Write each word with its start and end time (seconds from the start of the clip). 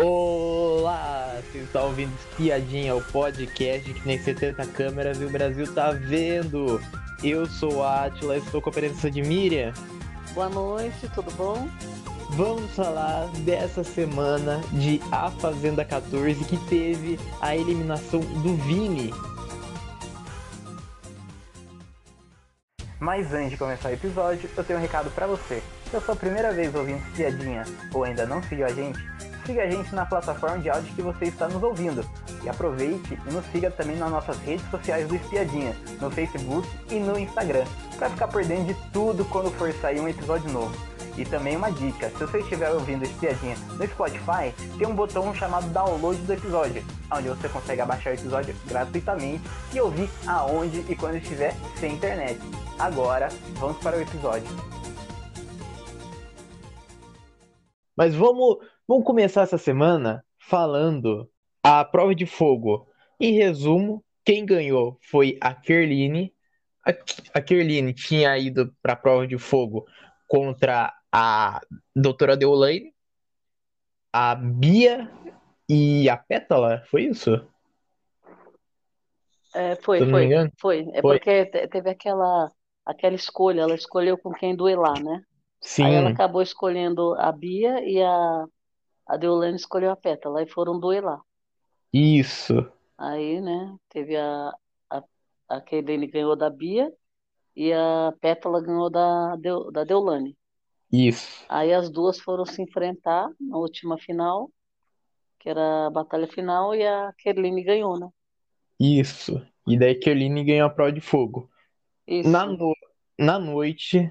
Olá, 0.00 1.40
você 1.42 1.58
está 1.58 1.82
ouvindo 1.82 2.12
Espiadinha, 2.14 2.94
o 2.94 3.02
podcast 3.02 3.92
que 3.92 4.06
nem 4.06 4.16
70 4.16 4.64
câmeras 4.66 5.20
e 5.20 5.24
o 5.24 5.28
Brasil 5.28 5.74
tá 5.74 5.90
vendo. 5.90 6.80
Eu 7.20 7.46
sou 7.46 7.78
o 7.78 7.82
Atila, 7.82 8.36
estou 8.36 8.62
com 8.62 8.70
a 8.70 8.72
presença 8.72 9.10
de 9.10 9.22
Miriam. 9.22 9.72
Boa 10.34 10.48
noite, 10.48 11.08
tudo 11.12 11.32
bom? 11.32 11.68
Vamos 12.30 12.70
falar 12.76 13.26
dessa 13.38 13.82
semana 13.82 14.60
de 14.70 15.00
A 15.10 15.32
Fazenda 15.32 15.84
14 15.84 16.44
que 16.44 16.56
teve 16.68 17.18
a 17.40 17.56
eliminação 17.56 18.20
do 18.20 18.54
Vini. 18.54 19.12
Mas 23.00 23.32
antes 23.34 23.50
de 23.50 23.56
começar 23.56 23.88
o 23.88 23.92
episódio, 23.92 24.48
eu 24.56 24.62
tenho 24.62 24.78
um 24.78 24.82
recado 24.82 25.10
para 25.10 25.26
você. 25.26 25.60
Se 25.90 25.96
é 25.96 25.98
a 25.98 26.02
sua 26.02 26.14
primeira 26.14 26.52
vez 26.52 26.72
ouvindo 26.74 26.98
Espiadinha 27.08 27.64
ou 27.92 28.04
ainda 28.04 28.26
não 28.26 28.40
seguiu 28.42 28.66
a 28.66 28.68
gente, 28.68 28.98
siga 29.48 29.62
a 29.62 29.70
gente 29.70 29.94
na 29.94 30.04
plataforma 30.04 30.58
de 30.58 30.68
áudio 30.68 30.94
que 30.94 31.00
você 31.00 31.24
está 31.24 31.48
nos 31.48 31.62
ouvindo. 31.62 32.04
E 32.44 32.48
aproveite 32.50 33.18
e 33.26 33.32
nos 33.32 33.46
siga 33.46 33.70
também 33.70 33.96
nas 33.96 34.10
nossas 34.10 34.36
redes 34.40 34.68
sociais 34.70 35.08
do 35.08 35.16
Espiadinha, 35.16 35.74
no 35.98 36.10
Facebook 36.10 36.68
e 36.90 36.96
no 37.00 37.18
Instagram, 37.18 37.64
para 37.96 38.10
ficar 38.10 38.28
por 38.28 38.44
dentro 38.44 38.66
de 38.66 38.74
tudo 38.92 39.24
quando 39.24 39.50
for 39.52 39.72
sair 39.72 40.00
um 40.00 40.08
episódio 40.08 40.52
novo. 40.52 40.76
E 41.16 41.24
também 41.24 41.56
uma 41.56 41.72
dica, 41.72 42.10
se 42.10 42.18
você 42.18 42.40
estiver 42.40 42.70
ouvindo 42.70 43.04
Espiadinha 43.04 43.56
no 43.78 43.86
Spotify, 43.86 44.54
tem 44.76 44.86
um 44.86 44.94
botão 44.94 45.34
chamado 45.34 45.66
download 45.70 46.20
do 46.20 46.32
episódio, 46.32 46.84
onde 47.10 47.28
você 47.28 47.48
consegue 47.48 47.80
abaixar 47.80 48.12
o 48.12 48.16
episódio 48.16 48.54
gratuitamente 48.66 49.42
e 49.72 49.80
ouvir 49.80 50.10
aonde 50.26 50.84
e 50.88 50.94
quando 50.94 51.16
estiver 51.16 51.54
sem 51.80 51.94
internet. 51.94 52.38
Agora, 52.78 53.30
vamos 53.54 53.78
para 53.78 53.96
o 53.96 54.00
episódio. 54.00 54.46
Mas 57.96 58.14
vamos, 58.14 58.58
vamos 58.88 59.04
começar 59.04 59.42
essa 59.42 59.58
semana 59.58 60.24
falando 60.38 61.30
a 61.62 61.84
prova 61.84 62.14
de 62.14 62.24
fogo. 62.24 62.88
Em 63.20 63.34
resumo, 63.34 64.02
quem 64.24 64.46
ganhou 64.46 64.98
foi 65.02 65.36
a 65.42 65.52
Kerline. 65.52 66.32
A, 66.86 66.90
a 67.34 67.40
Kerline 67.42 67.92
tinha 67.92 68.36
ido 68.38 68.74
para 68.82 68.94
a 68.94 68.96
prova 68.96 69.26
de 69.26 69.36
fogo 69.36 69.86
contra 70.26 70.92
a 71.12 71.60
doutora 71.94 72.36
Deolaine, 72.36 72.94
a 74.12 74.34
Bia 74.34 75.10
e 75.68 76.08
a 76.08 76.16
Pétala, 76.16 76.82
foi 76.90 77.04
isso? 77.04 77.46
É, 79.54 79.76
foi, 79.76 79.98
foi, 80.08 80.28
foi. 80.58 80.90
É 80.92 81.00
foi. 81.00 81.18
porque 81.18 81.46
teve 81.46 81.90
aquela, 81.90 82.50
aquela 82.84 83.14
escolha, 83.14 83.62
ela 83.62 83.74
escolheu 83.74 84.16
com 84.16 84.32
quem 84.32 84.54
duelar, 84.54 85.02
né? 85.02 85.22
Sim. 85.60 85.84
Aí 85.84 85.94
ela 85.94 86.10
acabou 86.10 86.40
escolhendo 86.40 87.14
a 87.18 87.32
Bia 87.32 87.82
e 87.84 88.00
a, 88.02 88.46
a 89.08 89.16
Deolane 89.16 89.56
escolheu 89.56 89.90
a 89.90 89.96
Pétala 89.96 90.42
e 90.42 90.46
foram 90.46 90.78
duelar. 90.78 91.20
Isso. 91.92 92.70
Aí, 92.96 93.40
né, 93.40 93.74
teve 93.88 94.16
a, 94.16 94.52
a, 94.90 95.02
a 95.48 95.60
Keilene 95.62 96.06
ganhou 96.06 96.36
da 96.36 96.50
Bia 96.50 96.92
e 97.56 97.72
a 97.72 98.12
Pétala 98.20 98.60
ganhou 98.60 98.90
da, 98.90 99.34
da 99.72 99.84
Deolane. 99.84 100.36
Isso. 100.92 101.44
Aí 101.48 101.72
as 101.72 101.90
duas 101.90 102.20
foram 102.20 102.44
se 102.44 102.60
enfrentar 102.62 103.30
na 103.40 103.56
última 103.56 103.96
final, 103.98 104.50
que 105.38 105.48
era 105.48 105.86
a 105.86 105.90
batalha 105.90 106.26
final, 106.26 106.74
e 106.74 106.86
a 106.86 107.12
Kerline 107.18 107.62
ganhou, 107.62 107.98
né? 107.98 108.08
Isso. 108.78 109.40
E 109.66 109.78
daí 109.78 109.92
a 109.92 109.98
Kerline 109.98 110.44
ganhou 110.44 110.66
a 110.66 110.70
prova 110.70 110.92
de 110.92 111.00
fogo. 111.00 111.50
Isso. 112.06 112.28
Na, 112.28 112.46
no... 112.46 112.74
na 113.18 113.38
noite, 113.38 114.10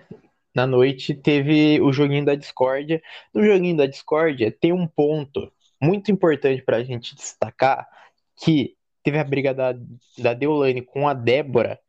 na 0.57 0.65
noite 0.65 1.13
teve 1.13 1.79
o 1.81 1.93
joguinho 1.93 2.25
da 2.25 2.33
discórdia. 2.33 2.99
No 3.31 3.45
joguinho 3.45 3.77
da 3.77 3.85
discórdia 3.85 4.51
tem 4.51 4.73
um 4.73 4.87
ponto 4.87 5.51
muito 5.79 6.11
importante 6.11 6.63
para 6.63 6.77
a 6.77 6.83
gente 6.83 7.15
destacar 7.15 7.87
que 8.35 8.75
teve 9.03 9.19
a 9.19 9.23
briga 9.23 9.53
da, 9.53 9.75
da 10.17 10.33
Deolane 10.33 10.81
com 10.81 11.07
a 11.07 11.13
Débora 11.13 11.79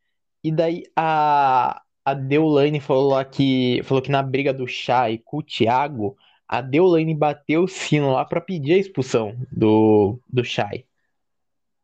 e 0.44 0.52
daí 0.52 0.82
a, 0.94 1.80
a 2.04 2.12
Deolane 2.12 2.78
falou 2.78 3.12
lá 3.12 3.24
que 3.24 3.80
falou 3.84 4.02
que 4.02 4.10
na 4.10 4.22
briga 4.22 4.52
do 4.52 4.66
Chá 4.66 5.10
e 5.10 5.16
com 5.16 5.38
o 5.38 5.42
Thiago 5.42 6.14
a 6.46 6.60
Deolane 6.60 7.14
bateu 7.14 7.62
o 7.62 7.68
sino 7.68 8.12
lá 8.12 8.24
para 8.26 8.40
pedir 8.40 8.74
a 8.74 8.78
expulsão 8.78 9.34
do, 9.50 10.20
do 10.28 10.44
Shai. 10.44 10.84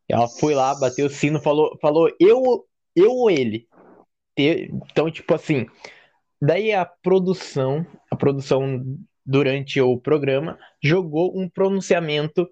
Ela 0.07 0.29
foi 0.29 0.55
lá, 0.55 0.79
bateu 0.79 1.07
o 1.07 1.11
sino, 1.11 1.41
falou, 1.41 1.79
falou 1.81 2.11
eu, 2.21 2.67
eu 2.95 3.11
ou 3.11 3.31
ele. 3.31 3.67
Então, 4.37 5.11
tipo 5.11 5.35
assim, 5.35 5.67
Daí 6.41 6.73
a 6.73 6.85
produção, 6.85 7.87
a 8.11 8.17
produção 8.17 8.83
durante 9.25 9.81
o 9.81 9.99
programa, 9.99 10.59
jogou 10.83 11.33
um 11.39 11.49
pronunciamento 11.49 12.49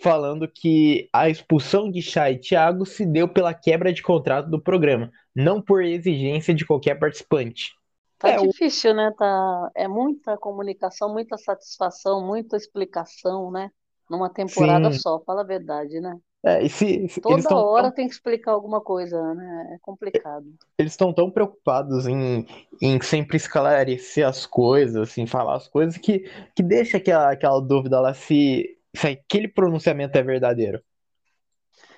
falando 0.00 0.48
que 0.48 1.08
a 1.12 1.28
expulsão 1.28 1.90
de 1.90 2.02
Chay 2.02 2.34
e 2.34 2.38
Thiago 2.38 2.84
se 2.84 3.06
deu 3.06 3.28
pela 3.28 3.54
quebra 3.54 3.92
de 3.92 4.02
contrato 4.02 4.50
do 4.50 4.60
programa, 4.60 5.10
não 5.34 5.62
por 5.62 5.82
exigência 5.82 6.52
de 6.52 6.66
qualquer 6.66 6.98
participante. 6.98 7.72
Tá 8.18 8.30
é, 8.30 8.36
difícil, 8.36 8.92
o... 8.92 8.94
né? 8.94 9.12
Tá... 9.16 9.70
É 9.74 9.88
muita 9.88 10.36
comunicação, 10.36 11.12
muita 11.12 11.36
satisfação, 11.36 12.24
muita 12.24 12.56
explicação, 12.56 13.50
né? 13.50 13.70
Numa 14.10 14.28
temporada 14.28 14.92
Sim. 14.92 14.98
só, 14.98 15.20
fala 15.20 15.42
a 15.42 15.46
verdade, 15.46 16.00
né? 16.00 16.16
É, 16.44 16.68
se, 16.68 17.08
se 17.08 17.20
Toda 17.20 17.54
hora 17.54 17.84
tão... 17.84 17.92
tem 17.94 18.08
que 18.08 18.14
explicar 18.14 18.50
alguma 18.50 18.80
coisa, 18.80 19.32
né? 19.32 19.74
É 19.74 19.78
complicado. 19.80 20.46
Eles 20.76 20.92
estão 20.92 21.12
tão 21.12 21.30
preocupados 21.30 22.06
em, 22.08 22.44
em 22.80 23.00
sempre 23.00 23.36
esclarecer 23.36 24.26
as 24.26 24.44
coisas, 24.44 24.96
assim, 24.96 25.24
falar 25.24 25.54
as 25.54 25.68
coisas, 25.68 25.96
que, 25.96 26.28
que 26.54 26.62
deixa 26.62 26.96
aquela, 26.96 27.30
aquela 27.30 27.60
dúvida 27.60 28.00
lá 28.00 28.12
se, 28.12 28.76
se 28.94 29.06
aquele 29.06 29.46
pronunciamento 29.46 30.18
é 30.18 30.22
verdadeiro. 30.22 30.82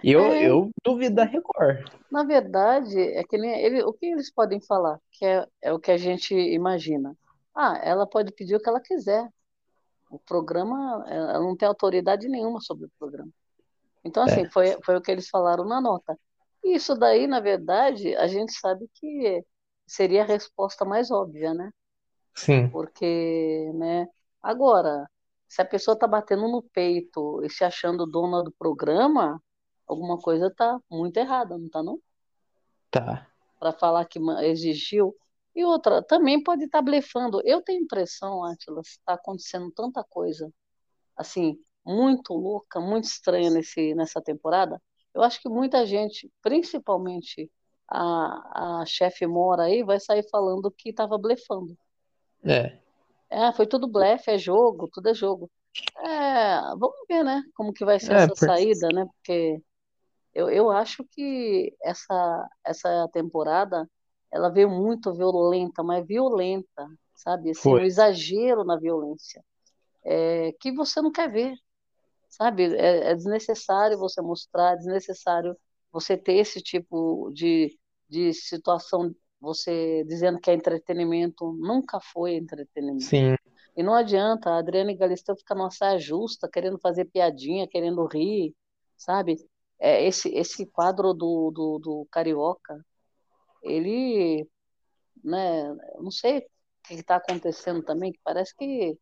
Eu, 0.02 0.20
é... 0.20 0.46
eu 0.46 0.70
duvido 0.84 1.14
da 1.14 1.24
Record. 1.24 1.88
Na 2.12 2.22
verdade, 2.22 3.00
é 3.00 3.24
que 3.24 3.38
nem 3.38 3.58
ele, 3.58 3.82
o 3.82 3.94
que 3.94 4.04
eles 4.04 4.30
podem 4.30 4.60
falar, 4.60 5.00
que 5.10 5.24
é, 5.24 5.46
é 5.62 5.72
o 5.72 5.80
que 5.80 5.90
a 5.90 5.96
gente 5.96 6.34
imagina. 6.34 7.16
Ah, 7.54 7.80
ela 7.82 8.06
pode 8.06 8.30
pedir 8.32 8.56
o 8.56 8.60
que 8.60 8.68
ela 8.68 8.80
quiser. 8.80 9.26
O 10.10 10.18
programa, 10.18 11.02
ela 11.08 11.40
não 11.40 11.56
tem 11.56 11.66
autoridade 11.66 12.28
nenhuma 12.28 12.60
sobre 12.60 12.84
o 12.84 12.90
programa. 12.98 13.30
Então, 14.04 14.22
assim, 14.24 14.42
é. 14.42 14.50
foi, 14.50 14.78
foi 14.84 14.96
o 14.96 15.00
que 15.00 15.10
eles 15.10 15.28
falaram 15.28 15.64
na 15.64 15.80
nota. 15.80 16.18
E 16.62 16.74
isso 16.76 16.94
daí, 16.94 17.26
na 17.26 17.40
verdade, 17.40 18.14
a 18.16 18.26
gente 18.26 18.52
sabe 18.52 18.88
que 18.94 19.44
seria 19.86 20.22
a 20.22 20.26
resposta 20.26 20.84
mais 20.84 21.10
óbvia, 21.10 21.54
né? 21.54 21.70
Sim. 22.34 22.68
Porque, 22.68 23.70
né? 23.74 24.06
Agora, 24.42 25.08
se 25.48 25.62
a 25.62 25.64
pessoa 25.64 25.94
está 25.94 26.06
batendo 26.06 26.48
no 26.48 26.62
peito 26.62 27.42
e 27.44 27.50
se 27.50 27.64
achando 27.64 28.06
dona 28.06 28.42
do 28.42 28.52
programa, 28.52 29.40
alguma 29.86 30.18
coisa 30.18 30.48
está 30.48 30.78
muito 30.90 31.16
errada, 31.16 31.56
não 31.56 31.66
está 31.66 31.82
não? 31.82 31.98
Tá. 32.90 33.26
Para 33.58 33.72
falar 33.72 34.04
que 34.06 34.18
exigiu. 34.42 35.16
E 35.54 35.64
outra, 35.64 36.02
também 36.02 36.42
pode 36.42 36.64
estar 36.64 36.78
tá 36.78 36.82
blefando. 36.82 37.40
Eu 37.44 37.62
tenho 37.62 37.82
impressão, 37.82 38.44
Atila, 38.44 38.80
está 38.80 39.14
acontecendo 39.14 39.70
tanta 39.70 40.02
coisa, 40.02 40.52
assim, 41.16 41.58
muito 41.84 42.34
louca, 42.34 42.80
muito 42.80 43.04
estranha 43.04 43.50
nesse, 43.50 43.94
nessa 43.94 44.20
temporada. 44.20 44.80
Eu 45.14 45.22
acho 45.22 45.40
que 45.40 45.48
muita 45.48 45.86
gente, 45.86 46.30
principalmente 46.42 47.50
a, 47.88 48.80
a 48.80 48.86
chefe 48.86 49.26
Mora 49.26 49.64
aí, 49.64 49.82
vai 49.82 50.00
sair 50.00 50.28
falando 50.30 50.70
que 50.70 50.90
estava 50.90 51.18
blefando. 51.18 51.76
É. 52.44 52.78
É, 53.30 53.52
foi 53.52 53.66
tudo 53.66 53.88
blefe, 53.88 54.30
é 54.30 54.38
jogo, 54.38 54.88
tudo 54.92 55.08
é 55.08 55.14
jogo. 55.14 55.50
É, 55.98 56.60
vamos 56.76 57.04
ver, 57.08 57.24
né, 57.24 57.42
como 57.54 57.72
que 57.72 57.84
vai 57.84 57.98
ser 57.98 58.12
é, 58.12 58.16
essa 58.16 58.28
por... 58.28 58.36
saída, 58.36 58.88
né, 58.88 59.04
porque 59.06 59.60
eu, 60.32 60.48
eu 60.48 60.70
acho 60.70 61.04
que 61.10 61.74
essa, 61.82 62.48
essa 62.64 63.08
temporada, 63.12 63.88
ela 64.30 64.50
veio 64.50 64.70
muito 64.70 65.12
violenta, 65.12 65.82
mas 65.82 66.06
violenta, 66.06 66.88
sabe, 67.14 67.50
assim, 67.50 67.70
um 67.70 67.78
exagero 67.78 68.62
na 68.62 68.76
violência, 68.76 69.44
é, 70.04 70.52
que 70.60 70.70
você 70.70 71.00
não 71.02 71.10
quer 71.10 71.30
ver, 71.30 71.56
sabe? 72.36 72.74
É, 72.74 73.10
é 73.10 73.14
desnecessário 73.14 73.98
você 73.98 74.20
mostrar, 74.20 74.72
é 74.74 74.76
desnecessário 74.76 75.56
você 75.92 76.16
ter 76.16 76.34
esse 76.34 76.60
tipo 76.60 77.30
de, 77.32 77.78
de 78.08 78.32
situação, 78.32 79.14
você 79.40 80.04
dizendo 80.04 80.40
que 80.40 80.50
é 80.50 80.54
entretenimento, 80.54 81.52
nunca 81.52 82.00
foi 82.00 82.34
entretenimento. 82.34 83.04
Sim. 83.04 83.36
E 83.76 83.82
não 83.82 83.94
adianta, 83.94 84.50
a 84.50 84.58
Adriane 84.58 84.96
Galisteu 84.96 85.36
fica 85.36 85.54
numa 85.54 85.70
saia 85.70 85.98
justa, 85.98 86.48
querendo 86.48 86.78
fazer 86.78 87.04
piadinha, 87.06 87.68
querendo 87.68 88.04
rir, 88.06 88.54
sabe? 88.96 89.36
É, 89.78 90.04
esse, 90.04 90.28
esse 90.34 90.66
quadro 90.66 91.12
do, 91.12 91.50
do, 91.52 91.78
do 91.78 92.08
Carioca, 92.10 92.84
ele, 93.62 94.48
né, 95.22 95.74
não 95.98 96.10
sei 96.10 96.38
o 96.38 96.42
que 96.84 96.94
está 96.94 97.16
acontecendo 97.16 97.82
também, 97.82 98.12
que 98.12 98.20
parece 98.22 98.54
que 98.56 98.96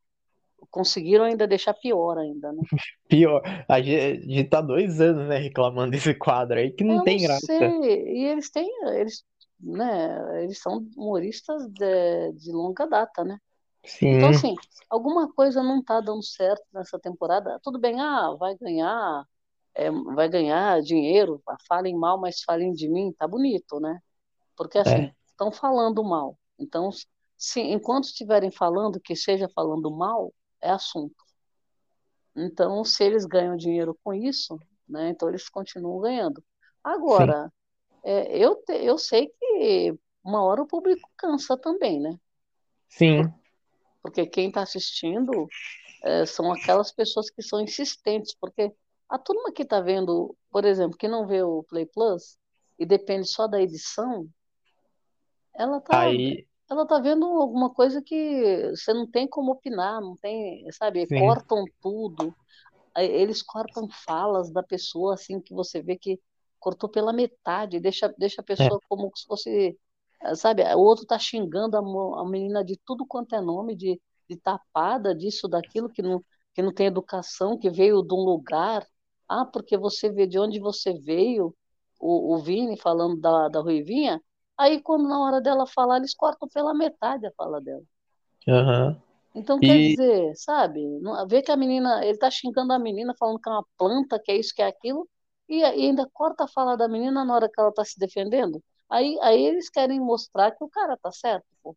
conseguiram 0.70 1.24
ainda 1.24 1.46
deixar 1.46 1.74
pior 1.74 2.18
ainda, 2.18 2.52
né? 2.52 2.62
Pior. 3.08 3.42
A 3.68 3.80
gente 3.80 4.44
tá 4.44 4.60
dois 4.60 5.00
anos, 5.00 5.28
né, 5.28 5.38
reclamando 5.38 5.90
desse 5.90 6.14
quadro 6.14 6.58
aí 6.58 6.70
que 6.70 6.84
não 6.84 6.96
Eu 6.96 7.02
tem 7.02 7.18
não 7.18 7.24
graça. 7.24 7.46
Sei. 7.46 7.58
E 7.60 8.24
eles 8.24 8.50
têm, 8.50 8.70
eles, 8.94 9.24
né, 9.60 10.42
eles 10.42 10.60
são 10.60 10.86
humoristas 10.96 11.66
de, 11.68 12.32
de 12.32 12.52
longa 12.52 12.86
data, 12.86 13.24
né? 13.24 13.38
Então, 14.00 14.32
Sim, 14.32 14.54
assim, 14.54 14.54
alguma 14.88 15.32
coisa 15.32 15.62
não 15.62 15.80
está 15.80 16.00
dando 16.00 16.22
certo 16.22 16.62
nessa 16.72 16.98
temporada. 16.98 17.58
Tudo 17.62 17.78
bem, 17.78 18.00
ah, 18.00 18.34
vai 18.38 18.56
ganhar, 18.56 19.24
é, 19.74 19.90
vai 19.90 20.28
ganhar 20.28 20.80
dinheiro, 20.82 21.42
falem 21.68 21.96
mal, 21.96 22.18
mas 22.18 22.42
falem 22.42 22.72
de 22.72 22.88
mim, 22.88 23.12
tá 23.12 23.26
bonito, 23.26 23.80
né? 23.80 23.98
Porque, 24.56 24.78
assim, 24.78 25.06
é, 25.06 25.14
estão 25.26 25.50
falando 25.50 26.04
mal. 26.04 26.38
Então, 26.58 26.90
se, 27.36 27.60
enquanto 27.60 28.04
estiverem 28.04 28.52
falando, 28.52 29.00
que 29.00 29.16
seja 29.16 29.48
falando 29.48 29.90
mal, 29.90 30.32
é 30.62 30.70
assunto. 30.70 31.16
Então, 32.34 32.84
se 32.84 33.04
eles 33.04 33.26
ganham 33.26 33.56
dinheiro 33.56 33.98
com 34.02 34.14
isso, 34.14 34.58
né, 34.88 35.10
então 35.10 35.28
eles 35.28 35.48
continuam 35.48 36.00
ganhando. 36.00 36.42
Agora, 36.82 37.52
é, 38.02 38.36
eu, 38.38 38.56
te- 38.56 38.82
eu 38.84 38.96
sei 38.98 39.28
que 39.28 39.94
uma 40.24 40.42
hora 40.42 40.62
o 40.62 40.66
público 40.66 41.08
cansa 41.16 41.56
também, 41.56 42.00
né? 42.00 42.18
Sim. 42.88 43.32
Porque 44.02 44.26
quem 44.26 44.48
está 44.48 44.62
assistindo 44.62 45.48
é, 46.02 46.26
são 46.26 46.52
aquelas 46.52 46.90
pessoas 46.90 47.30
que 47.30 47.42
são 47.42 47.60
insistentes, 47.60 48.34
porque 48.34 48.72
a 49.08 49.18
turma 49.18 49.52
que 49.52 49.62
está 49.62 49.80
vendo, 49.80 50.34
por 50.50 50.64
exemplo, 50.64 50.96
que 50.96 51.06
não 51.06 51.26
vê 51.26 51.42
o 51.42 51.62
Play 51.64 51.86
Plus 51.86 52.36
e 52.78 52.86
depende 52.86 53.28
só 53.28 53.46
da 53.46 53.60
edição, 53.60 54.26
ela 55.54 55.80
tá, 55.80 56.00
Aí, 56.00 56.46
ela 56.72 56.86
tá 56.86 56.98
vendo 56.98 57.26
alguma 57.26 57.70
coisa 57.72 58.02
que 58.02 58.70
você 58.70 58.92
não 58.94 59.06
tem 59.10 59.28
como 59.28 59.52
opinar, 59.52 60.00
não 60.00 60.16
tem, 60.16 60.70
sabe? 60.72 61.06
sim, 61.08 61.18
Cortam 61.18 61.64
tudo. 61.80 62.34
Eles 62.96 63.42
cortam 63.42 63.88
falas 63.90 64.50
da 64.52 64.62
pessoa, 64.62 65.14
assim, 65.14 65.40
que 65.40 65.54
você 65.54 65.82
vê 65.82 65.96
que 65.96 66.20
cortou 66.60 66.88
pela 66.88 67.12
metade, 67.12 67.80
deixa, 67.80 68.08
deixa 68.18 68.42
a 68.42 68.44
é, 68.58 68.68
pessoa 68.68 68.80
como 68.88 69.10
se 69.16 69.26
fosse, 69.26 69.78
eh, 70.22 70.34
sabe? 70.36 70.62
O 70.74 70.80
outro 70.80 71.06
tá 71.06 71.18
xingando 71.18 71.76
a, 71.76 71.80
a 72.22 72.24
menina 72.28 72.64
de 72.64 72.78
tudo 72.86 73.06
quanto 73.06 73.34
é 73.34 73.40
nome, 73.40 73.74
de, 73.76 74.00
de 74.28 74.36
tapada, 74.36 75.14
disso, 75.14 75.48
daquilo, 75.48 75.88
que 75.90 76.02
não, 76.02 76.24
que 76.54 76.62
não 76.62 76.72
tem 76.72 76.86
educação, 76.86 77.58
que 77.58 77.70
veio 77.70 78.02
de 78.02 78.14
um 78.14 78.18
lugar. 78.24 78.86
Ah, 79.28 79.44
porque 79.46 79.76
você 79.78 80.10
vê 80.10 80.26
de 80.26 80.38
onde 80.38 80.60
você 80.60 80.92
veio, 80.94 81.54
o, 82.00 82.34
o 82.34 82.38
Vini 82.38 82.76
falando 82.78 83.20
da, 83.20 83.48
da 83.48 83.60
Ruivinha. 83.60 84.20
Aí, 84.62 84.82
quando 84.82 85.08
na 85.08 85.20
hora 85.20 85.40
dela 85.40 85.66
falar, 85.66 85.98
eles 85.98 86.14
cortam 86.14 86.48
pela 86.48 86.74
metade 86.74 87.26
a 87.26 87.32
fala 87.36 87.60
dela. 87.60 87.82
aham. 88.48 88.96
Então, 89.34 89.62
quer 89.62 89.80
E, 89.80 89.80
dizer, 89.80 90.34
sabe, 90.36 90.80
vê 91.28 91.40
que 91.42 91.50
a 91.50 91.56
menina, 91.56 92.04
ele 92.04 92.18
tá 92.18 92.30
xingando 92.30 92.72
a 92.72 92.78
menina, 92.78 93.14
falando 93.18 93.40
que 93.40 93.48
é 93.48 93.52
uma 93.52 93.66
planta, 93.78 94.20
que 94.22 94.30
é 94.30 94.36
isso, 94.36 94.54
que 94.54 94.60
é 94.62 94.66
aquilo, 94.66 95.08
e, 95.48 95.64
ainda 95.64 96.08
corta 96.12 96.44
a 96.44 96.48
fala 96.48 96.76
da 96.76 96.86
menina 96.88 97.24
na 97.24 97.34
hora 97.34 97.48
que 97.48 97.58
ela 97.60 97.72
tá 97.72 97.84
se 97.84 97.98
defendendo. 97.98 98.62
Aí, 98.90 99.18
aí 99.22 99.42
eles 99.46 99.70
querem 99.70 99.98
mostrar 100.00 100.50
que 100.52 100.62
o 100.62 100.68
cara 100.68 100.96
tá 100.98 101.10
certo, 101.10 101.46
pô, 101.62 101.74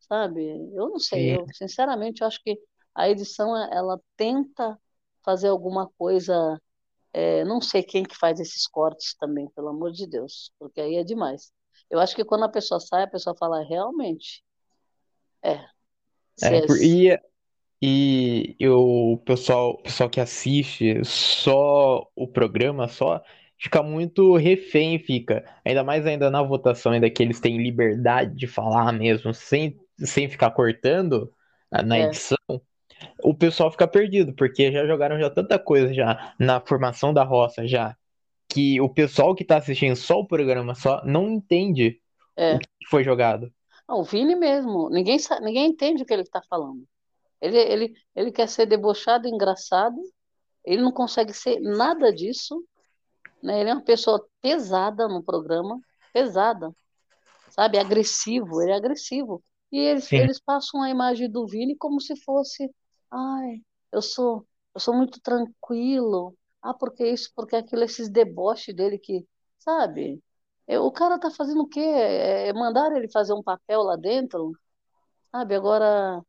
sabe? 0.00 0.44
Eu 0.74 0.90
não 0.90 0.98
sei, 1.00 1.34
eu 1.34 1.46
sinceramente 1.52 2.22
eu 2.22 2.28
acho 2.28 2.42
que 2.42 2.58
a 2.94 3.08
edição, 3.10 3.56
ela 3.72 4.00
tenta 4.16 4.78
fazer 5.24 5.48
alguma 5.48 5.88
coisa, 5.98 6.60
é, 7.12 7.44
não 7.44 7.60
sei 7.60 7.82
quem 7.84 8.04
que 8.04 8.16
faz 8.18 8.40
esses 8.40 8.66
cortes 8.68 9.14
também, 9.16 9.48
pelo 9.50 9.68
amor 9.70 9.92
de 9.92 10.06
Deus, 10.08 10.52
porque 10.58 10.80
aí 10.80 10.96
é 10.96 11.04
demais. 11.04 11.52
Eu 11.92 12.00
acho 12.00 12.16
que 12.16 12.24
quando 12.24 12.44
a 12.44 12.48
pessoa 12.48 12.80
sai, 12.80 13.02
a 13.02 13.06
pessoa 13.06 13.36
fala, 13.36 13.62
realmente, 13.62 14.42
é, 15.44 15.60
é, 16.42 16.56
é, 16.56 16.66
e, 16.80 17.20
e 17.82 18.56
eu, 18.58 18.80
o 18.80 19.18
pessoal, 19.18 19.76
pessoal 19.82 20.08
que 20.08 20.18
assiste 20.18 21.04
só 21.04 22.08
o 22.16 22.26
programa, 22.26 22.88
só, 22.88 23.22
fica 23.58 23.82
muito 23.82 24.36
refém, 24.36 24.98
fica. 24.98 25.44
Ainda 25.62 25.84
mais 25.84 26.06
ainda 26.06 26.30
na 26.30 26.42
votação, 26.42 26.92
ainda 26.92 27.10
que 27.10 27.22
eles 27.22 27.40
têm 27.40 27.58
liberdade 27.58 28.34
de 28.36 28.46
falar 28.46 28.90
mesmo, 28.92 29.34
sem, 29.34 29.78
sem 29.98 30.30
ficar 30.30 30.50
cortando 30.52 31.30
na 31.70 31.82
na 31.82 31.98
é, 31.98 32.04
edição. 32.04 32.38
o 33.22 33.34
pessoal 33.34 33.70
fica 33.70 33.86
perdido, 33.86 34.32
porque 34.32 34.72
já 34.72 34.86
jogaram 34.86 35.20
já 35.20 35.28
tanta 35.28 35.58
coisa 35.58 35.92
já 35.92 36.34
na 36.38 36.58
formação 36.58 37.12
da 37.12 37.22
roça 37.22 37.66
já, 37.66 37.94
que 38.52 38.80
o 38.80 38.88
pessoal 38.88 39.34
que 39.34 39.44
tá 39.44 39.58
assistindo 39.58 39.96
só 39.96 40.18
o 40.20 40.26
programa 40.26 40.74
só 40.74 41.04
não 41.04 41.30
entende 41.30 42.00
o 42.48 42.58
é. 42.58 42.60
que 42.60 42.68
foi 42.90 43.04
jogado. 43.04 43.52
Ah, 43.88 43.96
o 43.96 44.04
Vini 44.04 44.34
mesmo, 44.36 44.88
ninguém, 44.90 45.18
sa- 45.18 45.40
ninguém 45.40 45.66
entende 45.70 46.02
o 46.02 46.06
que 46.06 46.12
ele 46.12 46.22
está 46.22 46.40
falando. 46.48 46.86
Ele, 47.40 47.58
ele, 47.58 47.94
ele 48.14 48.32
quer 48.32 48.48
ser 48.48 48.66
debochado, 48.66 49.28
engraçado, 49.28 49.96
ele 50.64 50.82
não 50.82 50.92
consegue 50.92 51.32
ser 51.34 51.60
nada 51.60 52.12
disso, 52.14 52.64
né? 53.42 53.60
Ele 53.60 53.70
é 53.70 53.74
uma 53.74 53.84
pessoa 53.84 54.26
pesada 54.42 55.08
no 55.08 55.22
programa, 55.24 55.80
pesada, 56.12 56.74
sabe? 57.48 57.78
Agressivo, 57.78 58.62
ele 58.62 58.72
é 58.72 58.76
agressivo. 58.76 59.42
E 59.72 59.78
eles, 59.80 60.10
Sim, 60.10 60.16
eles 60.16 60.40
passam 60.40 60.82
a 60.82 60.90
imagem 60.90 61.30
do 61.30 61.46
Vini 61.46 61.76
como 61.76 62.00
se 62.00 62.16
fosse, 62.24 62.70
ai, 63.10 63.62
eu 63.92 64.02
sou, 64.02 64.46
eu 64.74 64.80
sou 64.80 64.94
muito 64.96 65.20
tranquilo, 65.20 66.36
ah, 66.62 66.74
porque 66.74 67.06
isso, 67.08 67.30
porque 67.34 67.56
aquilo, 67.56 67.82
esses 67.84 68.08
deboches 68.10 68.74
dele 68.74 68.98
que, 68.98 69.26
sabe? 69.58 70.22
O 70.68 70.92
cara 70.92 71.18
tá 71.18 71.30
fazendo 71.30 71.62
o 71.62 71.68
quê? 71.68 71.80
É, 71.80 72.48
é 72.48 72.52
mandar 72.52 72.92
ele 72.96 73.08
fazer 73.10 73.34
um 73.34 73.42
papel 73.42 73.82
lá 73.82 73.96
dentro, 73.96 74.52
sabe? 75.32 75.54
Agora, 75.54 76.22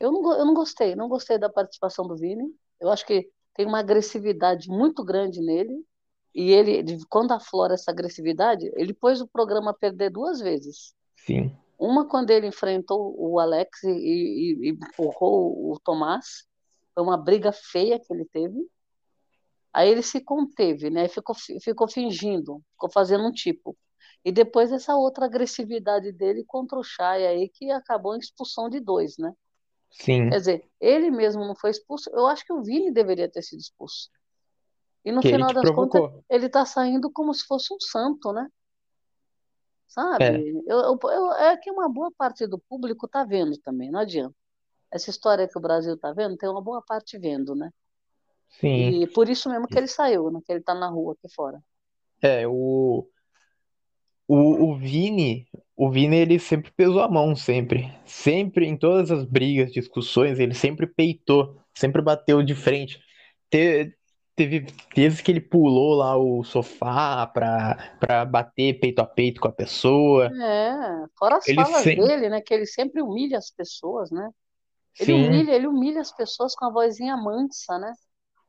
eu 0.00 0.12
não, 0.12 0.32
eu 0.38 0.46
não 0.46 0.54
gostei, 0.54 0.96
não 0.96 1.08
gostei 1.08 1.38
da 1.38 1.50
participação 1.50 2.06
do 2.08 2.16
Vini. 2.16 2.44
Eu 2.80 2.90
acho 2.90 3.06
que 3.06 3.30
tem 3.54 3.66
uma 3.66 3.80
agressividade 3.80 4.68
muito 4.70 5.04
grande 5.04 5.40
nele. 5.42 5.84
E 6.34 6.52
ele, 6.52 6.98
quando 7.10 7.32
aflora 7.32 7.74
essa 7.74 7.90
agressividade, 7.90 8.70
ele 8.76 8.94
pôs 8.94 9.20
o 9.20 9.28
programa 9.28 9.72
a 9.72 9.74
perder 9.74 10.10
duas 10.10 10.40
vezes. 10.40 10.94
sim, 11.16 11.56
Uma 11.78 12.08
quando 12.08 12.30
ele 12.30 12.46
enfrentou 12.48 13.14
o 13.18 13.38
Alex 13.40 13.82
e, 13.84 13.90
e- 13.90 14.68
e 14.68 14.70
empurrou 14.70 15.72
o 15.72 15.78
Tomás. 15.80 16.44
Foi 16.94 17.02
uma 17.04 17.16
briga 17.16 17.52
feia 17.52 17.98
que 18.00 18.12
ele 18.12 18.24
teve. 18.26 18.56
Aí 19.72 19.90
ele 19.90 20.02
se 20.02 20.20
conteve, 20.22 20.90
né? 20.90 21.08
Ficou, 21.08 21.34
fi- 21.34 21.60
ficou 21.60 21.88
fingindo, 21.88 22.62
ficou 22.72 22.90
fazendo 22.92 23.24
um 23.26 23.32
tipo. 23.32 23.76
E 24.24 24.32
depois 24.32 24.72
essa 24.72 24.96
outra 24.96 25.26
agressividade 25.26 26.12
dele 26.12 26.44
contra 26.46 26.78
o 26.78 26.84
Chay 26.84 27.26
aí, 27.26 27.48
que 27.48 27.70
acabou 27.70 28.14
em 28.16 28.18
expulsão 28.20 28.68
de 28.68 28.80
dois, 28.80 29.16
né? 29.18 29.32
Quer 30.28 30.38
sim. 30.38 30.40
dizer, 30.40 30.70
ele 30.80 31.10
mesmo 31.10 31.46
não 31.46 31.56
foi 31.56 31.70
expulso. 31.70 32.10
Eu 32.12 32.26
acho 32.26 32.44
que 32.44 32.52
o 32.52 32.62
Vini 32.62 32.92
deveria 32.92 33.30
ter 33.30 33.42
sido 33.42 33.60
expulso. 33.60 34.10
E 35.04 35.12
no 35.12 35.22
Que 35.22 35.30
final 35.30 35.52
das 35.52 35.70
contas, 35.70 36.02
provocou. 36.02 36.24
ele 36.30 36.48
tá 36.48 36.64
saindo 36.66 37.10
como 37.12 37.34
se 37.34 37.44
fosse 37.46 37.74
um 37.74 37.80
santo, 37.80 38.32
né? 38.32 38.48
É, 40.20 40.28
Sabe? 40.28 40.62
Eu, 40.66 40.78
eu, 40.80 40.98
eu- 41.10 41.32
é 41.32 41.56
que 41.56 41.70
uma 41.70 41.88
boa 41.92 42.10
parte 42.12 42.46
do 42.46 42.58
público 42.58 43.08
tá 43.08 43.24
vendo 43.24 43.56
também, 43.58 43.90
não 43.90 44.00
adianta. 44.00 44.36
Essa 44.92 45.10
história 45.10 45.48
que 45.48 45.58
o 45.58 45.62
Brasil 45.62 45.98
tá 45.98 46.12
vendo, 46.12 46.36
tem 46.38 46.48
uma 46.50 46.62
boa 46.62 46.82
parte 46.82 47.18
vendo, 47.18 47.54
né? 47.56 47.70
Sim. 48.48 49.02
E 49.02 49.06
por 49.14 49.28
isso 49.28 49.48
mesmo 49.50 49.68
que 49.68 49.78
ele 49.78 49.88
saiu, 49.88 50.30
né? 50.30 50.40
Que 50.46 50.52
ele 50.52 50.62
tá 50.62 50.74
na 50.74 50.88
rua 50.88 51.14
aqui 51.14 51.28
fora. 51.34 51.60
É, 52.20 52.46
o, 52.46 53.08
o, 54.26 54.70
o 54.72 54.76
Vini, 54.76 55.46
o 55.76 55.90
Vini 55.90 56.16
ele 56.16 56.38
sempre 56.38 56.70
pesou 56.72 57.00
a 57.02 57.08
mão, 57.08 57.34
sempre. 57.36 57.92
Sempre, 58.04 58.66
em 58.66 58.76
todas 58.76 59.10
as 59.10 59.24
brigas, 59.24 59.72
discussões, 59.72 60.38
ele 60.38 60.54
sempre 60.54 60.86
peitou, 60.86 61.56
sempre 61.74 62.02
bateu 62.02 62.42
de 62.42 62.54
frente. 62.54 62.98
Te- 63.50 63.94
Teve 64.36 64.66
vezes 64.94 65.20
que 65.20 65.32
ele 65.32 65.40
pulou 65.40 65.94
lá 65.96 66.16
o 66.16 66.44
sofá 66.44 67.26
pra, 67.26 67.96
pra 67.98 68.24
bater 68.24 68.78
peito 68.78 69.00
a 69.00 69.04
peito 69.06 69.40
com 69.40 69.48
a 69.48 69.52
pessoa. 69.52 70.32
É, 70.42 71.06
fora 71.18 71.36
as 71.38 71.50
Ele 71.50 71.64
falas 71.64 71.90
sempre. 71.90 71.94
dele, 71.94 72.28
né? 72.28 72.40
Que 72.42 72.52
ele 72.54 72.66
sempre 72.66 73.02
humilha 73.02 73.38
as 73.38 73.50
pessoas, 73.50 74.10
né? 74.10 74.30
Ele 74.98 75.12
Sim, 75.12 75.14
humilha, 75.14 75.52
ele 75.54 75.66
humilha 75.68 76.00
as 76.02 76.12
pessoas 76.14 76.54
com 76.56 76.66
a 76.66 76.72
vozinha 76.72 77.16
mansa, 77.16 77.78
né? 77.78 77.92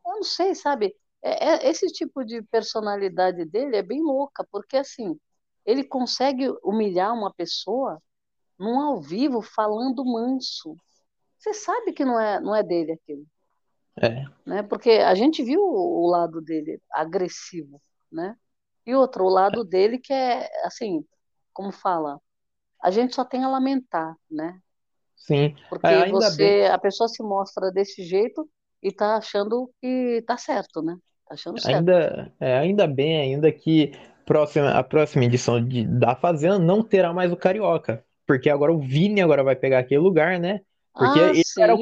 Eu 0.10 0.16
não 0.18 0.24
sei, 0.24 0.56
sabe? 0.56 0.96
É, 1.22 1.68
é- 1.68 1.70
esse 1.70 1.88
tipo 1.88 2.24
de 2.26 2.42
personalidade 2.44 3.46
dele 3.46 3.78
é 3.78 3.84
bem 3.84 4.02
louca, 4.04 4.46
porque 4.52 4.78
assim, 4.78 5.20
ele 5.66 5.84
consegue 5.84 6.50
humilhar 6.64 7.14
uma 7.14 7.34
pessoa 7.34 8.02
num 8.60 8.80
ao 8.80 9.02
vivo 9.02 9.42
falando 9.42 10.06
manso. 10.06 10.76
Você 11.40 11.54
sabe 11.54 11.94
que 11.94 12.06
não 12.06 12.20
é, 12.20 12.40
não 12.42 12.56
é 12.56 12.64
dele 12.64 12.94
aquilo, 12.94 13.26
é, 14.02 14.26
né? 14.46 14.64
Porque 14.64 14.92
a 14.92 15.14
gente 15.16 15.44
viu 15.44 15.62
o, 15.62 16.08
lado 16.10 16.42
dele 16.42 16.82
agressivo, 16.92 17.82
né? 18.12 18.36
E 18.86 18.96
outro, 18.96 19.26
o 19.26 19.30
lado 19.30 19.64
dele 19.64 20.00
que 20.00 20.14
é, 20.14 20.50
assim, 20.66 21.06
como 21.54 21.72
fala, 21.72 22.20
a 22.84 22.92
gente 22.92 23.16
só 23.16 23.26
tem 23.26 23.44
a 23.44 23.50
lamentar, 23.50 24.16
né? 24.32 24.62
sim. 25.16 25.56
É, 25.70 25.70
Porque 25.70 25.96
bem, 26.06 26.12
você, 26.12 26.70
a 26.72 26.78
pessoa 26.78 27.08
se 27.08 27.22
mostra 27.24 27.72
desse 27.72 28.04
jeito 28.04 28.50
e 28.82 28.92
tá 28.92 29.18
achando 29.18 29.70
que 29.82 30.24
tá 30.26 30.38
certo, 30.38 30.82
né? 30.82 30.96
Tá 31.28 31.34
achando 31.36 31.60
certo. 31.60 31.78
ainda, 31.78 32.34
é, 32.40 32.58
ainda 32.58 32.88
bem 32.88 33.20
ainda 33.20 33.52
que 33.52 33.92
próxima, 34.26 34.72
a 34.72 34.84
próxima 34.84 35.26
edição 35.26 35.64
de, 35.64 35.86
da 35.86 36.16
Fazenda 36.16 36.60
não 36.60 36.84
terá 36.84 37.14
mais 37.14 37.32
o 37.32 37.38
Carioca. 37.38 38.04
Porque 38.26 38.50
agora 38.50 38.72
o 38.72 38.80
Vini 38.80 39.22
agora 39.22 39.44
vai 39.44 39.56
pegar 39.56 39.80
aquele 39.80 40.02
lugar, 40.02 40.40
né? 40.40 40.62
Porque 40.94 41.20
Ah, 41.20 41.30
ele, 41.30 41.42
era 41.60 41.76
o, 41.76 41.82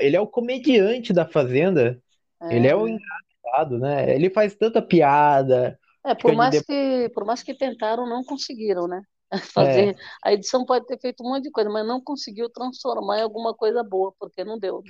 ele 0.00 0.16
é 0.16 0.20
o 0.20 0.26
comediante 0.26 1.12
da 1.12 1.26
Fazenda. 1.26 2.00
Ele 2.48 2.68
é 2.68 2.76
o 2.76 2.86
É, 2.86 2.90
engraçado, 2.90 3.78
né? 3.78 4.14
Ele 4.14 4.30
faz 4.30 4.54
tanta 4.54 4.80
piada, 4.80 5.78
é, 6.04 6.14
por 6.14 6.30
fica 6.30 6.30
de 6.30 6.36
mais 6.36 6.62
que, 6.62 7.08
por 7.10 7.24
mais 7.24 7.42
que 7.42 7.54
tentaram, 7.54 8.08
não 8.08 8.24
conseguiram, 8.24 8.86
né? 8.86 9.02
fazer. 9.54 9.90
É. 9.90 9.94
A 10.24 10.32
edição 10.32 10.64
pode 10.64 10.86
ter 10.86 10.98
feito 10.98 11.22
um 11.22 11.28
monte 11.28 11.44
de 11.44 11.50
coisa, 11.50 11.70
mas 11.70 11.86
não 11.86 12.00
conseguiu 12.00 12.48
transformar 12.50 13.18
em 13.18 13.22
alguma 13.22 13.54
coisa 13.54 13.82
boa, 13.82 14.12
porque 14.18 14.44
não 14.44 14.58
deu. 14.58 14.82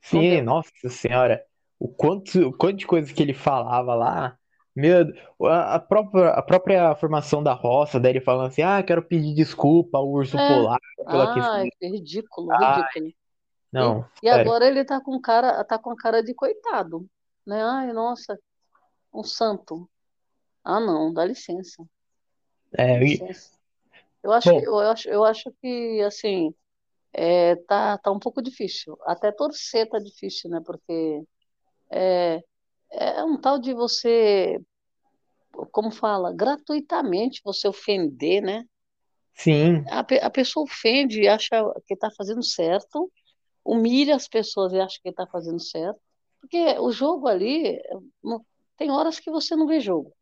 Sim, 0.00 0.40
não 0.42 0.56
nossa 0.56 0.70
senhora. 0.88 1.44
O 1.78 1.88
quanto, 1.88 2.48
o 2.48 2.56
quanto 2.56 2.76
de 2.76 2.86
coisa 2.86 3.12
que 3.12 3.22
ele 3.22 3.34
falava 3.34 3.94
lá. 3.94 4.36
Meu, 4.74 5.04
a, 5.48 5.78
própria, 5.78 6.30
a 6.30 6.42
própria 6.42 6.94
formação 6.94 7.42
da 7.42 7.52
roça, 7.52 7.98
daí 7.98 8.12
ele 8.12 8.20
falando 8.20 8.48
assim: 8.48 8.62
ah, 8.62 8.82
quero 8.82 9.02
pedir 9.02 9.34
desculpa 9.34 9.98
ao 9.98 10.08
urso 10.08 10.38
é. 10.38 10.48
polar 10.48 10.78
pela 11.06 11.32
ah, 11.32 11.62
que 11.62 11.86
é 11.86 11.88
ridículo, 11.88 12.48
ridículo. 12.50 13.12
Não, 13.72 14.04
e, 14.22 14.28
agora 14.28 14.66
ele 14.66 14.84
tá 14.84 15.00
com 15.00 15.20
cara, 15.20 15.62
tá 15.64 15.78
com 15.78 15.94
cara 15.94 16.22
de 16.22 16.34
coitado, 16.34 17.06
né? 17.46 17.62
Ai, 17.62 17.92
nossa, 17.92 18.38
um 19.12 19.22
santo. 19.22 19.88
Ah, 20.64 20.80
não, 20.80 21.12
dá 21.12 21.24
licença. 21.24 21.84
É, 22.72 22.94
dá 22.94 22.98
licença. 22.98 23.50
Eu 24.22 24.32
acho, 24.32 24.50
Bom, 24.50 24.60
eu 24.60 24.78
acho, 24.78 25.08
eu 25.08 25.24
acho 25.24 25.52
que 25.60 26.02
assim 26.02 26.54
é, 27.12 27.56
tá, 27.56 27.98
tá 27.98 28.10
um 28.10 28.18
pouco 28.18 28.42
difícil. 28.42 28.96
Até 29.04 29.32
torcer 29.32 29.88
tá 29.88 29.98
difícil, 29.98 30.50
né? 30.50 30.60
Porque 30.64 31.22
é, 31.90 32.40
é 32.92 33.24
um 33.24 33.40
tal 33.40 33.58
de 33.58 33.74
você, 33.74 34.60
como 35.72 35.90
fala, 35.90 36.32
gratuitamente 36.32 37.40
você 37.44 37.68
ofender, 37.68 38.42
né? 38.42 38.64
Sim. 39.34 39.84
A, 39.90 40.00
a 40.00 40.30
pessoa 40.30 40.64
ofende 40.64 41.22
e 41.22 41.28
acha 41.28 41.62
que 41.86 41.94
está 41.94 42.10
fazendo 42.10 42.44
certo, 42.44 43.10
humilha 43.64 44.14
as 44.16 44.28
pessoas 44.28 44.72
e 44.72 44.80
acha 44.80 44.98
que 45.02 45.08
está 45.08 45.26
fazendo 45.26 45.60
certo. 45.60 46.00
Porque 46.40 46.78
o 46.78 46.90
jogo 46.90 47.28
ali, 47.28 47.80
tem 48.76 48.90
horas 48.90 49.20
que 49.20 49.30
você 49.30 49.54
não 49.54 49.66
vê 49.66 49.80
jogo, 49.80 50.12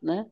né? 0.00 0.26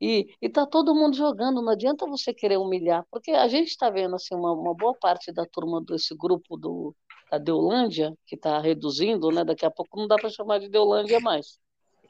E, 0.00 0.34
está 0.40 0.64
todo 0.66 0.94
mundo 0.94 1.14
jogando, 1.14 1.60
não 1.60 1.72
adianta 1.72 2.06
você 2.06 2.32
querer 2.32 2.56
humilhar, 2.56 3.06
porque 3.10 3.32
a 3.32 3.46
gente 3.48 3.68
está 3.68 3.90
vendo 3.90 4.14
assim, 4.14 4.34
uma, 4.34 4.52
uma 4.52 4.74
boa 4.74 4.94
parte 4.94 5.30
da 5.30 5.44
turma 5.44 5.82
desse 5.82 6.16
grupo 6.16 6.56
do, 6.56 6.94
da 7.30 7.36
Deolândia, 7.36 8.16
que 8.26 8.34
está 8.34 8.58
reduzindo, 8.58 9.30
né? 9.30 9.44
Daqui 9.44 9.66
a 9.66 9.70
pouco 9.70 9.98
não 9.98 10.08
dá 10.08 10.16
para 10.16 10.30
chamar 10.30 10.58
de 10.58 10.68
Deolândia 10.70 11.20
mais. 11.20 11.58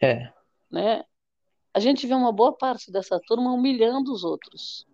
É. 0.01 0.33
Né? 0.71 1.05
A 1.75 1.81
gente 1.81 2.07
vê 2.07 2.15
uma 2.15 2.33
boa 2.33 2.57
parte 2.57 2.93
dessa 2.93 3.21
turma 3.27 3.53
humilhando 3.53 4.13
os 4.13 4.23
outros. 4.23 4.87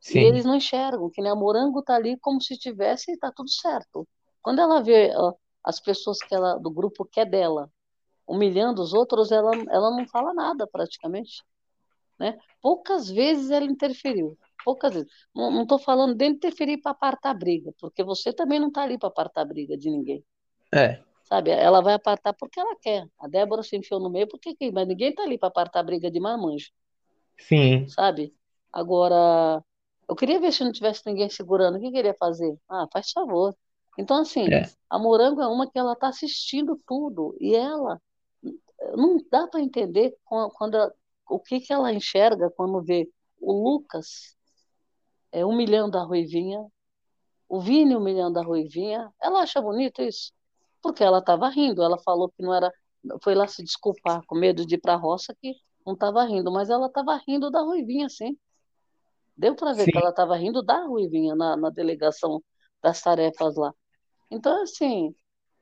Sim. 0.00 0.20
E 0.20 0.24
eles 0.24 0.44
não 0.44 0.56
enxergam, 0.56 1.10
que 1.10 1.22
nem 1.22 1.30
a 1.30 1.34
Morango 1.34 1.80
está 1.80 1.94
ali 1.94 2.18
como 2.18 2.40
se 2.40 2.58
tivesse 2.58 3.10
e 3.10 3.14
está 3.14 3.30
tudo 3.30 3.50
certo. 3.50 4.06
Quando 4.42 4.60
ela 4.60 4.82
vê 4.82 5.12
ó, 5.16 5.34
as 5.62 5.80
pessoas 5.80 6.18
que 6.18 6.34
ela, 6.34 6.56
do 6.58 6.70
grupo 6.70 7.04
que 7.04 7.20
é 7.20 7.24
dela 7.24 7.70
humilhando 8.26 8.82
os 8.82 8.92
outros, 8.92 9.30
ela, 9.30 9.50
ela 9.70 9.90
não 9.90 10.06
fala 10.06 10.32
nada 10.32 10.66
praticamente. 10.66 11.42
Né? 12.18 12.38
Poucas 12.62 13.10
vezes 13.10 13.50
ela 13.50 13.66
interferiu, 13.66 14.38
poucas 14.64 14.94
vezes. 14.94 15.10
Não 15.34 15.62
estou 15.62 15.78
falando 15.78 16.14
de 16.14 16.26
interferir 16.26 16.78
para 16.78 16.92
apartar 16.92 17.30
a 17.30 17.34
briga, 17.34 17.72
porque 17.78 18.02
você 18.04 18.32
também 18.32 18.60
não 18.60 18.68
está 18.68 18.82
ali 18.82 18.98
para 18.98 19.08
apartar 19.08 19.42
a 19.42 19.44
briga 19.44 19.76
de 19.76 19.90
ninguém. 19.90 20.24
É. 20.72 21.02
Sabe, 21.24 21.50
ela 21.50 21.80
vai 21.80 21.94
apartar 21.94 22.32
porque 22.34 22.60
ela 22.60 22.76
quer. 22.80 23.06
A 23.18 23.26
Débora 23.26 23.62
se 23.62 23.76
enfiou 23.76 23.98
no 23.98 24.10
meio 24.10 24.28
porque 24.28 24.54
mas 24.70 24.86
ninguém 24.86 25.10
está 25.10 25.22
ali 25.22 25.38
para 25.38 25.48
apartar 25.48 25.80
a 25.80 25.82
briga 25.82 26.10
de 26.10 26.20
marmanjo. 26.20 26.70
Sim. 27.38 27.88
Sabe? 27.88 28.34
Agora, 28.72 29.62
eu 30.08 30.14
queria 30.14 30.38
ver 30.38 30.52
se 30.52 30.62
não 30.62 30.70
tivesse 30.70 31.02
ninguém 31.06 31.30
segurando. 31.30 31.78
O 31.78 31.80
que 31.80 31.90
queria 31.90 32.14
fazer? 32.14 32.54
Ah, 32.68 32.86
faz 32.92 33.10
favor. 33.10 33.56
Então, 33.98 34.20
assim, 34.20 34.52
é. 34.52 34.68
a 34.90 34.98
Morango 34.98 35.40
é 35.40 35.46
uma 35.46 35.70
que 35.70 35.78
ela 35.78 35.92
está 35.92 36.08
assistindo 36.08 36.80
tudo 36.86 37.36
e 37.40 37.54
ela 37.54 38.00
não 38.96 39.16
dá 39.30 39.46
para 39.46 39.60
entender 39.60 40.14
quando 40.24 40.74
ela, 40.74 40.94
o 41.28 41.38
que, 41.40 41.60
que 41.60 41.72
ela 41.72 41.92
enxerga 41.92 42.50
quando 42.50 42.82
vê 42.82 43.08
o 43.40 43.52
Lucas 43.52 44.36
é, 45.32 45.44
humilhando 45.44 45.98
a 45.98 46.02
Ruivinha, 46.02 46.64
o 47.48 47.60
Vini 47.60 47.96
humilhando 47.96 48.38
a 48.38 48.42
Ruivinha. 48.42 49.12
Ela 49.20 49.42
acha 49.42 49.60
bonito 49.60 50.02
isso? 50.02 50.32
Porque 50.82 51.02
ela 51.02 51.18
estava 51.18 51.48
rindo, 51.48 51.82
ela 51.82 51.98
falou 51.98 52.28
que 52.30 52.42
não 52.42 52.54
era. 52.54 52.72
Foi 53.22 53.34
lá 53.34 53.46
se 53.46 53.62
desculpar 53.62 54.22
com 54.26 54.34
medo 54.34 54.64
de 54.66 54.76
ir 54.76 54.78
para 54.78 54.94
a 54.94 54.96
roça 54.96 55.34
que 55.40 55.54
não 55.84 55.94
estava 55.94 56.24
rindo, 56.24 56.50
mas 56.50 56.70
ela 56.70 56.86
estava 56.86 57.20
rindo 57.26 57.50
da 57.50 57.60
Ruivinha, 57.60 58.08
sim. 58.08 58.38
Deu 59.36 59.54
para 59.54 59.72
ver 59.72 59.84
sim. 59.84 59.90
que 59.90 59.98
ela 59.98 60.10
estava 60.10 60.36
rindo 60.36 60.62
da 60.62 60.86
Ruivinha 60.86 61.34
na, 61.34 61.56
na 61.56 61.70
delegação 61.70 62.42
das 62.82 63.00
tarefas 63.02 63.56
lá. 63.56 63.74
Então, 64.30 64.62
assim, 64.62 65.14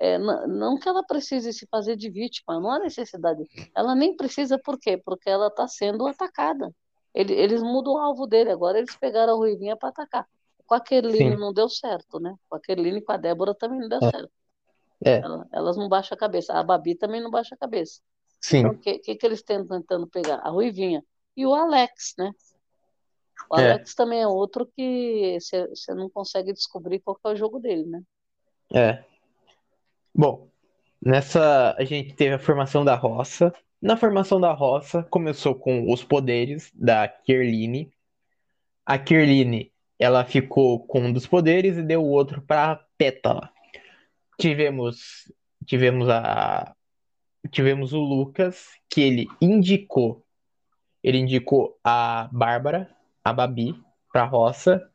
é, 0.03 0.19
não 0.19 0.77
que 0.77 0.89
ela 0.89 1.05
precise 1.05 1.53
se 1.53 1.65
fazer 1.71 1.95
de 1.95 2.11
vítima, 2.11 2.59
não 2.59 2.73
há 2.73 2.81
necessidade. 2.81 3.45
Ela 3.73 3.95
nem 3.95 4.17
precisa, 4.17 4.59
por 4.59 4.77
quê? 4.77 4.97
Porque 4.97 5.31
ela 5.31 5.47
está 5.47 5.69
sendo 5.69 6.09
atacada. 6.09 6.75
Ele, 7.15 7.33
eles 7.33 7.63
mudam 7.63 7.93
o 7.95 7.99
alvo 7.99 8.27
dele, 8.27 8.51
agora 8.51 8.79
eles 8.79 8.97
pegaram 8.97 9.35
a 9.35 9.37
Ruivinha 9.37 9.77
para 9.77 9.91
atacar. 9.91 10.27
Com 10.67 10.75
a 10.75 10.81
Kerline 10.81 11.37
não 11.37 11.53
deu 11.53 11.69
certo, 11.69 12.19
né? 12.19 12.35
Com 12.49 12.57
a 12.57 12.61
Kerline 12.61 12.99
e 12.99 13.01
com 13.01 13.13
a 13.13 13.17
Débora 13.17 13.55
também 13.55 13.79
não 13.79 13.89
deu 13.89 14.01
é. 14.03 14.11
certo. 14.11 14.33
É. 15.05 15.21
elas 15.53 15.77
não 15.77 15.89
baixam 15.89 16.17
a 16.17 16.19
cabeça. 16.19 16.53
A 16.53 16.65
Babi 16.65 16.97
também 16.97 17.21
não 17.21 17.31
baixa 17.31 17.55
a 17.55 17.59
cabeça. 17.59 18.01
Sim. 18.41 18.59
Então, 18.59 18.73
o 18.73 18.79
que, 18.79 18.99
que, 18.99 19.15
que, 19.15 19.27
eles 19.27 19.39
estão 19.39 19.65
tentando 19.65 20.09
pegar? 20.09 20.39
A 20.39 20.51
Ruivinha. 20.51 21.05
E 21.37 21.47
o 21.47 21.55
Alex, 21.55 22.15
né? 22.19 22.33
O 23.49 23.57
é. 23.57 23.71
Alex 23.71 23.95
também 23.95 24.21
é 24.21 24.27
outro 24.27 24.67
que 24.67 25.39
você 25.41 25.95
não 25.95 26.11
consegue 26.11 26.53
descobrir 26.53 26.99
qual 26.99 27.17
é 27.25 27.29
o 27.29 27.37
jogo 27.37 27.61
dele, 27.61 27.85
né? 27.85 28.03
É. 28.75 29.12
Bom, 30.15 30.49
nessa 31.01 31.75
a 31.79 31.85
gente 31.85 32.15
teve 32.15 32.35
a 32.35 32.39
formação 32.39 32.85
da 32.85 32.95
roça. 32.95 33.53
Na 33.81 33.97
formação 33.97 34.41
da 34.41 34.53
roça, 34.53 35.03
começou 35.05 35.55
com 35.55 35.91
os 35.93 36.05
poderes 36.05 36.71
da 36.75 37.09
Kirline. 37.09 37.93
A 38.87 38.99
Kirline, 38.99 39.73
ela 39.99 40.25
ficou 40.25 40.87
com 40.87 41.01
um 41.01 41.13
dos 41.13 41.27
poderes 41.27 41.77
e 41.77 41.83
deu 41.83 42.03
o 42.03 42.11
outro 42.11 42.43
para 42.43 42.85
Pétala. 42.97 43.51
Tivemos 44.39 45.31
tivemos 45.67 46.09
a 46.09 46.75
tivemos 47.51 47.93
o 47.93 48.01
Lucas, 48.01 48.69
que 48.89 49.01
ele 49.01 49.29
indicou 49.41 50.25
ele 51.03 51.19
indicou 51.19 51.79
a 51.83 52.29
Bárbara, 52.33 52.89
a 53.25 53.33
Babi 53.33 53.75
para 54.13 54.25
roça. 54.25 54.89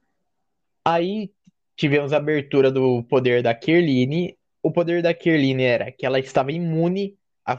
Aí 0.83 1.31
tivemos 1.75 2.13
a 2.13 2.17
abertura 2.17 2.71
do 2.71 3.03
poder 3.03 3.43
da 3.43 3.53
Kirline 3.53 4.36
o 4.67 4.71
poder 4.71 5.01
da 5.01 5.13
Kirline 5.13 5.63
era 5.63 5.91
que 5.91 6.05
ela 6.05 6.19
estava 6.19 6.51
imune 6.51 7.17
à, 7.45 7.57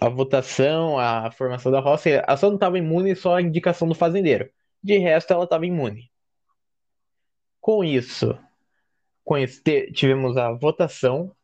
à 0.00 0.08
votação, 0.10 0.98
à 0.98 1.30
formação 1.30 1.72
da 1.72 1.80
roça. 1.80 2.10
Ela 2.10 2.36
só 2.36 2.48
não 2.48 2.56
estava 2.56 2.78
imune 2.78 3.16
só 3.16 3.36
à 3.36 3.42
indicação 3.42 3.88
do 3.88 3.94
fazendeiro. 3.94 4.50
De 4.82 4.98
resto, 4.98 5.32
ela 5.32 5.44
estava 5.44 5.64
imune. 5.64 6.10
Com 7.60 7.82
isso, 7.82 8.38
com 9.24 9.38
isso 9.38 9.62
tivemos 9.94 10.36
a 10.36 10.52
votação. 10.52 11.34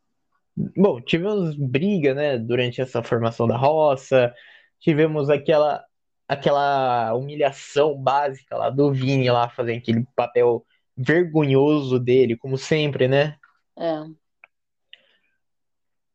Bom, 0.77 1.01
tivemos 1.01 1.57
briga, 1.57 2.15
né, 2.15 2.39
durante 2.39 2.81
essa 2.81 3.03
formação 3.03 3.47
da 3.47 3.57
roça. 3.57 4.35
Tivemos 4.81 5.31
aquela 5.31 5.85
aquela 6.29 7.15
humilhação 7.15 7.97
básica 7.97 8.57
lá 8.57 8.69
do 8.69 8.93
Vini 8.93 9.31
lá 9.31 9.49
fazendo 9.49 9.79
aquele 9.79 10.05
papel 10.15 10.67
vergonhoso 10.97 12.01
dele, 12.01 12.37
como 12.37 12.59
sempre, 12.59 13.07
né? 13.07 13.37
É. 13.79 14.26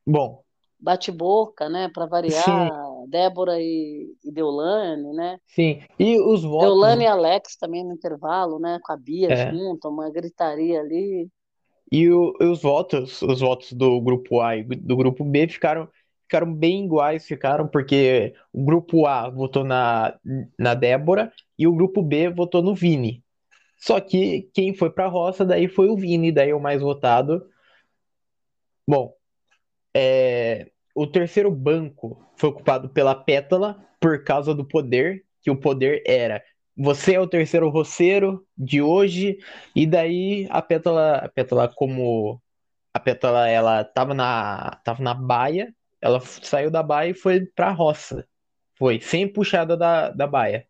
Bom. 0.05 0.43
Bate-boca, 0.79 1.69
né? 1.69 1.89
Para 1.93 2.07
variar, 2.07 2.43
sim. 2.43 3.09
Débora 3.09 3.59
e, 3.59 4.15
e 4.23 4.31
Deolane, 4.31 5.13
né? 5.13 5.39
Sim. 5.47 5.81
E 5.99 6.19
os 6.19 6.43
votos. 6.43 6.67
Deolane 6.67 7.03
e 7.03 7.07
Alex 7.07 7.55
também 7.55 7.83
no 7.83 7.93
intervalo, 7.93 8.59
né? 8.59 8.79
Com 8.83 8.91
a 8.91 8.97
Bia 8.97 9.31
é. 9.31 9.51
junto, 9.51 9.87
uma 9.87 10.09
gritaria 10.09 10.79
ali. 10.79 11.29
E 11.91 12.09
o, 12.09 12.33
os 12.39 12.61
votos, 12.61 13.21
os 13.21 13.41
votos 13.41 13.73
do 13.73 13.99
grupo 14.01 14.41
A 14.41 14.55
e 14.55 14.63
do 14.63 14.95
grupo 14.95 15.25
B 15.25 15.47
ficaram, 15.47 15.89
ficaram 16.23 16.51
bem 16.51 16.85
iguais, 16.85 17.27
ficaram, 17.27 17.67
porque 17.67 18.33
o 18.53 18.63
grupo 18.63 19.05
A 19.05 19.29
votou 19.29 19.63
na, 19.63 20.17
na 20.57 20.73
Débora 20.73 21.31
e 21.59 21.67
o 21.67 21.75
grupo 21.75 22.01
B 22.01 22.29
votou 22.29 22.63
no 22.63 22.73
Vini. 22.73 23.23
Só 23.77 23.99
que 23.99 24.49
quem 24.53 24.73
foi 24.73 24.89
pra 24.89 25.07
roça 25.07 25.43
daí 25.43 25.67
foi 25.67 25.89
o 25.89 25.97
Vini, 25.97 26.31
daí 26.31 26.53
o 26.53 26.59
mais 26.59 26.81
votado. 26.81 27.45
Bom, 28.87 29.13
é, 29.93 30.69
o 30.95 31.07
terceiro 31.07 31.51
banco 31.51 32.23
foi 32.35 32.49
ocupado 32.49 32.89
pela 32.89 33.15
Pétala 33.15 33.83
por 33.99 34.23
causa 34.23 34.53
do 34.53 34.65
poder, 34.65 35.23
que 35.41 35.51
o 35.51 35.55
poder 35.55 36.03
era 36.05 36.41
você 36.75 37.15
é 37.15 37.19
o 37.19 37.27
terceiro 37.27 37.69
roceiro 37.69 38.45
de 38.57 38.81
hoje, 38.81 39.37
e 39.75 39.85
daí 39.85 40.47
a 40.49 40.61
Pétala, 40.61 41.17
a 41.17 41.29
Pétala 41.29 41.67
como 41.67 42.41
a 42.93 42.99
Pétala 42.99 43.47
ela 43.47 43.83
tava 43.83 44.13
na, 44.13 44.79
tava 44.83 45.03
na 45.03 45.13
baia, 45.13 45.73
ela 46.01 46.19
saiu 46.19 46.71
da 46.71 46.81
baia 46.81 47.11
e 47.11 47.13
foi 47.13 47.45
pra 47.45 47.71
roça. 47.71 48.27
Foi, 48.75 48.99
sem 48.99 49.31
puxada 49.31 49.77
da, 49.77 50.09
da 50.09 50.25
baia. 50.25 50.65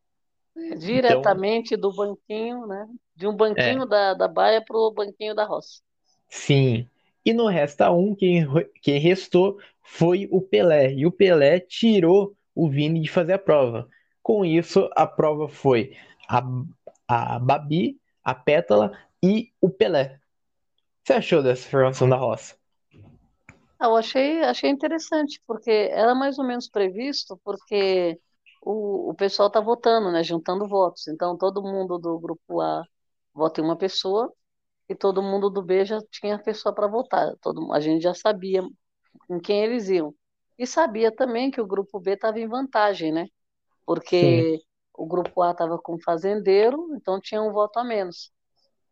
Diretamente 0.77 1.75
então, 1.75 1.89
do 1.89 1.95
banquinho, 1.95 2.67
né? 2.67 2.87
De 3.15 3.25
um 3.25 3.35
banquinho 3.35 3.83
é, 3.83 3.87
da, 3.87 4.13
da 4.13 4.27
baia 4.27 4.61
pro 4.61 4.91
banquinho 4.91 5.33
da 5.33 5.45
roça. 5.45 5.81
Sim. 6.27 6.87
E 7.25 7.33
no 7.33 7.47
Resta 7.47 7.91
1, 7.91 8.15
quem, 8.15 8.47
quem 8.81 8.99
restou 8.99 9.59
foi 9.83 10.27
o 10.31 10.41
Pelé. 10.41 10.93
E 10.93 11.05
o 11.05 11.11
Pelé 11.11 11.59
tirou 11.59 12.35
o 12.55 12.69
Vini 12.69 12.99
de 12.99 13.09
fazer 13.09 13.33
a 13.33 13.39
prova. 13.39 13.87
Com 14.21 14.43
isso, 14.45 14.89
a 14.95 15.05
prova 15.05 15.47
foi 15.47 15.95
a, 16.27 16.43
a 17.07 17.39
Babi, 17.39 17.99
a 18.23 18.33
Pétala 18.33 18.97
e 19.21 19.51
o 19.59 19.69
Pelé. 19.69 20.19
Você 21.03 21.13
achou 21.13 21.41
dessa 21.41 21.67
formação 21.67 22.07
da 22.07 22.15
roça? 22.15 22.55
Ah, 23.79 23.87
eu 23.87 23.95
achei, 23.95 24.41
achei 24.43 24.69
interessante, 24.69 25.41
porque 25.47 25.71
era 25.71 26.13
mais 26.13 26.37
ou 26.37 26.45
menos 26.45 26.69
previsto, 26.69 27.39
porque 27.43 28.19
o, 28.61 29.09
o 29.09 29.13
pessoal 29.15 29.47
está 29.47 29.59
votando, 29.59 30.11
né, 30.11 30.23
juntando 30.23 30.67
votos. 30.67 31.07
Então, 31.07 31.35
todo 31.35 31.63
mundo 31.63 31.97
do 31.97 32.19
grupo 32.19 32.61
A 32.61 32.83
vota 33.33 33.59
em 33.59 33.63
uma 33.63 33.75
pessoa 33.75 34.31
e 34.91 34.95
todo 34.95 35.23
mundo 35.23 35.49
do 35.49 35.61
B 35.61 35.85
já 35.85 36.01
tinha 36.11 36.37
pessoa 36.37 36.75
para 36.75 36.85
votar. 36.85 37.33
Todo, 37.41 37.71
a 37.71 37.79
gente 37.79 38.01
já 38.01 38.13
sabia 38.13 38.61
com 39.25 39.39
quem 39.39 39.63
eles 39.63 39.87
iam. 39.87 40.13
E 40.59 40.67
sabia 40.67 41.15
também 41.15 41.49
que 41.49 41.61
o 41.61 41.65
grupo 41.65 41.97
B 41.97 42.11
estava 42.11 42.39
em 42.39 42.47
vantagem, 42.47 43.11
né? 43.11 43.27
Porque 43.85 44.57
Sim. 44.57 44.65
o 44.93 45.05
grupo 45.05 45.41
A 45.41 45.51
estava 45.51 45.79
com 45.79 45.97
fazendeiro, 45.97 46.89
então 46.93 47.21
tinha 47.21 47.41
um 47.41 47.53
voto 47.53 47.79
a 47.79 47.85
menos. 47.85 48.31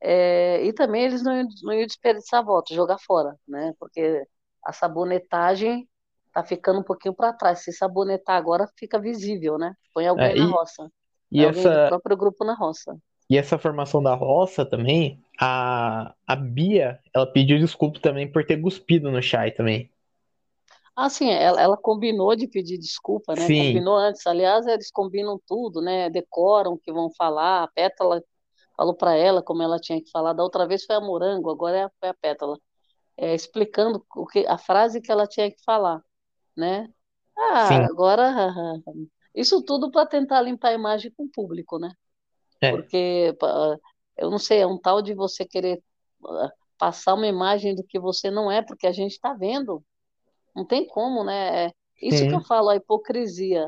É, 0.01 0.63
e 0.63 0.71
também 0.71 1.03
eles 1.03 1.21
não, 1.21 1.45
não 1.63 1.73
iam 1.73 1.85
desperdiçar 1.85 2.45
voto, 2.45 2.73
jogar 2.73 2.97
fora, 2.97 3.37
né? 3.45 3.73
Porque 3.77 4.25
a 4.63 4.71
sabonetagem 4.71 5.85
tá 6.31 6.45
ficando 6.45 6.79
um 6.79 6.83
pouquinho 6.83 7.13
para 7.13 7.33
trás. 7.33 7.59
Se 7.59 7.73
sabonetar 7.73 8.37
agora, 8.37 8.69
fica 8.77 8.97
visível, 8.97 9.57
né? 9.57 9.73
Põe 9.93 10.07
alguém 10.07 10.27
é, 10.27 10.37
e, 10.37 10.39
na 10.39 10.45
roça. 10.45 10.89
E 11.29 11.43
alguém 11.43 11.59
essa... 11.59 11.83
do 11.83 11.89
próprio 11.89 12.15
grupo 12.15 12.45
na 12.45 12.55
roça. 12.55 12.97
E 13.29 13.37
essa 13.37 13.57
formação 13.59 14.01
da 14.01 14.15
roça 14.15 14.65
também, 14.65 15.23
a, 15.39 16.13
a 16.25 16.35
Bia, 16.35 16.99
ela 17.13 17.31
pediu 17.31 17.59
desculpa 17.59 17.99
também 17.99 18.31
por 18.31 18.45
ter 18.45 18.59
cuspido 18.61 19.11
no 19.11 19.21
Chai 19.21 19.51
também. 19.51 19.89
Ah, 20.95 21.09
sim, 21.09 21.29
ela, 21.29 21.61
ela 21.61 21.77
combinou 21.77 22.35
de 22.35 22.47
pedir 22.47 22.77
desculpa, 22.77 23.35
né? 23.35 23.45
Sim. 23.45 23.55
Combinou 23.65 23.95
antes. 23.95 24.25
Aliás, 24.27 24.65
eles 24.67 24.91
combinam 24.91 25.39
tudo, 25.47 25.81
né? 25.81 26.09
Decoram 26.09 26.73
o 26.73 26.77
que 26.77 26.91
vão 26.91 27.09
falar. 27.15 27.63
A 27.63 27.67
Pétala 27.69 28.21
falou 28.75 28.95
para 28.95 29.15
ela 29.15 29.41
como 29.43 29.63
ela 29.63 29.79
tinha 29.79 30.01
que 30.03 30.11
falar. 30.11 30.33
Da 30.33 30.43
outra 30.43 30.67
vez 30.67 30.85
foi 30.85 30.95
a 30.95 31.01
Morango, 31.01 31.49
agora 31.49 31.77
é 31.77 31.83
a, 31.85 31.91
foi 31.99 32.09
a 32.09 32.13
Pétala 32.13 32.59
é, 33.17 33.35
explicando 33.35 34.05
o 34.15 34.25
que, 34.27 34.45
a 34.47 34.57
frase 34.57 35.01
que 35.01 35.11
ela 35.11 35.27
tinha 35.27 35.51
que 35.51 35.61
falar, 35.63 36.03
né? 36.57 36.89
Ah, 37.37 37.67
Sim. 37.67 37.85
agora 37.85 38.23
isso 39.35 39.63
tudo 39.63 39.91
para 39.91 40.07
tentar 40.07 40.41
limpar 40.41 40.69
a 40.69 40.73
imagem 40.73 41.11
com 41.17 41.25
o 41.25 41.29
público, 41.31 41.79
né? 41.79 41.91
É. 42.61 42.71
Porque 42.71 43.35
eu 44.17 44.29
não 44.29 44.37
sei, 44.37 44.59
é 44.59 44.67
um 44.67 44.77
tal 44.77 45.01
de 45.01 45.13
você 45.13 45.45
querer 45.45 45.81
ah, 46.25 46.51
passar 46.77 47.13
uma 47.13 47.27
imagem 47.27 47.75
do 47.75 47.83
que 47.83 47.99
você 47.99 48.29
não 48.29 48.51
é, 48.51 48.61
porque 48.61 48.87
a 48.87 48.91
gente 48.91 49.11
está 49.11 49.33
vendo. 49.33 49.83
Não 50.55 50.65
tem 50.65 50.85
como, 50.85 51.23
né? 51.23 51.65
É 51.65 51.71
isso 52.01 52.19
Sim. 52.19 52.29
que 52.29 52.35
eu 52.35 52.43
falo, 52.43 52.69
a 52.69 52.75
hipocrisia. 52.75 53.67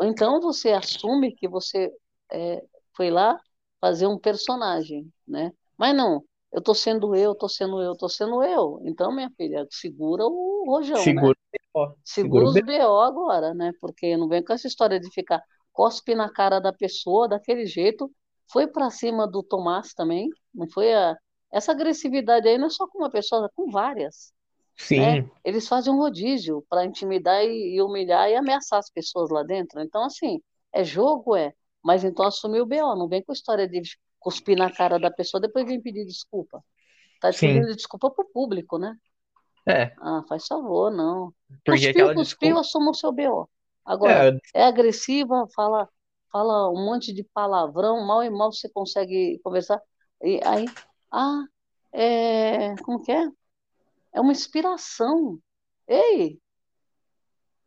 Então 0.00 0.40
você 0.40 0.72
assume 0.72 1.34
que 1.34 1.48
você 1.48 1.92
é, 2.30 2.62
foi 2.94 3.10
lá 3.10 3.38
fazer 3.80 4.06
um 4.06 4.18
personagem, 4.18 5.10
né? 5.26 5.52
Mas 5.76 5.94
não, 5.94 6.24
eu 6.52 6.62
tô 6.62 6.72
sendo 6.74 7.14
eu, 7.14 7.34
tô 7.34 7.48
sendo 7.48 7.82
eu, 7.82 7.96
tô 7.96 8.08
sendo 8.08 8.42
eu. 8.42 8.80
Então, 8.84 9.12
minha 9.12 9.30
filha, 9.36 9.66
segura 9.70 10.24
o 10.24 10.64
rojão, 10.66 10.96
segura 10.98 11.36
né? 11.52 11.58
O. 11.74 11.94
Segura, 12.04 12.44
segura 12.44 12.44
os 12.46 12.54
BO 12.54 13.00
agora, 13.00 13.52
né? 13.52 13.72
Porque 13.80 14.16
não 14.16 14.28
vem 14.28 14.42
com 14.42 14.52
essa 14.52 14.68
história 14.68 15.00
de 15.00 15.10
ficar 15.10 15.42
cospe 15.74 16.14
na 16.14 16.32
cara 16.32 16.58
da 16.58 16.72
pessoa 16.72 17.28
daquele 17.28 17.66
jeito. 17.66 18.10
Foi 18.50 18.66
para 18.66 18.88
cima 18.88 19.26
do 19.26 19.42
Tomás 19.42 19.92
também, 19.92 20.30
não 20.54 20.68
foi 20.70 20.94
a 20.94 21.16
essa 21.54 21.70
agressividade 21.70 22.48
aí 22.48 22.58
não 22.58 22.66
é 22.66 22.70
só 22.70 22.84
com 22.88 22.98
uma 22.98 23.10
pessoa, 23.10 23.46
é 23.46 23.48
com 23.54 23.70
várias. 23.70 24.32
Sim. 24.76 24.98
Né? 24.98 25.30
Eles 25.44 25.68
fazem 25.68 25.92
um 25.92 25.98
rodízio 25.98 26.64
para 26.68 26.84
intimidar 26.84 27.44
e, 27.44 27.76
e, 27.76 27.80
humilhar 27.80 28.28
e 28.28 28.34
ameaçar 28.34 28.80
as 28.80 28.90
pessoas 28.90 29.30
lá 29.30 29.44
dentro. 29.44 29.80
Então, 29.80 30.02
assim, 30.02 30.40
é 30.72 30.82
jogo, 30.82 31.36
é. 31.36 31.52
Mas 31.80 32.02
então 32.02 32.26
assumir 32.26 32.60
o 32.60 32.66
BO, 32.66 32.96
não 32.96 33.08
vem 33.08 33.22
com 33.22 33.32
história 33.32 33.68
de 33.68 33.82
cuspir 34.18 34.58
na 34.58 34.68
cara 34.72 34.98
da 34.98 35.12
pessoa, 35.12 35.40
depois 35.40 35.64
vem 35.64 35.80
pedir 35.80 36.04
desculpa. 36.04 36.60
Tá 37.20 37.30
pedindo 37.30 37.72
desculpa 37.72 38.10
pro 38.10 38.28
público, 38.32 38.76
né? 38.76 38.96
É. 39.64 39.94
Ah, 40.00 40.22
faz 40.28 40.46
favor, 40.46 40.90
não. 40.90 41.32
Porque 41.64 41.92
cuspiu, 41.92 42.14
cuspiu, 42.14 42.14
desculpa... 42.14 42.60
assuma 42.60 42.90
o 42.90 42.94
seu 42.94 43.12
BO. 43.12 43.48
Agora, 43.84 44.38
é, 44.54 44.62
é 44.62 44.64
agressiva, 44.64 45.46
fala, 45.54 45.88
fala 46.32 46.70
um 46.70 46.84
monte 46.84 47.12
de 47.12 47.22
palavrão, 47.22 48.04
mal 48.04 48.22
e 48.22 48.30
mal 48.30 48.52
você 48.52 48.68
consegue 48.68 49.38
conversar. 49.44 49.80
E 50.22 50.40
aí, 50.44 50.64
ah, 51.12 51.44
é, 51.92 52.74
como 52.82 53.02
que 53.02 53.12
é? 53.12 53.28
É 54.12 54.20
uma 54.20 54.32
inspiração. 54.32 55.38
Ei, 55.86 56.38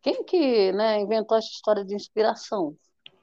quem 0.02 0.24
que 0.24 0.72
né, 0.72 1.00
inventou 1.00 1.36
essa 1.36 1.48
história 1.48 1.84
de 1.84 1.94
inspiração? 1.94 2.76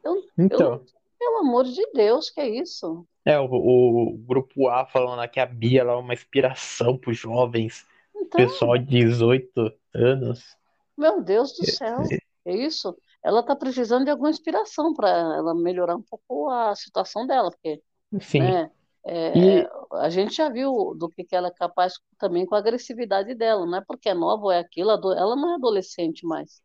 Eu, 0.04 0.24
então. 0.38 0.74
Eu, 0.74 0.86
pelo 1.18 1.38
amor 1.40 1.66
de 1.66 1.84
Deus, 1.94 2.30
que 2.30 2.40
é 2.40 2.48
isso? 2.48 3.06
É, 3.26 3.40
o, 3.40 3.46
o 3.46 4.18
grupo 4.20 4.68
A 4.70 4.86
falando 4.86 5.28
que 5.30 5.40
a 5.40 5.46
Bia 5.46 5.82
é 5.82 5.86
uma 5.86 6.14
inspiração 6.14 6.98
para 6.98 7.10
os 7.10 7.18
jovens, 7.18 7.86
então, 8.16 8.46
pessoal 8.46 8.78
de 8.78 8.86
18 8.86 9.74
anos. 9.94 10.56
Meu 10.96 11.22
Deus 11.24 11.54
do 11.54 11.66
céu, 11.66 11.98
é 12.46 12.56
isso? 12.56 12.96
Ela 13.24 13.40
está 13.40 13.56
precisando 13.56 14.06
de 14.06 14.12
alguma 14.12 14.30
inspiração 14.30 14.94
para 14.94 15.10
ela 15.10 15.56
melhorar 15.56 15.96
um 15.96 16.02
pouco 16.02 16.50
a 16.50 16.76
situação 16.76 17.26
dela, 17.26 17.50
porque 17.50 17.82
Sim. 18.20 18.40
Né, 18.40 18.72
é, 19.04 19.38
e... 19.38 19.70
a 19.94 20.10
gente 20.10 20.36
já 20.36 20.50
viu 20.50 20.96
do 20.96 21.10
que, 21.10 21.24
que 21.24 21.36
ela 21.36 21.50
é 21.50 21.52
capaz 21.52 21.94
também 22.18 22.46
com 22.46 22.56
a 22.56 22.58
agressividade 22.58 23.36
dela, 23.36 23.66
não 23.66 23.78
é 23.78 23.82
porque 23.82 24.10
é 24.10 24.14
nova 24.14 24.46
ou 24.46 24.52
é 24.52 24.60
aquilo, 24.60 24.92
ela 24.92 25.36
não 25.36 25.52
é 25.52 25.56
adolescente 25.56 26.26
mais. 26.26 26.62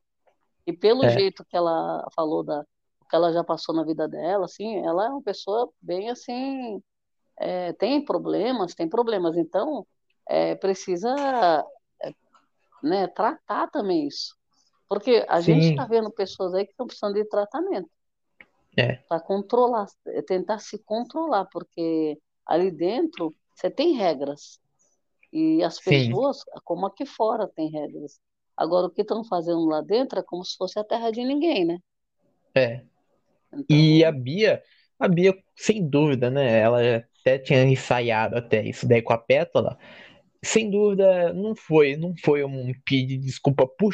E 0.67 0.73
pelo 0.73 1.05
é. 1.05 1.11
jeito 1.11 1.45
que 1.45 1.57
ela 1.57 2.07
falou 2.15 2.43
da, 2.43 2.65
que 3.09 3.17
ela 3.17 3.33
já 3.33 3.45
passou 3.45 3.75
na 3.75 3.85
vida 3.85 4.09
dela, 4.09 4.47
assim, 4.47 4.79
ela 4.87 5.07
é 5.07 5.09
uma 5.09 5.23
pessoa 5.23 5.71
bem 5.83 6.09
assim, 6.09 6.83
é, 7.39 7.73
tem 7.75 8.03
problemas, 8.05 8.75
tem 8.75 8.89
problemas, 8.89 9.37
então 9.37 9.87
é, 10.29 10.55
precisa 10.55 11.15
é, 12.03 12.15
né, 12.83 13.07
tratar 13.09 13.69
também 13.69 14.07
isso. 14.07 14.35
Porque 14.91 15.25
a 15.29 15.41
Sim. 15.41 15.55
gente 15.55 15.71
está 15.71 15.87
vendo 15.87 16.11
pessoas 16.11 16.53
aí 16.53 16.65
que 16.65 16.73
estão 16.73 16.85
precisando 16.85 17.15
de 17.15 17.25
tratamento. 17.25 17.89
É. 18.77 18.97
Para 19.09 19.21
controlar, 19.21 19.87
tentar 20.27 20.59
se 20.59 20.79
controlar, 20.81 21.45
porque 21.45 22.19
ali 22.45 22.73
dentro 22.73 23.33
você 23.55 23.71
tem 23.71 23.93
regras. 23.93 24.59
E 25.33 25.63
as 25.63 25.79
pessoas, 25.79 26.39
Sim. 26.39 26.45
como 26.65 26.87
aqui 26.87 27.07
fora, 27.07 27.47
tem 27.47 27.71
regras. 27.71 28.19
Agora, 28.57 28.89
o 28.89 28.91
que 28.91 29.03
estão 29.03 29.23
fazendo 29.23 29.65
lá 29.65 29.81
dentro 29.81 30.19
é 30.19 30.25
como 30.25 30.45
se 30.45 30.57
fosse 30.57 30.77
a 30.77 30.83
terra 30.83 31.13
de 31.13 31.23
ninguém, 31.23 31.65
né? 31.65 31.79
É. 32.53 32.83
Então... 33.53 33.65
E 33.77 34.05
a 34.05 34.11
Bia, 34.11 34.61
a 34.99 35.07
Bia, 35.07 35.41
sem 35.55 35.89
dúvida, 35.89 36.29
né? 36.33 36.59
Ela 36.59 37.07
até 37.21 37.39
tinha 37.39 37.63
ensaiado 37.63 38.37
até 38.37 38.65
isso 38.67 38.89
daí 38.89 39.03
com 39.03 39.13
a 39.13 39.19
Pétala. 39.19 39.79
Sem 40.43 40.69
dúvida, 40.69 41.33
não 41.33 41.55
foi, 41.55 41.97
não 41.97 42.13
foi 42.25 42.43
um 42.43 42.73
pedido 42.85 43.21
de 43.21 43.27
desculpa 43.29 43.69
pro 43.69 43.93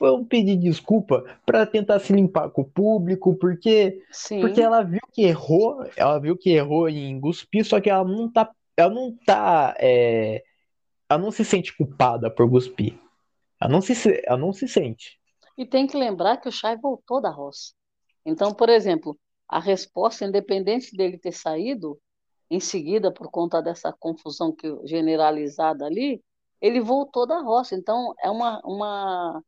Um 0.00 0.24
pedido 0.24 0.60
de 0.60 0.68
desculpa 0.68 1.24
para 1.44 1.66
tentar 1.66 1.98
se 1.98 2.12
limpar 2.12 2.50
com 2.50 2.62
o 2.62 2.64
público, 2.64 3.34
porque 3.36 4.02
Sim. 4.12 4.40
porque 4.40 4.60
ela 4.60 4.82
viu 4.82 5.00
que 5.12 5.22
errou, 5.22 5.84
ela 5.96 6.18
viu 6.18 6.36
que 6.36 6.50
errou 6.50 6.88
em 6.88 7.20
cuspir, 7.20 7.64
só 7.64 7.80
que 7.80 7.90
ela 7.90 8.04
não 8.04 8.30
tá, 8.30 8.50
ela 8.76 8.94
não 8.94 9.16
tá, 9.26 9.74
é, 9.78 10.44
ela 11.08 11.20
não 11.20 11.32
se 11.32 11.44
sente 11.44 11.76
culpada 11.76 12.30
por 12.30 12.48
cuspir. 12.48 12.96
Ela 13.60 13.72
não 13.72 13.80
se, 13.80 14.22
ela 14.24 14.38
não 14.38 14.52
se 14.52 14.68
sente. 14.68 15.18
E 15.56 15.66
tem 15.66 15.86
que 15.86 15.96
lembrar 15.96 16.36
que 16.36 16.48
o 16.48 16.52
Shai 16.52 16.76
voltou 16.76 17.20
da 17.20 17.30
roça. 17.30 17.72
Então, 18.24 18.54
por 18.54 18.68
exemplo, 18.68 19.18
a 19.48 19.58
resposta, 19.58 20.24
independente 20.24 20.96
dele 20.96 21.18
ter 21.18 21.32
saído 21.32 21.98
em 22.50 22.60
seguida 22.60 23.12
por 23.12 23.30
conta 23.30 23.60
dessa 23.60 23.92
confusão 23.92 24.54
que 24.54 24.68
generalizada 24.84 25.84
ali, 25.84 26.22
ele 26.60 26.80
voltou 26.80 27.26
da 27.26 27.40
roça. 27.40 27.74
Então, 27.74 28.14
é 28.22 28.30
uma, 28.30 28.60
uma, 28.64 29.42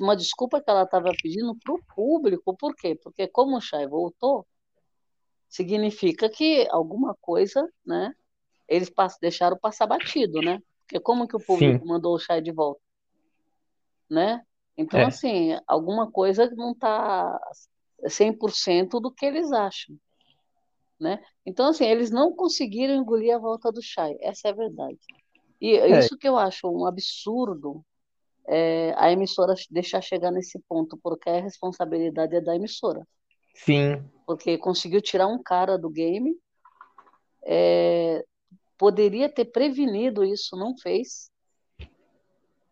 uma 0.00 0.16
desculpa 0.16 0.60
que 0.60 0.68
ela 0.68 0.82
estava 0.82 1.12
pedindo 1.22 1.54
para 1.56 1.74
o 1.74 1.82
público. 1.94 2.56
Por 2.56 2.74
quê? 2.74 2.94
Porque 2.94 3.28
como 3.28 3.56
o 3.56 3.60
Chay 3.60 3.86
voltou, 3.86 4.46
significa 5.48 6.28
que 6.28 6.66
alguma 6.70 7.14
coisa, 7.20 7.68
né? 7.84 8.14
Eles 8.68 8.90
deixaram 9.20 9.58
passar 9.58 9.86
batido, 9.86 10.40
né? 10.40 10.60
Porque 10.84 11.00
como 11.00 11.26
que 11.26 11.36
o 11.36 11.40
público 11.40 11.84
Sim. 11.84 11.88
mandou 11.88 12.14
o 12.14 12.18
Chay 12.18 12.40
de 12.40 12.52
volta? 12.52 12.80
Né? 14.08 14.44
Então, 14.76 14.98
é. 14.98 15.04
assim, 15.04 15.56
alguma 15.66 16.10
coisa 16.10 16.50
não 16.56 16.72
está 16.72 17.38
100% 18.04 19.00
do 19.00 19.10
que 19.10 19.26
eles 19.26 19.52
acham. 19.52 19.96
Né? 20.98 21.22
Então, 21.46 21.68
assim, 21.68 21.84
eles 21.84 22.10
não 22.10 22.34
conseguiram 22.34 22.94
engolir 22.94 23.34
a 23.34 23.38
volta 23.38 23.70
do 23.70 23.82
Chay, 23.82 24.16
essa 24.20 24.48
é 24.48 24.50
a 24.50 24.54
verdade. 24.54 24.98
E 25.60 25.76
é. 25.76 25.98
isso 25.98 26.16
que 26.16 26.28
eu 26.28 26.36
acho 26.36 26.68
um 26.68 26.86
absurdo 26.86 27.84
é, 28.52 28.92
a 28.96 29.12
emissora 29.12 29.54
deixar 29.70 30.00
chegar 30.00 30.32
nesse 30.32 30.58
ponto, 30.68 30.98
porque 31.00 31.30
a 31.30 31.40
responsabilidade 31.40 32.34
é 32.34 32.40
da 32.40 32.56
emissora. 32.56 33.06
Sim. 33.54 34.02
Porque 34.26 34.58
conseguiu 34.58 35.00
tirar 35.00 35.28
um 35.28 35.40
cara 35.40 35.78
do 35.78 35.88
game, 35.88 36.36
é, 37.44 38.24
poderia 38.76 39.28
ter 39.28 39.44
prevenido 39.44 40.24
isso, 40.24 40.56
não 40.56 40.76
fez. 40.76 41.30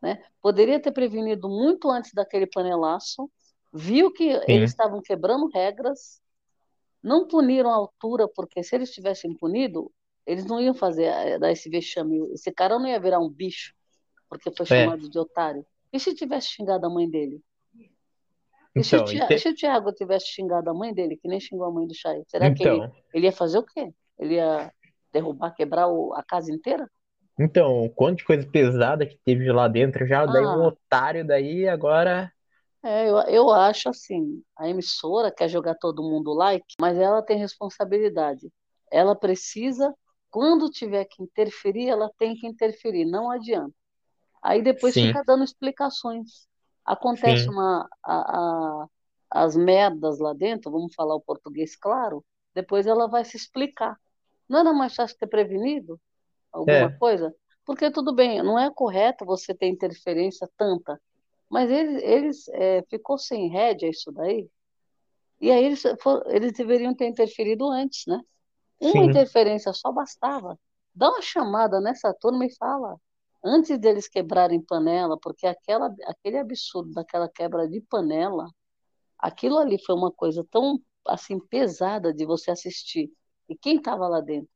Né? 0.03 0.21
Poderia 0.43 0.81
ter 0.81 0.91
prevenido 0.91 1.49
muito 1.49 1.89
antes 1.89 2.13
daquele 2.13 2.49
panelaço, 2.49 3.31
viu 3.73 4.13
que 4.13 4.33
Sim. 4.33 4.45
eles 4.49 4.71
estavam 4.71 5.01
quebrando 5.01 5.49
regras, 5.49 6.21
Não 7.01 7.29
puniram 7.29 7.71
a 7.71 7.77
altura, 7.77 8.27
porque 8.27 8.65
se 8.65 8.75
eles 8.75 8.91
tivessem 8.91 9.33
punido, 9.33 9.93
eles 10.27 10.45
não 10.45 10.61
iam 10.61 10.75
fazer 10.75 11.05
eh, 11.05 11.39
dar 11.39 11.53
esse 11.53 11.71
vexame. 11.71 12.19
Esse 12.33 12.51
cara 12.51 12.79
não 12.79 12.89
ia 12.89 12.99
virar 12.99 13.21
um 13.21 13.31
bicho, 13.31 13.73
porque 14.29 14.51
foi 14.51 14.65
é. 14.65 14.85
chamado 14.85 15.07
é. 15.07 15.09
de 15.09 15.19
otário. 15.19 15.65
E 15.93 15.99
se 15.99 16.15
tivesse 16.15 16.49
xingado 16.49 16.87
a 16.87 16.91
mãe 16.91 17.09
dele? 17.09 17.41
E 17.75 18.81
então, 18.81 18.85
se, 18.85 18.97
o 18.97 19.05
Thiago, 19.05 19.29
te... 19.29 19.39
se 19.39 19.49
o 19.49 19.55
Thiago 19.55 19.93
tivesse 19.93 20.27
xingado 20.27 20.71
a 20.71 20.75
mãe 20.75 20.93
dele, 20.93 21.17
que 21.17 21.29
nem 21.29 21.41
xingou 21.41 21.67
a 21.67 21.73
mãe 21.73 21.87
do 21.87 21.95
Chay, 21.95 22.23
será 22.27 22.47
então... 22.47 22.57
que 22.57 22.69
ele, 22.69 22.77
então. 22.77 22.93
ele 23.15 23.27
ia 23.27 23.33
fazer 23.33 23.59
o 23.59 23.63
quê? 23.63 23.93
Ele 24.19 24.35
ia 24.35 24.73
derrubar, 25.13 25.55
quebrar 25.55 25.89
o, 25.89 26.13
a 26.15 26.23
casa 26.23 26.53
inteira? 26.53 26.89
Então, 27.39 27.89
quanto 27.95 28.19
de 28.19 28.25
coisa 28.25 28.47
pesada 28.47 29.07
que 29.07 29.17
teve 29.25 29.51
lá 29.51 29.69
dentro, 29.69 30.07
já 30.07 30.23
ah. 30.23 30.27
daí 30.27 30.45
um 30.45 30.65
otário 30.65 31.27
daí, 31.27 31.69
agora 31.69 32.31
é, 32.83 33.09
eu, 33.09 33.19
eu 33.23 33.51
acho 33.51 33.89
assim, 33.89 34.43
a 34.57 34.69
emissora 34.69 35.33
quer 35.33 35.49
jogar 35.49 35.75
todo 35.75 36.03
mundo 36.03 36.33
like, 36.33 36.75
mas 36.81 36.97
ela 36.97 37.23
tem 37.23 37.37
responsabilidade. 37.37 38.49
Ela 38.91 39.17
precisa, 39.17 39.93
quando 40.31 40.71
tiver 40.71 41.05
que 41.05 41.23
interferir, 41.23 41.89
ela 41.89 42.11
tem 42.17 42.37
que 42.37 42.47
interferir, 42.47 43.05
não 43.05 43.31
adianta. 43.31 43.75
Aí 44.49 44.63
depois 44.63 44.95
Sim. 44.95 45.09
fica 45.09 45.23
dando 45.27 45.45
explicações. 45.45 46.49
Acontece 46.83 47.43
Sim. 47.43 47.51
uma 47.51 47.87
a, 48.03 48.39
a, 48.39 48.87
as 49.31 49.55
merdas 49.55 50.19
lá 50.19 50.33
dentro, 50.33 50.71
vamos 50.71 50.95
falar 50.95 51.15
o 51.15 51.21
português 51.21 51.77
claro, 51.77 52.25
depois 52.55 52.87
ela 52.87 53.07
vai 53.07 53.27
se 53.27 53.37
explicar. 53.37 53.95
Não 54.49 54.61
era 54.61 54.73
mais 54.73 54.95
fácil 54.95 55.19
ter 55.19 55.27
prevenido 55.27 56.01
alguma 56.51 56.87
é. 56.87 56.99
coisa? 56.99 57.35
Porque 57.63 57.91
tudo 57.91 58.15
bem, 58.15 58.43
não 58.43 58.59
é 58.59 58.71
correto 58.71 59.27
você 59.27 59.55
ter 59.55 59.67
interferência 59.67 60.49
tanta, 60.57 60.99
mas 61.51 61.71
eles, 61.71 62.03
eles 62.03 62.49
é, 62.49 62.83
ficou 62.89 63.19
sem 63.19 63.51
rédea 63.51 63.91
isso 63.91 64.11
daí. 64.11 64.49
E 65.43 65.51
aí 65.51 65.63
eles, 65.63 65.83
for, 66.01 66.25
eles 66.29 66.53
deveriam 66.55 66.95
ter 66.95 67.07
interferido 67.07 67.69
antes, 67.69 68.07
né? 68.07 68.19
Uma 68.81 68.93
Sim. 68.93 69.11
interferência 69.11 69.75
só 69.75 69.93
bastava. 69.93 70.59
Dá 70.95 71.11
uma 71.11 71.21
chamada 71.21 71.83
nessa 71.83 72.15
turma 72.15 72.47
e 72.47 72.57
fala. 72.57 72.99
Antes 73.45 73.79
deles 73.79 74.09
quebrarem 74.09 74.61
panela, 74.61 75.19
porque 75.21 75.47
aquela, 75.47 75.95
aquele 76.07 76.39
absurdo 76.39 76.93
daquela 76.93 77.29
quebra 77.29 77.69
de 77.69 77.81
panela, 77.81 78.49
aquilo 79.19 79.59
ali 79.59 79.79
foi 79.85 79.95
uma 79.95 80.11
coisa 80.11 80.45
tão 80.51 80.81
assim 81.07 81.39
pesada 81.39 82.13
de 82.13 82.27
você 82.27 82.51
assistir. 82.51 83.11
E 83.49 83.57
quem 83.57 83.77
estava 83.77 84.09
lá 84.09 84.21
dentro? 84.21 84.51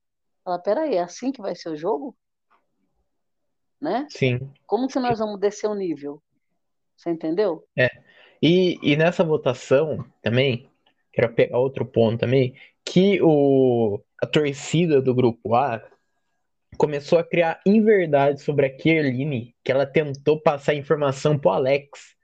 Fala, 0.44 0.58
peraí, 0.58 0.96
é 0.96 1.02
assim 1.02 1.30
que 1.30 1.40
vai 1.40 1.54
ser 1.54 1.70
o 1.70 1.76
jogo? 1.76 2.16
Né? 3.80 4.06
Sim. 4.10 4.50
Como 4.66 4.88
que 4.88 4.98
nós 4.98 5.18
vamos 5.18 5.40
descer 5.40 5.68
o 5.68 5.74
nível? 5.74 6.22
Você 6.96 7.10
entendeu? 7.10 7.66
É. 7.76 7.88
E, 8.40 8.78
e 8.82 8.96
nessa 8.96 9.24
votação 9.24 10.04
também, 10.20 10.68
quero 11.12 11.32
pegar 11.32 11.58
outro 11.58 11.84
ponto 11.84 12.18
também, 12.18 12.56
que 12.84 13.20
o, 13.22 14.00
a 14.20 14.26
torcida 14.26 15.00
do 15.00 15.14
grupo 15.14 15.54
A 15.54 15.80
começou 16.76 17.18
a 17.18 17.24
criar 17.24 17.61
inverdades 17.66 18.42
sobre 18.42 18.66
a 18.66 18.70
Kierline, 18.76 19.54
que 19.64 19.70
ela 19.70 19.87
tentou 19.87 20.40
passar 20.40 20.74
informação 20.74 21.38
pro 21.38 21.50
Alex. 21.50 22.16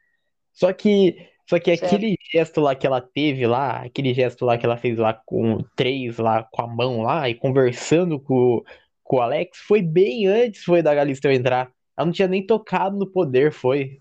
Só 0.53 0.73
que 0.73 1.29
só 1.49 1.59
que 1.59 1.75
certo. 1.75 1.95
aquele 1.95 2.15
gesto 2.31 2.61
lá 2.61 2.75
que 2.75 2.87
ela 2.87 3.01
teve 3.01 3.47
lá, 3.47 3.83
aquele 3.83 4.13
gesto 4.13 4.45
lá 4.45 4.59
que 4.59 4.67
ela 4.67 4.77
fez 4.77 4.99
lá 4.99 5.15
com 5.15 5.59
três 5.75 6.19
lá 6.19 6.47
com 6.53 6.61
a 6.61 6.67
mão 6.67 7.01
lá 7.01 7.29
e 7.29 7.35
conversando 7.35 8.21
com, 8.21 8.63
com 9.03 9.17
o 9.17 9.21
Alex, 9.21 9.59
foi 9.59 9.81
bem 9.81 10.27
antes 10.27 10.63
foi 10.63 10.83
da 10.83 10.95
Galisteu 10.95 11.33
entrar. 11.33 11.73
Ela 11.97 12.07
não 12.07 12.13
tinha 12.13 12.29
nem 12.29 12.45
tocado 12.45 12.99
no 12.99 13.11
poder, 13.11 13.51
foi. 13.51 14.01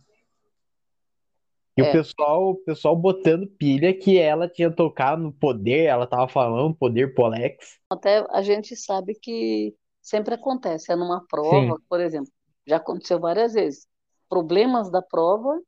E 1.77 1.81
é. 1.81 1.89
o 1.89 1.91
pessoal, 1.91 2.49
o 2.49 2.55
pessoal 2.55 2.95
botando 2.95 3.47
pilha 3.47 3.93
que 3.93 4.17
ela 4.17 4.49
tinha 4.49 4.69
tocado 4.69 5.23
no 5.23 5.31
poder, 5.31 5.85
ela 5.85 6.05
tava 6.05 6.27
falando 6.27 6.75
poder 6.75 7.13
pro 7.13 7.25
Alex. 7.25 7.79
Até 7.89 8.25
a 8.29 8.41
gente 8.41 8.75
sabe 8.75 9.13
que 9.13 9.73
sempre 10.07 10.35
acontece, 10.35 10.89
é 10.89 10.95
numa 10.95 11.25
prova, 11.27 11.75
Sim. 11.75 11.83
por 11.89 11.99
exemplo, 11.99 12.31
já 12.65 12.77
aconteceu 12.77 13.19
várias 13.19 13.53
vezes. 13.53 13.85
Problemas 14.29 14.89
da 14.89 15.01
prova 15.01 15.61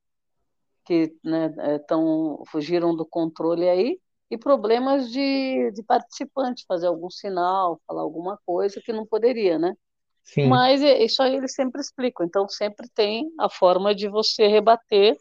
que 0.85 1.13
né, 1.23 1.53
é, 1.59 1.77
tão, 1.79 2.41
fugiram 2.47 2.95
do 2.95 3.05
controle 3.05 3.67
aí, 3.67 3.99
e 4.31 4.37
problemas 4.37 5.11
de, 5.11 5.71
de 5.71 5.83
participante, 5.83 6.65
fazer 6.67 6.87
algum 6.87 7.09
sinal, 7.09 7.81
falar 7.85 8.01
alguma 8.01 8.39
coisa 8.45 8.81
que 8.83 8.93
não 8.93 9.05
poderia, 9.05 9.59
né? 9.59 9.75
Sim. 10.23 10.47
Mas 10.47 10.81
isso 10.81 11.21
aí 11.21 11.35
eles 11.35 11.53
sempre 11.53 11.81
explicam, 11.81 12.25
então 12.25 12.47
sempre 12.47 12.87
tem 12.89 13.29
a 13.39 13.49
forma 13.49 13.93
de 13.93 14.07
você 14.07 14.47
rebater 14.47 15.17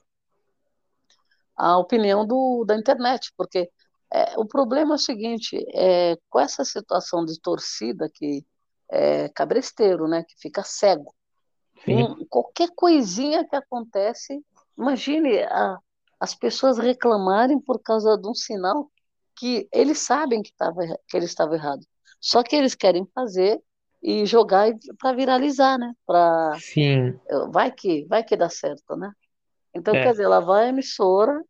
a 1.57 1.76
opinião 1.76 2.24
do, 2.26 2.64
da 2.64 2.76
internet, 2.76 3.33
porque 3.37 3.68
é, 4.12 4.38
o 4.38 4.46
problema 4.46 4.94
é 4.94 4.96
o 4.96 4.98
seguinte, 4.98 5.57
é, 5.74 6.16
com 6.31 6.38
essa 6.38 6.64
situação 6.64 7.24
de 7.24 7.38
torcida 7.40 8.09
que 8.12 8.44
é 8.90 9.29
cabresteiro, 9.31 10.09
né, 10.09 10.24
que 10.24 10.35
fica 10.40 10.62
cego, 10.62 11.14
um, 11.87 12.24
qualquer 12.27 12.70
coisinha 12.74 13.46
que 13.46 13.55
acontece, 13.55 14.42
imagine 14.77 15.42
a, 15.44 15.79
as 16.18 16.35
pessoas 16.35 16.79
reclamarem 16.79 17.61
por 17.61 17.81
causa 17.81 18.16
de 18.16 18.29
um 18.29 18.35
sinal 18.35 18.90
que 19.37 19.68
eles 19.72 20.01
sabem 20.01 20.42
que, 20.42 20.53
tava, 20.57 20.81
que 21.07 21.16
ele 21.16 21.27
estava 21.27 21.55
errado, 21.55 21.85
só 22.20 22.42
que 22.42 22.57
eles 22.57 22.74
querem 22.74 23.07
fazer 23.14 23.62
e 24.03 24.27
jogar 24.27 24.72
para 24.98 25.12
viralizar, 25.12 25.79
né? 25.79 25.92
Para 26.07 26.57
vai 27.51 27.70
que 27.70 28.05
vai 28.07 28.22
que 28.24 28.37
dá 28.37 28.48
certo, 28.48 28.96
né? 28.96 29.12
Então, 29.74 29.94
é. 29.94 30.03
quer 30.03 30.11
dizer, 30.12 30.24
ela 30.24 30.40
vai 30.40 30.66
à 30.66 30.68
emissora 30.68 31.44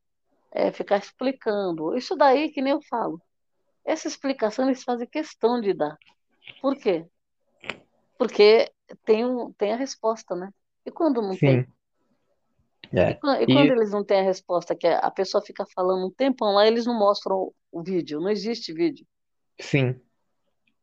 é, 0.50 0.70
ficar 0.70 0.98
explicando. 0.98 1.96
Isso 1.96 2.16
daí 2.16 2.50
que 2.50 2.60
nem 2.60 2.72
eu 2.72 2.80
falo. 2.82 3.20
Essa 3.84 4.08
explicação 4.08 4.66
eles 4.66 4.82
fazem 4.82 5.06
questão 5.06 5.60
de 5.60 5.72
dar. 5.72 5.96
Por 6.60 6.76
quê? 6.76 7.06
Porque 8.18 8.70
tem, 9.04 9.24
um, 9.24 9.52
tem 9.52 9.72
a 9.72 9.76
resposta, 9.76 10.34
né? 10.34 10.50
E 10.84 10.90
quando 10.90 11.22
não 11.22 11.32
Sim. 11.32 11.38
tem? 11.38 11.66
É. 12.92 13.10
E, 13.10 13.14
quando, 13.14 13.42
e 13.42 13.46
quando 13.46 13.70
eles 13.72 13.90
não 13.92 14.04
têm 14.04 14.20
a 14.20 14.24
resposta, 14.24 14.74
que 14.74 14.86
a 14.86 15.10
pessoa 15.10 15.42
fica 15.42 15.64
falando 15.74 16.06
um 16.06 16.10
tempão 16.10 16.52
lá, 16.54 16.66
eles 16.66 16.84
não 16.84 16.98
mostram 16.98 17.52
o 17.70 17.82
vídeo, 17.82 18.20
não 18.20 18.30
existe 18.30 18.72
vídeo. 18.72 19.06
Sim. 19.60 20.00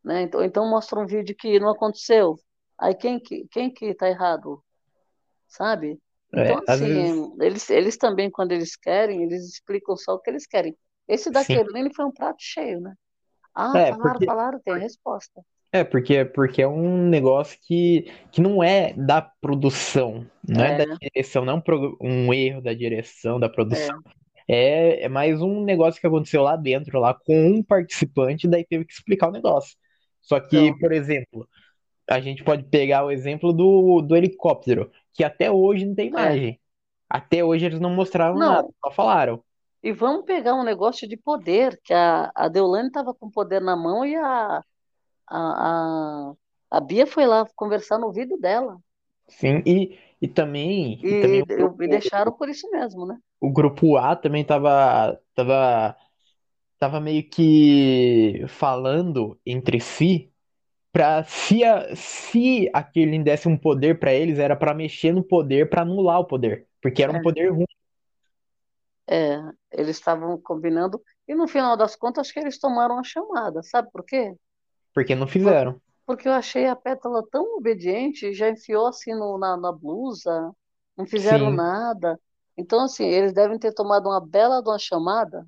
Né? 0.02 0.22
Então, 0.22 0.42
então 0.42 0.70
mostra 0.70 0.98
um 0.98 1.06
vídeo 1.06 1.36
que 1.36 1.60
não 1.60 1.70
aconteceu. 1.70 2.36
Aí 2.78 2.94
quem 2.94 3.18
que, 3.18 3.46
quem 3.50 3.72
que 3.72 3.94
tá 3.94 4.08
errado? 4.08 4.62
Sabe? 5.48 5.98
É, 6.32 6.44
então, 6.44 6.58
é, 6.58 6.72
assim, 6.72 6.86
vezes... 6.86 7.40
eles, 7.40 7.70
eles 7.70 7.96
também, 7.96 8.30
quando 8.30 8.52
eles 8.52 8.76
querem, 8.76 9.22
eles 9.22 9.44
explicam 9.44 9.96
só 9.96 10.14
o 10.14 10.20
que 10.20 10.30
eles 10.30 10.46
querem. 10.46 10.76
Esse 11.08 11.30
da 11.30 11.44
Kerline 11.44 11.94
foi 11.94 12.04
um 12.04 12.12
prato 12.12 12.38
cheio, 12.40 12.80
né? 12.80 12.94
Ah, 13.54 13.72
é, 13.78 13.90
falaram, 13.92 14.12
porque... 14.12 14.26
falaram, 14.26 14.60
tem 14.60 14.74
a 14.74 14.78
resposta. 14.78 15.42
É, 15.72 15.84
porque, 15.84 16.24
porque 16.24 16.62
é 16.62 16.68
um 16.68 17.08
negócio 17.08 17.58
que, 17.62 18.10
que 18.30 18.40
não 18.40 18.62
é 18.62 18.92
da 18.94 19.20
produção, 19.20 20.26
não 20.46 20.64
é, 20.64 20.82
é 20.82 20.86
da 20.86 20.94
direção, 20.94 21.44
não 21.44 21.54
é 21.54 21.70
um, 21.70 21.96
um, 22.00 22.34
erro 22.34 22.62
da 22.62 22.72
direção, 22.72 23.38
da 23.38 23.48
produção. 23.48 24.00
É. 24.48 25.02
é. 25.02 25.04
É, 25.04 25.08
mais 25.08 25.42
um 25.42 25.64
negócio 25.64 26.00
que 26.00 26.06
aconteceu 26.06 26.40
lá 26.42 26.54
dentro, 26.56 27.00
lá 27.00 27.12
com 27.12 27.48
um 27.48 27.62
participante, 27.62 28.46
daí 28.46 28.64
teve 28.64 28.84
que 28.84 28.92
explicar 28.92 29.28
o 29.28 29.32
negócio. 29.32 29.76
Só 30.22 30.38
que, 30.38 30.56
então... 30.56 30.78
por 30.78 30.92
exemplo, 30.92 31.48
a 32.08 32.20
gente 32.20 32.44
pode 32.44 32.62
pegar 32.64 33.04
o 33.04 33.10
exemplo 33.10 33.52
do, 33.52 34.00
do 34.02 34.16
helicóptero, 34.16 34.90
que 35.12 35.24
até 35.24 35.50
hoje 35.50 35.84
não 35.84 35.94
tem 35.94 36.06
é. 36.06 36.08
imagem. 36.08 36.50
É. 36.50 36.56
Até 37.08 37.44
hoje 37.44 37.66
eles 37.66 37.80
não 37.80 37.90
mostraram 37.90 38.34
não. 38.34 38.52
nada, 38.52 38.68
só 38.84 38.90
falaram. 38.90 39.42
E 39.82 39.92
vamos 39.92 40.24
pegar 40.24 40.54
um 40.54 40.64
negócio 40.64 41.08
de 41.08 41.16
poder, 41.16 41.80
que 41.84 41.92
a, 41.92 42.30
a 42.34 42.48
Deolane 42.48 42.88
estava 42.88 43.14
com 43.14 43.30
poder 43.30 43.60
na 43.60 43.76
mão 43.76 44.04
e 44.04 44.16
a, 44.16 44.62
a, 45.28 46.30
a, 46.30 46.32
a, 46.70 46.80
Bia 46.80 47.06
foi 47.06 47.26
lá 47.26 47.46
conversar 47.54 47.98
no 47.98 48.06
ouvido 48.06 48.36
dela. 48.36 48.78
Sim, 49.28 49.62
e, 49.66 49.98
e 50.20 50.28
também. 50.28 51.00
E, 51.02 51.08
e 51.08 51.20
também 51.20 51.42
o, 51.42 51.88
deixaram 51.88 52.32
por 52.32 52.48
isso 52.48 52.70
mesmo, 52.70 53.06
né? 53.06 53.18
O 53.40 53.52
grupo 53.52 53.96
A 53.96 54.14
também 54.16 54.42
estava 54.42 55.20
tava, 55.34 55.96
tava 56.78 57.00
meio 57.00 57.28
que 57.28 58.44
falando 58.48 59.38
entre 59.44 59.80
si 59.80 60.32
para 60.96 61.22
se, 61.24 61.60
se 61.94 62.70
aquele 62.72 63.22
desse 63.22 63.46
um 63.46 63.58
poder 63.58 63.98
para 63.98 64.14
eles, 64.14 64.38
era 64.38 64.56
para 64.56 64.72
mexer 64.72 65.12
no 65.12 65.22
poder, 65.22 65.68
para 65.68 65.82
anular 65.82 66.20
o 66.20 66.24
poder, 66.24 66.66
porque 66.80 67.02
era 67.02 67.12
um 67.12 67.16
é. 67.16 67.22
poder 67.22 67.50
ruim. 67.50 67.66
É, 69.06 69.38
eles 69.72 69.98
estavam 69.98 70.40
combinando, 70.40 70.98
e 71.28 71.34
no 71.34 71.46
final 71.46 71.76
das 71.76 71.94
contas, 71.94 72.22
acho 72.22 72.32
que 72.32 72.40
eles 72.40 72.58
tomaram 72.58 72.98
a 72.98 73.04
chamada, 73.04 73.62
sabe 73.62 73.90
por 73.92 74.06
quê? 74.06 74.34
Porque 74.96 75.14
não 75.14 75.26
fizeram. 75.26 75.78
Porque, 76.06 76.26
eu 76.26 76.32
achei 76.32 76.66
a 76.66 76.74
Pétala 76.74 77.22
tão 77.30 77.58
obediente, 77.58 78.32
já 78.32 78.48
enfiou 78.48 78.86
assim 78.86 79.12
no, 79.12 79.36
na, 79.36 79.54
na 79.54 79.70
blusa, 79.70 80.50
não 80.96 81.04
fizeram 81.04 81.50
Sim. 81.50 81.56
nada. 81.56 82.18
Então, 82.56 82.82
assim, 82.82 83.04
eles 83.04 83.34
devem 83.34 83.58
ter 83.58 83.74
tomado 83.74 84.08
uma 84.08 84.26
bela 84.26 84.62
de 84.62 84.70
uma 84.70 84.78
chamada 84.78 85.46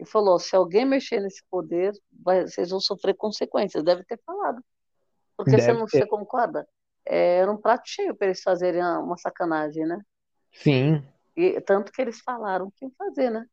e 0.00 0.04
falou: 0.04 0.36
se 0.40 0.56
alguém 0.56 0.84
mexer 0.84 1.20
nesse 1.20 1.44
poder, 1.48 1.92
vai, 2.10 2.42
vocês 2.42 2.70
vão 2.70 2.80
sofrer 2.80 3.14
consequências. 3.14 3.84
Deve 3.84 4.02
ter 4.02 4.18
falado. 4.26 4.60
Porque 5.36 5.52
Deve 5.52 5.62
você 5.62 5.72
não 5.74 5.86
você 5.86 6.04
concorda? 6.04 6.66
É, 7.06 7.36
era 7.36 7.52
um 7.52 7.56
prato 7.56 7.84
cheio 7.86 8.16
para 8.16 8.26
eles 8.26 8.42
fazerem 8.42 8.82
uma 8.82 9.16
sacanagem, 9.16 9.86
né? 9.86 10.00
Sim. 10.52 11.06
E, 11.36 11.60
tanto 11.60 11.92
que 11.92 12.02
eles 12.02 12.20
falaram 12.20 12.68
que 12.72 12.84
iam 12.84 12.92
fazer, 12.98 13.30
né? 13.30 13.46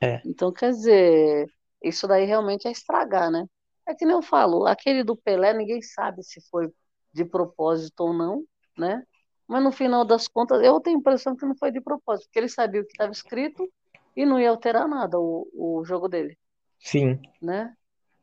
É. 0.00 0.22
Então, 0.24 0.50
quer 0.50 0.70
dizer, 0.70 1.52
isso 1.82 2.08
daí 2.08 2.24
realmente 2.24 2.66
é 2.66 2.70
estragar, 2.70 3.30
né? 3.30 3.46
É 3.86 3.94
que 3.94 4.04
nem 4.04 4.14
eu 4.14 4.22
falo, 4.22 4.66
aquele 4.66 5.02
do 5.02 5.16
Pelé, 5.16 5.52
ninguém 5.52 5.82
sabe 5.82 6.22
se 6.22 6.40
foi 6.48 6.72
de 7.12 7.24
propósito 7.24 8.00
ou 8.00 8.12
não, 8.12 8.44
né? 8.76 9.04
Mas 9.46 9.62
no 9.62 9.72
final 9.72 10.04
das 10.04 10.28
contas, 10.28 10.62
eu 10.62 10.80
tenho 10.80 10.96
a 10.96 11.00
impressão 11.00 11.36
que 11.36 11.44
não 11.44 11.56
foi 11.56 11.70
de 11.70 11.80
propósito, 11.80 12.26
porque 12.26 12.38
ele 12.38 12.48
sabia 12.48 12.80
o 12.80 12.84
que 12.84 12.92
estava 12.92 13.12
escrito 13.12 13.68
e 14.16 14.24
não 14.24 14.40
ia 14.40 14.50
alterar 14.50 14.88
nada 14.88 15.18
o, 15.18 15.48
o 15.52 15.84
jogo 15.84 16.08
dele. 16.08 16.38
Sim. 16.78 17.20
Né? 17.40 17.74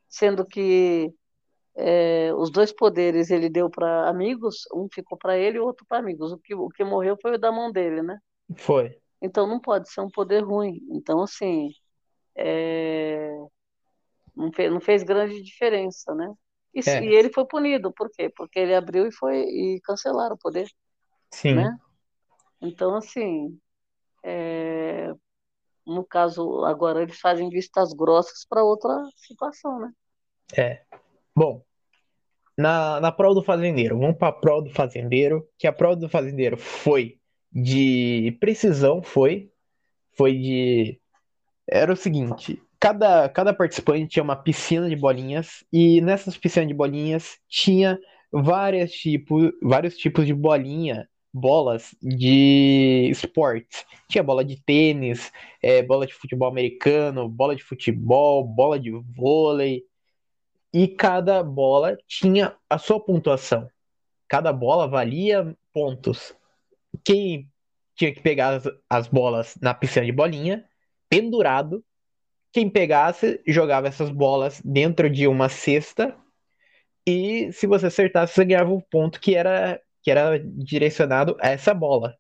Sendo 0.08 0.45
que 0.45 1.13
é, 1.76 2.34
os 2.34 2.50
dois 2.50 2.72
poderes 2.72 3.30
ele 3.30 3.50
deu 3.50 3.69
para 3.69 4.10
amigos, 4.10 4.63
um 4.74 4.88
ficou 4.91 5.17
para 5.17 5.38
ele 5.38 5.58
e 5.58 5.60
o 5.60 5.65
outro 5.65 5.86
para 5.88 6.00
amigos. 6.00 6.32
O 6.32 6.38
que, 6.38 6.56
o 6.56 6.69
que 6.69 6.84
morreu 6.84 7.17
foi 7.22 7.36
o 7.36 7.39
da 7.39 7.52
mão 7.52 7.72
dele, 7.72 8.02
né? 8.02 8.17
Foi. 8.56 8.98
Então 9.22 9.45
não 9.45 9.60
pode 9.60 9.89
ser 9.89 10.02
um 10.02 10.10
poder 10.10 10.43
ruim. 10.43 10.82
Então, 10.91 11.22
assim, 11.22 11.69
é, 12.36 13.32
não, 14.39 14.52
fez, 14.54 14.71
não 14.71 14.80
fez 14.80 15.04
grande 15.04 15.41
diferença, 15.43 16.15
né? 16.15 16.34
E, 16.73 16.80
é. 16.89 17.04
e, 17.04 17.13
ele 17.13 17.32
foi 17.32 17.45
punido, 17.45 17.91
por 17.91 18.10
quê? 18.10 18.32
Porque 18.36 18.60
ele 18.60 18.73
abriu 18.73 19.08
e 19.08 19.12
foi 19.12 19.41
e 19.41 19.82
cancelaram 19.84 20.36
o 20.36 20.39
poder. 20.39 20.67
Sim. 21.32 21.56
Né? 21.56 21.78
Então, 22.62 22.95
assim, 22.95 23.60
é, 24.23 25.12
no 25.86 26.06
caso, 26.06 26.63
agora 26.63 27.02
eles 27.02 27.19
fazem 27.19 27.49
vistas 27.49 27.93
grossas 27.93 28.45
para 28.47 28.63
outra 28.63 29.04
situação, 29.15 29.80
né? 29.80 29.91
É. 30.58 30.82
Bom, 31.36 31.63
na, 32.58 32.99
na 32.99 33.12
prova 33.12 33.36
do 33.36 33.43
fazendeiro, 33.43 33.99
vamos 33.99 34.17
para 34.17 34.30
a 34.30 34.34
prova 34.34 34.63
do 34.63 34.73
fazendeiro, 34.73 35.47
que 35.58 35.67
a 35.67 35.73
prova 35.73 35.95
do 35.95 36.10
fazendeiro 36.10 36.58
foi 36.58 37.19
de 37.52 38.38
precisão, 38.39 39.02
foi, 39.02 39.52
foi 40.12 40.38
de, 40.38 41.02
era 41.67 41.91
o 41.91 41.95
seguinte, 41.95 42.62
cada, 42.80 43.28
cada 43.30 43.54
participante 43.54 44.08
tinha 44.08 44.24
uma 44.24 44.36
piscina 44.36 44.89
de 44.89 44.96
bolinhas 44.96 45.65
e 45.72 46.00
nessas 46.02 46.38
piscinas 46.38 46.68
de 46.68 46.74
bolinhas 46.74 47.38
tinha 47.48 48.00
várias 48.32 48.92
tipos, 48.92 49.52
vários 49.62 49.98
tipos 49.98 50.26
de 50.26 50.34
bolinha, 50.34 51.08
bolas 51.34 51.94
de 52.02 53.10
esportes. 53.12 53.86
Tinha 54.08 54.24
bola 54.24 54.46
de 54.46 54.62
tênis, 54.63 55.32
é, 55.62 55.84
bola 55.84 56.08
de 56.08 56.13
futebol 56.13 56.48
americano, 56.48 57.28
bola 57.28 57.56
de 57.56 57.63
futebol, 57.63 58.44
bola 58.44 58.80
de 58.80 58.92
vôlei. 58.92 59.84
E 60.74 60.88
cada 60.88 61.44
bola 61.44 61.98
tinha 62.08 62.56
a 62.70 62.78
sua 62.78 63.00
pontuação. 63.00 63.68
Cada 64.28 64.54
bola 64.54 64.88
valia 64.88 65.56
pontos. 65.74 66.34
Quem 67.04 67.52
tinha 67.96 68.13
que 68.13 68.22
pegar 68.22 68.56
as, 68.56 68.63
as 68.89 69.08
bolas 69.08 69.58
na 69.62 69.74
piscina 69.74 70.06
de 70.06 70.12
bolinha, 70.12 70.63
pendurado, 71.10 71.84
quem 72.51 72.69
pegasse 72.69 73.41
jogava 73.47 73.88
essas 73.88 74.09
bolas 74.09 74.62
dentro 74.63 75.09
de 75.09 75.27
uma 75.27 75.49
cesta 75.49 76.15
e 77.05 77.51
se 77.51 77.67
você 77.67 77.88
acertasse 77.88 78.33
você 78.33 78.45
ganhava 78.45 78.71
um 78.73 78.81
ponto 78.81 79.19
que 79.19 79.35
era 79.35 79.79
que 80.01 80.12
era 80.12 80.39
direcionado 80.39 81.38
a 81.41 81.49
essa 81.49 81.73
bola. 81.73 82.15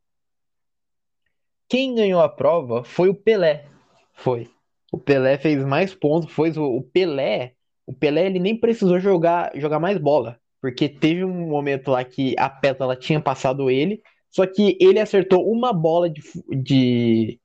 Quem 1.67 1.95
ganhou 1.95 2.21
a 2.21 2.27
prova 2.27 2.83
foi 2.83 3.09
o 3.09 3.15
Pelé. 3.15 3.65
Foi. 4.13 4.49
O 4.91 4.97
Pelé 4.97 5.37
fez 5.37 5.63
mais 5.63 5.93
pontos, 5.93 6.31
foi 6.31 6.51
o 6.51 6.81
Pelé. 6.81 7.53
O 7.85 7.93
Pelé 7.93 8.25
ele 8.25 8.39
nem 8.39 8.59
precisou 8.59 8.99
jogar 8.99 9.51
jogar 9.55 9.79
mais 9.79 9.97
bola, 9.97 10.39
porque 10.61 10.89
teve 10.89 11.23
um 11.23 11.47
momento 11.47 11.91
lá 11.91 12.03
que 12.03 12.35
a 12.37 12.49
pétala 12.49 12.95
tinha 12.95 13.21
passado 13.21 13.69
ele, 13.69 14.01
só 14.29 14.45
que 14.45 14.77
ele 14.79 14.99
acertou 14.99 15.49
uma 15.49 15.71
bola 15.71 16.09
de, 16.09 16.21
de 16.49 17.39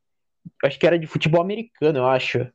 acho 0.64 0.78
que 0.78 0.86
era 0.86 0.98
de 0.98 1.06
futebol 1.06 1.40
americano, 1.40 1.98
eu 1.98 2.06
acho. 2.06 2.46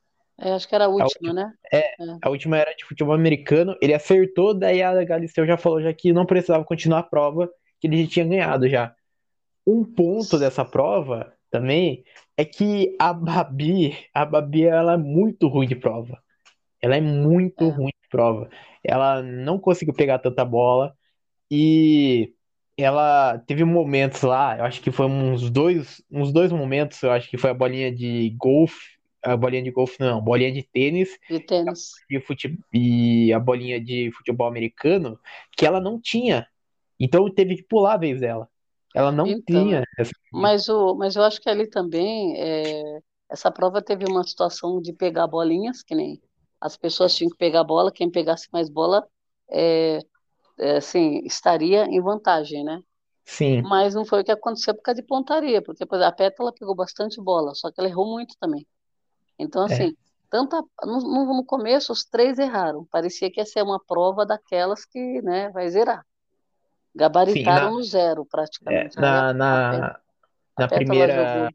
É, 0.41 0.53
acho 0.53 0.67
que 0.67 0.75
era 0.75 0.85
a 0.85 0.87
última, 0.87 1.03
a 1.03 1.07
última 1.07 1.33
né? 1.33 1.53
É, 1.71 1.77
é, 1.79 2.17
a 2.21 2.29
última 2.29 2.57
era 2.57 2.73
de 2.73 2.85
futebol 2.85 3.13
americano. 3.13 3.75
Ele 3.81 3.93
acertou, 3.93 4.53
daí 4.53 4.81
a 4.81 5.03
Galisteu 5.03 5.45
já 5.45 5.57
falou 5.57 5.81
já 5.81 5.93
que 5.93 6.13
não 6.13 6.25
precisava 6.25 6.63
continuar 6.63 6.99
a 6.99 7.03
prova, 7.03 7.49
que 7.79 7.87
ele 7.87 8.03
já 8.03 8.09
tinha 8.09 8.25
ganhado 8.25 8.67
já. 8.69 8.93
Um 9.67 9.83
ponto 9.83 10.39
dessa 10.39 10.63
prova 10.63 11.33
também 11.51 12.03
é 12.37 12.45
que 12.45 12.95
a 12.99 13.11
Babi, 13.11 13.97
a 14.13 14.25
Babi 14.25 14.65
ela 14.65 14.93
é 14.93 14.97
muito 14.97 15.47
ruim 15.47 15.67
de 15.67 15.75
prova. 15.75 16.17
Ela 16.81 16.95
é 16.95 17.01
muito 17.01 17.65
é. 17.65 17.69
ruim 17.69 17.91
de 18.01 18.09
prova. 18.09 18.49
Ela 18.83 19.21
não 19.21 19.59
conseguiu 19.59 19.93
pegar 19.93 20.19
tanta 20.19 20.45
bola 20.45 20.93
e 21.51 22.33
ela 22.77 23.39
teve 23.39 23.65
momentos 23.65 24.21
lá, 24.21 24.57
eu 24.57 24.63
acho 24.63 24.81
que 24.81 24.89
foi 24.89 25.05
uns 25.05 25.49
dois, 25.49 26.01
uns 26.09 26.31
dois 26.31 26.49
momentos, 26.49 27.03
eu 27.03 27.11
acho 27.11 27.29
que 27.29 27.37
foi 27.37 27.49
a 27.49 27.53
bolinha 27.53 27.93
de 27.93 28.33
golfe 28.37 28.98
a 29.23 29.35
bolinha 29.35 29.63
de 29.63 29.71
golfe 29.71 29.99
não, 29.99 30.21
bolinha 30.21 30.51
de 30.51 30.63
tênis, 30.63 31.17
de 31.29 31.39
tênis. 31.39 31.91
E, 32.09 32.19
fute... 32.19 32.57
e 32.73 33.33
a 33.33 33.39
bolinha 33.39 33.79
de 33.79 34.11
futebol 34.11 34.47
americano, 34.47 35.19
que 35.55 35.65
ela 35.65 35.79
não 35.79 35.99
tinha. 35.99 36.47
Então 36.99 37.29
teve 37.29 37.57
que 37.57 37.63
pular 37.63 37.93
a 37.93 37.97
vez 37.97 38.19
dela. 38.19 38.47
Ela 38.95 39.11
não 39.11 39.27
então, 39.27 39.63
tinha. 39.63 39.83
Essa... 39.97 40.11
Mas, 40.31 40.67
o, 40.67 40.95
mas 40.95 41.15
eu 41.15 41.23
acho 41.23 41.39
que 41.39 41.49
ali 41.49 41.67
também, 41.69 42.35
é, 42.37 42.99
essa 43.29 43.51
prova 43.51 43.81
teve 43.81 44.05
uma 44.05 44.23
situação 44.23 44.81
de 44.81 44.93
pegar 44.93 45.27
bolinhas, 45.27 45.83
que 45.83 45.93
nem 45.93 46.21
as 46.59 46.75
pessoas 46.75 47.15
tinham 47.15 47.29
que 47.29 47.37
pegar 47.37 47.63
bola, 47.63 47.91
quem 47.91 48.09
pegasse 48.09 48.47
mais 48.51 48.69
bola, 48.69 49.07
é, 49.49 49.99
é, 50.57 50.77
assim, 50.77 51.21
estaria 51.25 51.85
em 51.85 52.01
vantagem, 52.01 52.63
né? 52.63 52.81
Sim. 53.23 53.61
Mas 53.61 53.93
não 53.93 54.03
foi 54.03 54.21
o 54.21 54.23
que 54.23 54.31
aconteceu 54.31 54.73
por 54.73 54.81
causa 54.81 55.01
de 55.01 55.07
pontaria, 55.07 55.61
porque 55.61 55.83
exemplo, 55.83 56.03
a 56.03 56.11
Pétala 56.11 56.51
pegou 56.51 56.75
bastante 56.75 57.21
bola, 57.21 57.53
só 57.53 57.71
que 57.71 57.79
ela 57.79 57.87
errou 57.87 58.11
muito 58.11 58.35
também. 58.39 58.67
Então, 59.39 59.63
é. 59.63 59.65
assim, 59.65 59.95
é. 60.33 60.85
no, 60.85 61.37
no, 61.37 61.45
começo 61.45 61.93
os 61.93 62.03
três 62.03 62.37
erraram. 62.37 62.85
Parecia 62.91 63.31
que 63.31 63.39
ia 63.39 63.45
ser 63.45 63.63
uma 63.63 63.79
prova 63.79 64.25
daquelas 64.25 64.85
que 64.85 65.21
né, 65.21 65.49
vai 65.49 65.69
zerar. 65.69 66.05
Gabaritaram 66.93 67.67
Sim, 67.67 67.69
na, 67.69 67.71
no 67.71 67.83
zero, 67.83 68.25
praticamente. 68.25 68.97
É, 68.97 69.01
na, 69.01 69.33
na, 69.33 69.99
na 70.57 70.67
primeira. 70.67 71.49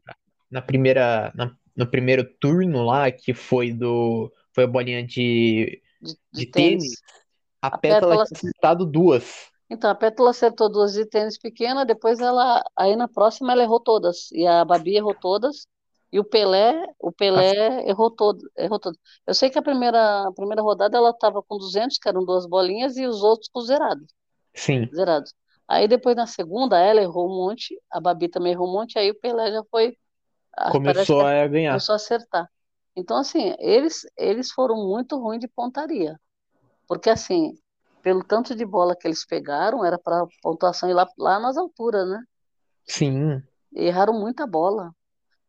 Na 0.49 0.61
primeira. 0.61 1.31
Na, 1.35 1.55
no 1.75 1.85
primeiro 1.85 2.23
turno 2.39 2.83
lá, 2.83 3.11
que 3.11 3.33
foi 3.33 3.71
do. 3.71 4.31
Foi 4.53 4.63
a 4.63 4.67
bolinha 4.67 5.05
de, 5.05 5.81
de, 6.01 6.13
de, 6.13 6.17
de 6.31 6.45
tênis, 6.45 6.83
tênis, 6.83 7.01
a, 7.61 7.67
a 7.67 7.77
Pétala, 7.77 7.99
Pétala 7.99 8.25
tinha 8.25 8.37
acertado 8.37 8.85
duas. 8.85 9.51
Então, 9.69 9.89
a 9.89 9.95
Pétala 9.95 10.29
acertou 10.29 10.71
duas 10.71 10.93
de 10.93 11.05
tênis 11.05 11.37
pequena, 11.37 11.85
depois 11.85 12.19
ela, 12.19 12.63
aí 12.77 12.95
na 12.95 13.07
próxima 13.07 13.51
ela 13.51 13.63
errou 13.63 13.79
todas, 13.79 14.31
e 14.31 14.47
a 14.47 14.63
Babi 14.63 14.95
errou 14.95 15.13
todas, 15.13 15.67
e 16.15 16.19
o 16.19 16.23
Pelé, 16.23 16.87
o 16.97 17.11
Pelé 17.11 17.89
errou 17.89 18.09
todo, 18.09 18.39
errou 18.57 18.79
todo. 18.79 18.97
Eu 19.27 19.33
sei 19.33 19.49
que 19.49 19.59
a 19.59 19.61
primeira, 19.61 20.25
a 20.25 20.31
primeira 20.31 20.61
rodada 20.61 20.97
ela 20.97 21.09
estava 21.09 21.43
com 21.43 21.57
200, 21.57 21.97
que 21.97 22.07
eram 22.07 22.23
duas 22.23 22.45
bolinhas, 22.45 22.95
e 22.95 23.05
os 23.05 23.21
outros 23.21 23.49
com 23.51 23.59
zerados. 23.59 24.07
Sim. 24.53 24.89
Zerados. 24.95 25.33
Aí 25.67 25.89
depois 25.89 26.15
na 26.15 26.25
segunda, 26.25 26.79
ela 26.79 27.01
errou 27.01 27.29
um 27.29 27.35
monte, 27.35 27.77
a 27.91 27.99
Babi 27.99 28.29
também 28.29 28.53
errou 28.53 28.69
um 28.69 28.71
monte, 28.71 28.97
aí 28.97 29.11
o 29.11 29.19
Pelé 29.19 29.51
já 29.51 29.61
foi. 29.69 29.97
Começou 30.71 31.19
a 31.19 31.45
ganhar. 31.47 31.71
Começou 31.71 31.91
a 31.91 31.95
acertar. 31.97 32.49
Então, 32.95 33.17
assim, 33.17 33.53
eles, 33.59 34.07
eles 34.17 34.51
foram 34.51 34.87
muito 34.87 35.19
ruins 35.19 35.41
de 35.41 35.49
pontaria. 35.49 36.17
Porque, 36.87 37.09
assim, 37.09 37.57
pelo 38.01 38.23
tanto 38.23 38.55
de 38.55 38.65
bola 38.65 38.95
que 38.95 39.05
eles 39.05 39.25
pegaram, 39.25 39.83
era 39.83 39.99
para 39.99 40.25
pontuação 40.41 40.89
ir 40.89 40.93
lá, 40.93 41.05
lá 41.17 41.41
nas 41.41 41.57
alturas, 41.57 42.07
né? 42.07 42.23
Sim. 42.87 43.43
Erraram 43.73 44.13
muita 44.13 44.47
bola. 44.47 44.93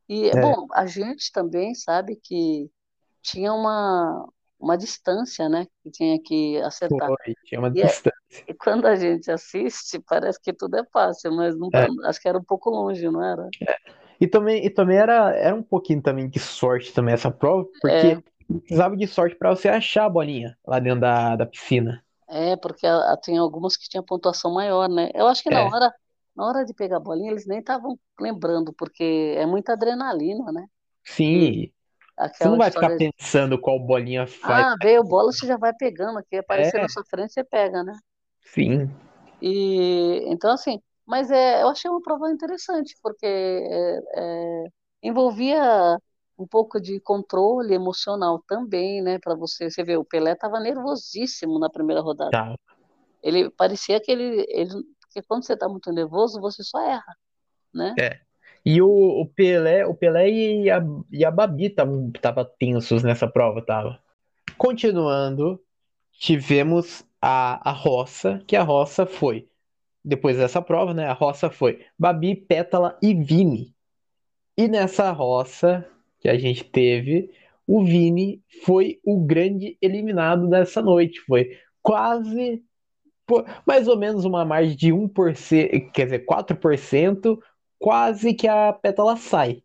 E, 0.09 0.29
é. 0.29 0.41
bom, 0.41 0.67
a 0.73 0.87
gente 0.87 1.33
também 1.33 1.75
sabe 1.75 2.17
que 2.17 2.71
tinha 3.23 3.53
uma, 3.53 4.29
uma 4.59 4.77
distância, 4.77 5.49
né? 5.49 5.67
Que 5.83 5.91
tinha 5.91 6.19
que 6.23 6.59
acertar. 6.63 7.09
Foi, 7.09 7.35
tinha 7.45 7.61
uma 7.61 7.69
e 7.69 7.73
distância. 7.73 8.13
É, 8.33 8.45
e 8.49 8.55
quando 8.55 8.87
a 8.87 8.95
gente 8.95 9.31
assiste, 9.31 9.99
parece 9.99 10.41
que 10.41 10.53
tudo 10.53 10.77
é 10.77 10.85
fácil, 10.93 11.33
mas 11.33 11.57
não, 11.57 11.69
é. 11.73 11.87
acho 12.09 12.21
que 12.21 12.29
era 12.29 12.39
um 12.39 12.45
pouco 12.45 12.71
longe, 12.71 13.09
não 13.09 13.23
era? 13.23 13.49
É. 13.67 13.77
E 14.21 14.27
também, 14.27 14.65
e 14.65 14.71
também 14.71 14.97
era, 14.97 15.35
era 15.37 15.55
um 15.55 15.63
pouquinho 15.63 16.01
também 16.01 16.29
de 16.29 16.39
sorte 16.39 16.93
também 16.93 17.13
essa 17.13 17.31
prova, 17.31 17.67
porque 17.81 17.97
é. 17.97 18.23
precisava 18.61 18.97
de 18.97 19.07
sorte 19.07 19.37
para 19.37 19.55
você 19.55 19.69
achar 19.69 20.07
a 20.07 20.11
bolinha 20.11 20.57
lá 20.67 20.79
dentro 20.79 21.01
da, 21.01 21.37
da 21.37 21.47
piscina. 21.47 22.03
É, 22.29 22.57
porque 22.57 22.87
a, 22.87 23.13
a, 23.13 23.17
tem 23.17 23.37
algumas 23.39 23.77
que 23.77 23.89
tinham 23.89 24.03
pontuação 24.03 24.53
maior, 24.53 24.89
né? 24.89 25.11
Eu 25.15 25.27
acho 25.27 25.43
que 25.43 25.51
na 25.51 25.61
é. 25.61 25.65
hora 25.65 25.93
na 26.37 26.47
hora 26.47 26.65
de 26.65 26.75
pegar 26.75 26.99
a 26.99 27.01
bolinha, 27.01 27.31
eles 27.31 27.47
nem 27.47 27.61
estavam 27.61 27.99
lembrando, 28.21 28.73
porque 28.73 29.35
é 29.37 29.47
muita 29.47 29.73
adrenalina, 29.73 30.53
né? 30.53 30.67
Sim. 31.05 31.73
Você 32.19 32.45
não 32.45 32.57
vai 32.57 32.71
ficar 32.71 32.97
de... 32.97 33.11
pensando 33.11 33.59
qual 33.59 33.79
bolinha 33.79 34.27
faz. 34.27 34.67
Ah, 34.67 34.75
veio 34.81 35.05
bola, 35.05 35.33
você 35.33 35.47
já 35.47 35.57
vai 35.57 35.73
pegando 35.75 36.19
aqui, 36.19 36.37
aparecer 36.37 36.79
é. 36.79 36.83
na 36.83 36.89
sua 36.89 37.05
frente, 37.05 37.33
você 37.33 37.45
pega, 37.45 37.83
né? 37.83 37.97
Sim. 38.41 38.91
E 39.41 40.23
então, 40.27 40.51
assim, 40.51 40.81
mas 41.07 41.31
é, 41.31 41.63
eu 41.63 41.69
achei 41.69 41.91
uma 41.91 42.01
prova 42.01 42.31
interessante, 42.31 42.97
porque 43.03 43.27
é, 43.27 43.99
é, 44.15 44.65
envolvia 45.03 45.99
um 46.39 46.47
pouco 46.47 46.81
de 46.81 47.01
controle 47.01 47.75
emocional 47.75 48.43
também, 48.47 49.03
né? 49.03 49.19
Para 49.19 49.35
você, 49.35 49.71
você 49.71 49.85
vê, 49.85 49.97
o 49.97 50.05
Pelé 50.05 50.33
estava 50.33 50.59
nervosíssimo 50.59 51.59
na 51.59 51.71
primeira 51.71 52.01
rodada. 52.01 52.31
Tá. 52.31 52.55
Ele 53.23 53.51
parecia 53.51 54.01
que 54.01 54.11
ele, 54.11 54.47
ele 54.49 54.71
porque 55.17 55.23
quando 55.23 55.45
você 55.45 55.55
está 55.55 55.67
muito 55.69 55.91
nervoso, 55.93 56.41
você 56.41 56.63
só 56.63 56.79
erra, 56.87 57.17
né? 57.73 57.95
É. 57.99 58.21
E 58.65 58.83
o, 58.83 58.89
o 58.89 59.27
Pelé, 59.27 59.87
o 59.87 59.95
Pelé 59.95 60.29
e 60.29 60.71
a, 60.71 60.83
e 61.11 61.25
a 61.25 61.31
Babi 61.31 61.67
estavam 61.67 62.11
tava 62.21 62.45
tensos 62.45 63.03
nessa 63.03 63.27
prova, 63.27 63.65
tava. 63.65 63.99
Continuando, 64.59 65.59
tivemos 66.13 67.03
a, 67.23 67.71
a 67.71 67.73
roça, 67.73 68.43
que 68.47 68.57
a 68.57 68.63
roça 68.63 69.07
foi, 69.07 69.49
depois 70.05 70.37
dessa 70.37 70.61
prova, 70.61 70.93
né? 70.93 71.07
A 71.07 71.15
roça 71.15 71.49
foi 71.49 71.87
Babi, 71.99 72.35
Pétala 72.35 72.99
e 73.01 73.15
Vini. 73.15 73.75
E 74.57 74.69
nessa 74.69 75.11
roça 75.13 75.87
que 76.19 76.29
a 76.29 76.37
gente 76.37 76.65
teve, 76.65 77.31
o 77.67 77.85
Vini 77.85 78.43
foi 78.65 79.01
o 79.03 79.25
grande 79.25 79.79
eliminado 79.81 80.49
dessa 80.49 80.83
noite. 80.83 81.21
Foi 81.21 81.59
quase, 81.81 82.63
mais 83.67 83.89
ou 83.89 83.97
menos 83.97 84.25
uma 84.25 84.45
margem 84.45 84.77
de 84.77 84.93
1%, 84.93 85.91
quer 85.93 86.05
dizer, 86.05 86.27
4%, 86.27 87.39
quase 87.79 88.35
que 88.35 88.49
a 88.49 88.73
Pétala 88.73 89.17
sai. 89.17 89.63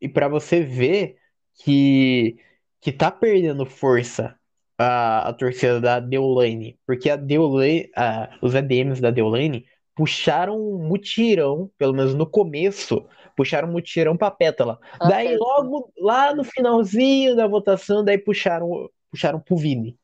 e 0.00 0.08
para 0.08 0.28
você 0.28 0.62
ver 0.62 1.16
que 1.54 2.36
que 2.80 2.92
tá 2.92 3.10
perdendo 3.10 3.64
força 3.64 4.38
a, 4.76 5.28
a 5.28 5.32
torcida 5.32 5.80
da 5.80 5.98
Deolane, 6.00 6.78
porque 6.86 7.08
a 7.08 7.16
Deolane, 7.16 7.90
a, 7.96 8.36
os 8.42 8.54
ADMs 8.54 9.00
da 9.00 9.10
Deolane 9.10 9.64
puxaram 9.94 10.58
um 10.58 10.86
mutirão, 10.86 11.70
pelo 11.78 11.94
menos 11.94 12.14
no 12.14 12.26
começo, 12.26 13.06
puxaram 13.36 13.68
um 13.68 13.72
mutirão 13.72 14.16
pra 14.16 14.30
Pétala. 14.30 14.78
Ah, 14.98 15.08
daí, 15.08 15.36
logo 15.36 15.92
lá 15.98 16.34
no 16.34 16.44
finalzinho 16.44 17.36
da 17.36 17.46
votação, 17.46 18.04
daí 18.04 18.18
puxaram, 18.18 18.88
puxaram 19.10 19.40
pro 19.40 19.56
Vini. 19.56 19.98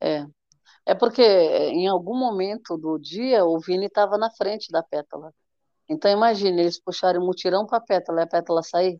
É. 0.00 0.26
É 0.86 0.94
porque 0.94 1.22
em 1.22 1.86
algum 1.86 2.16
momento 2.16 2.78
do 2.78 2.98
dia 2.98 3.44
o 3.44 3.58
Vini 3.60 3.86
estava 3.86 4.16
na 4.16 4.30
frente 4.30 4.72
da 4.72 4.82
Pétala. 4.82 5.34
Então 5.88 6.10
imagine, 6.10 6.62
eles 6.62 6.80
puxaram 6.80 7.20
o 7.20 7.26
mutirão 7.26 7.66
para 7.66 7.78
a 7.78 7.80
Pétala 7.82 8.20
e 8.20 8.24
a 8.24 8.26
Pétala 8.26 8.62
sair. 8.62 8.98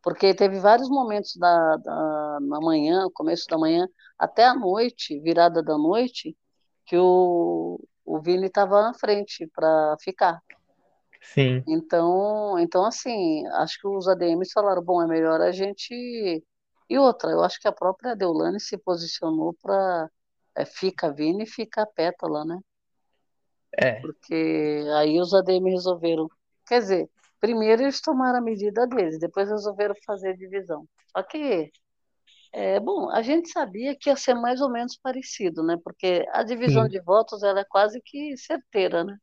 Porque 0.00 0.32
teve 0.34 0.60
vários 0.60 0.88
momentos 0.88 1.34
da, 1.36 1.76
da, 1.78 2.38
na 2.40 2.60
manhã, 2.60 3.08
começo 3.12 3.46
da 3.48 3.58
manhã, 3.58 3.88
até 4.16 4.44
a 4.44 4.54
noite, 4.54 5.18
virada 5.18 5.60
da 5.60 5.76
noite, 5.76 6.36
que 6.84 6.96
o, 6.96 7.80
o 8.04 8.20
Vini 8.20 8.46
estava 8.46 8.82
na 8.82 8.94
frente 8.94 9.50
para 9.52 9.96
ficar. 10.00 10.40
Sim. 11.34 11.62
Então, 11.66 12.58
então, 12.58 12.84
assim, 12.84 13.46
acho 13.48 13.80
que 13.80 13.88
os 13.88 14.06
ADMs 14.06 14.52
falaram, 14.52 14.82
bom, 14.82 15.02
é 15.02 15.06
melhor 15.06 15.40
a 15.40 15.52
gente. 15.52 16.44
E 16.88 16.98
outra, 16.98 17.30
eu 17.30 17.42
acho 17.42 17.60
que 17.60 17.66
a 17.66 17.72
própria 17.72 18.14
Deulane 18.14 18.60
se 18.60 18.78
posicionou 18.78 19.54
para 19.60 20.08
é, 20.56 20.64
fica 20.64 21.12
Vini 21.12 21.42
e 21.44 21.46
fica 21.46 21.82
a 21.82 21.86
Pétala, 21.86 22.44
né? 22.44 22.58
É. 23.76 24.00
Porque 24.00 24.84
aí 24.96 25.20
os 25.20 25.34
ADM 25.34 25.70
resolveram. 25.70 26.28
Quer 26.66 26.80
dizer, 26.80 27.10
primeiro 27.40 27.82
eles 27.82 28.00
tomaram 28.00 28.38
a 28.38 28.42
medida 28.42 28.86
deles, 28.86 29.18
depois 29.18 29.50
resolveram 29.50 29.94
fazer 30.06 30.30
a 30.30 30.36
divisão. 30.36 30.86
Só 31.10 31.22
que, 31.22 31.70
é, 32.52 32.80
bom, 32.80 33.10
a 33.10 33.20
gente 33.20 33.50
sabia 33.50 33.96
que 33.98 34.08
ia 34.08 34.16
ser 34.16 34.34
mais 34.34 34.60
ou 34.60 34.70
menos 34.70 34.96
parecido, 34.96 35.62
né? 35.62 35.76
Porque 35.84 36.24
a 36.32 36.42
divisão 36.42 36.84
Sim. 36.84 36.90
de 36.90 37.00
votos 37.00 37.42
ela 37.42 37.60
é 37.60 37.64
quase 37.64 38.00
que 38.02 38.36
certeira, 38.36 39.04
né? 39.04 39.16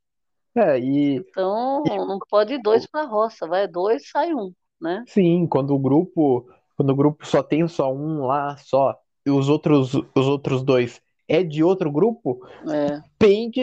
É, 0.56 0.80
e. 0.80 1.16
Então, 1.18 1.84
não 1.86 2.20
pode 2.30 2.54
ir 2.54 2.62
dois 2.62 2.86
para 2.86 3.02
a 3.02 3.08
roça, 3.08 3.48
vai 3.48 3.68
dois, 3.68 4.10
sai 4.10 4.34
um, 4.34 4.52
né? 4.80 5.04
Sim, 5.08 5.48
quando 5.48 5.74
o 5.74 5.80
grupo. 5.80 6.48
Quando 6.76 6.90
o 6.90 6.96
grupo 6.96 7.26
só 7.26 7.44
tem 7.44 7.68
só 7.68 7.94
um 7.94 8.26
lá, 8.26 8.58
só, 8.58 8.98
e 9.24 9.30
os 9.30 9.48
outros, 9.48 9.94
os 9.94 10.28
outros 10.28 10.64
dois 10.64 11.00
é 11.28 11.44
de 11.44 11.64
outro 11.64 11.92
grupo, 11.92 12.46
é. 12.68 13.00
pende, 13.18 13.62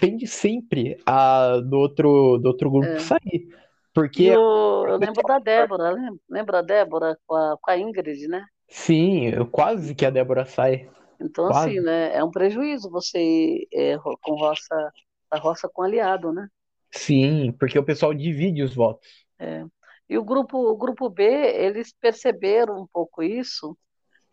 pende 0.00 0.26
sempre 0.26 0.96
a, 1.04 1.58
do, 1.58 1.76
outro, 1.76 2.38
do 2.38 2.46
outro 2.46 2.70
grupo 2.70 2.86
é. 2.86 2.98
sair. 2.98 3.48
Porque. 3.92 4.24
Eu, 4.24 4.40
eu 4.88 4.96
lembro 4.96 5.22
da 5.22 5.38
Débora, 5.38 5.90
lembra, 5.90 6.20
lembra 6.28 6.52
da 6.52 6.62
Débora 6.62 7.18
com 7.26 7.34
a, 7.34 7.56
com 7.60 7.70
a 7.70 7.78
Ingrid, 7.78 8.26
né? 8.28 8.44
Sim, 8.68 9.32
quase 9.50 9.94
que 9.94 10.06
a 10.06 10.10
Débora 10.10 10.46
sai. 10.46 10.88
Então, 11.20 11.48
quase. 11.48 11.70
assim, 11.70 11.80
né? 11.80 12.16
É 12.16 12.24
um 12.24 12.30
prejuízo 12.30 12.90
você 12.90 13.66
é, 13.72 13.98
com 13.98 14.34
roça 14.34 14.92
a 15.32 15.38
roça 15.38 15.68
com 15.68 15.82
aliado, 15.82 16.32
né? 16.32 16.46
Sim, 16.90 17.52
porque 17.58 17.78
o 17.78 17.84
pessoal 17.84 18.12
divide 18.12 18.62
os 18.62 18.74
votos. 18.74 19.08
É. 19.38 19.64
E 20.08 20.18
o 20.18 20.24
grupo, 20.24 20.58
o 20.58 20.76
grupo 20.76 21.08
B, 21.08 21.24
eles 21.24 21.94
perceberam 21.98 22.82
um 22.82 22.86
pouco 22.86 23.22
isso, 23.22 23.76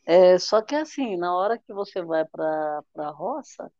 é, 0.05 0.37
só 0.37 0.61
que 0.61 0.75
assim, 0.75 1.15
na 1.15 1.33
hora 1.35 1.57
que 1.57 1.71
você 1.71 2.01
vai 2.01 2.25
para 2.25 2.83
a 2.97 3.09
roça, 3.11 3.71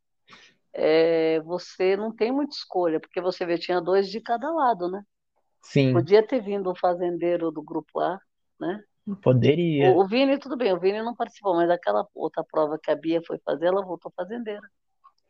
é, 0.71 1.41
você 1.41 1.97
não 1.97 2.15
tem 2.15 2.31
muita 2.31 2.55
escolha, 2.55 2.99
porque 2.99 3.19
você 3.19 3.45
vê, 3.45 3.57
tinha 3.57 3.81
dois 3.81 4.09
de 4.09 4.21
cada 4.21 4.49
lado, 4.49 4.89
né? 4.89 5.03
Sim. 5.61 5.91
Podia 5.91 6.25
ter 6.25 6.41
vindo 6.41 6.69
o 6.71 6.75
fazendeiro 6.75 7.51
do 7.51 7.61
grupo 7.61 7.99
A, 7.99 8.17
né? 8.59 8.81
Poderia. 9.21 9.89
O, 9.89 10.01
o 10.01 10.07
Vini, 10.07 10.37
tudo 10.37 10.55
bem, 10.55 10.71
o 10.71 10.79
Vini 10.79 11.01
não 11.01 11.15
participou, 11.15 11.55
mas 11.55 11.69
aquela 11.69 12.07
outra 12.13 12.43
prova 12.49 12.79
que 12.81 12.91
a 12.91 12.95
Bia 12.95 13.21
foi 13.25 13.39
fazer, 13.39 13.65
ela 13.65 13.83
voltou 13.83 14.13
fazendeira. 14.15 14.69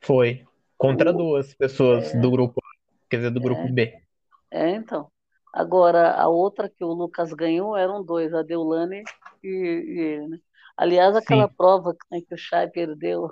Foi. 0.01 0.45
Contra 0.79 1.11
duas 1.11 1.53
pessoas 1.53 2.15
é, 2.15 2.19
do 2.19 2.31
grupo 2.31 2.61
quer 3.09 3.17
dizer, 3.17 3.31
do 3.31 3.41
grupo 3.41 3.61
é, 3.61 3.71
B. 3.71 4.01
É, 4.49 4.69
então. 4.69 5.11
Agora, 5.51 6.13
a 6.13 6.29
outra 6.29 6.69
que 6.69 6.83
o 6.83 6.93
Lucas 6.93 7.33
ganhou 7.33 7.75
eram 7.75 8.03
dois, 8.03 8.33
a 8.33 8.41
Deulane 8.41 9.03
e, 9.43 9.47
e 9.47 9.99
ele, 9.99 10.27
né? 10.29 10.39
Aliás, 10.77 11.15
aquela 11.15 11.49
Sim. 11.49 11.53
prova 11.57 11.93
né, 12.09 12.21
que 12.21 12.33
o 12.33 12.37
Chay 12.37 12.69
perdeu, 12.69 13.29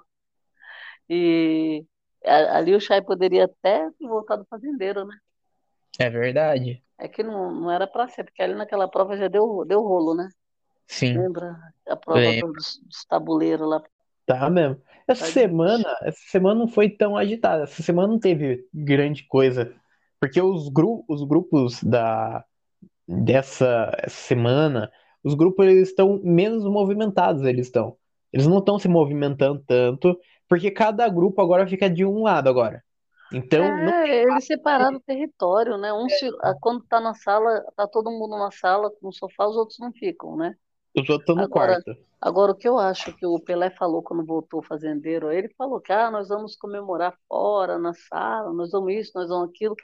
e 1.09 1.85
ali 2.25 2.75
o 2.75 2.81
Chay 2.81 3.01
poderia 3.01 3.45
até 3.45 3.89
ter 3.91 4.07
voltado 4.07 4.45
fazendeiro, 4.49 5.05
né? 5.05 5.15
É 5.97 6.09
verdade. 6.09 6.83
É 6.97 7.07
que 7.07 7.23
não, 7.23 7.53
não 7.53 7.71
era 7.71 7.87
para 7.87 8.09
ser, 8.09 8.25
porque 8.25 8.41
ali 8.41 8.55
naquela 8.55 8.89
prova 8.89 9.15
já 9.15 9.29
deu, 9.29 9.63
deu 9.65 9.81
rolo, 9.81 10.13
né? 10.13 10.29
Sim. 10.87 11.17
Lembra? 11.17 11.55
A 11.87 11.95
prova 11.95 12.19
dos, 12.41 12.81
dos 12.83 13.05
tabuleiros 13.05 13.67
lá. 13.69 13.81
Tá 14.27 14.49
mesmo. 14.49 14.79
Essa 15.07 15.25
tá 15.25 15.31
semana, 15.31 15.97
essa 16.03 16.19
semana 16.27 16.59
não 16.59 16.67
foi 16.67 16.89
tão 16.89 17.15
agitada. 17.15 17.63
Essa 17.63 17.81
semana 17.81 18.09
não 18.09 18.19
teve 18.19 18.67
grande 18.73 19.23
coisa. 19.23 19.73
Porque 20.19 20.41
os, 20.41 20.67
gru 20.67 21.05
os 21.07 21.23
grupos 21.23 21.81
da 21.81 22.43
dessa 23.07 23.89
semana, 24.09 24.91
os 25.23 25.33
grupos 25.33 25.65
eles 25.65 25.87
estão 25.87 26.19
menos 26.21 26.65
movimentados, 26.65 27.43
eles 27.43 27.67
estão. 27.67 27.95
Eles 28.33 28.45
não 28.45 28.57
estão 28.57 28.77
se 28.77 28.89
movimentando 28.89 29.63
tanto, 29.65 30.19
porque 30.49 30.69
cada 30.69 31.07
grupo 31.07 31.41
agora 31.41 31.65
fica 31.65 31.89
de 31.89 32.03
um 32.03 32.23
lado 32.23 32.49
agora. 32.49 32.83
Então, 33.31 33.63
é, 33.63 33.85
não... 33.85 34.05
eles 34.05 34.45
separaram 34.45 34.97
o 34.97 35.01
território, 35.01 35.77
né? 35.77 35.93
Um 35.93 36.09
se, 36.09 36.29
quando 36.59 36.83
tá 36.83 36.99
na 36.99 37.13
sala, 37.13 37.63
tá 37.77 37.87
todo 37.87 38.11
mundo 38.11 38.37
na 38.37 38.51
sala, 38.51 38.91
no 39.01 39.13
sofá, 39.13 39.47
os 39.47 39.55
outros 39.55 39.79
não 39.79 39.93
ficam, 39.93 40.35
né? 40.35 40.55
Os 40.93 41.09
outros 41.09 41.21
estão 41.21 41.35
no 41.35 41.43
agora, 41.43 41.81
quarto. 41.81 42.06
Agora, 42.19 42.51
o 42.51 42.55
que 42.55 42.67
eu 42.67 42.79
acho 42.79 43.15
que 43.15 43.25
o 43.25 43.39
Pelé 43.39 43.69
falou 43.69 44.01
quando 44.01 44.25
voltou 44.25 44.63
fazendeiro, 44.63 45.31
ele 45.31 45.49
falou 45.55 45.79
que 45.79 45.91
ah, 45.91 46.09
nós 46.09 46.29
vamos 46.29 46.55
comemorar 46.55 47.15
fora, 47.27 47.77
na 47.77 47.93
sala, 47.93 48.51
nós 48.53 48.71
vamos 48.71 48.93
isso, 48.93 49.11
nós 49.13 49.29
vamos 49.29 49.49
aquilo. 49.49 49.75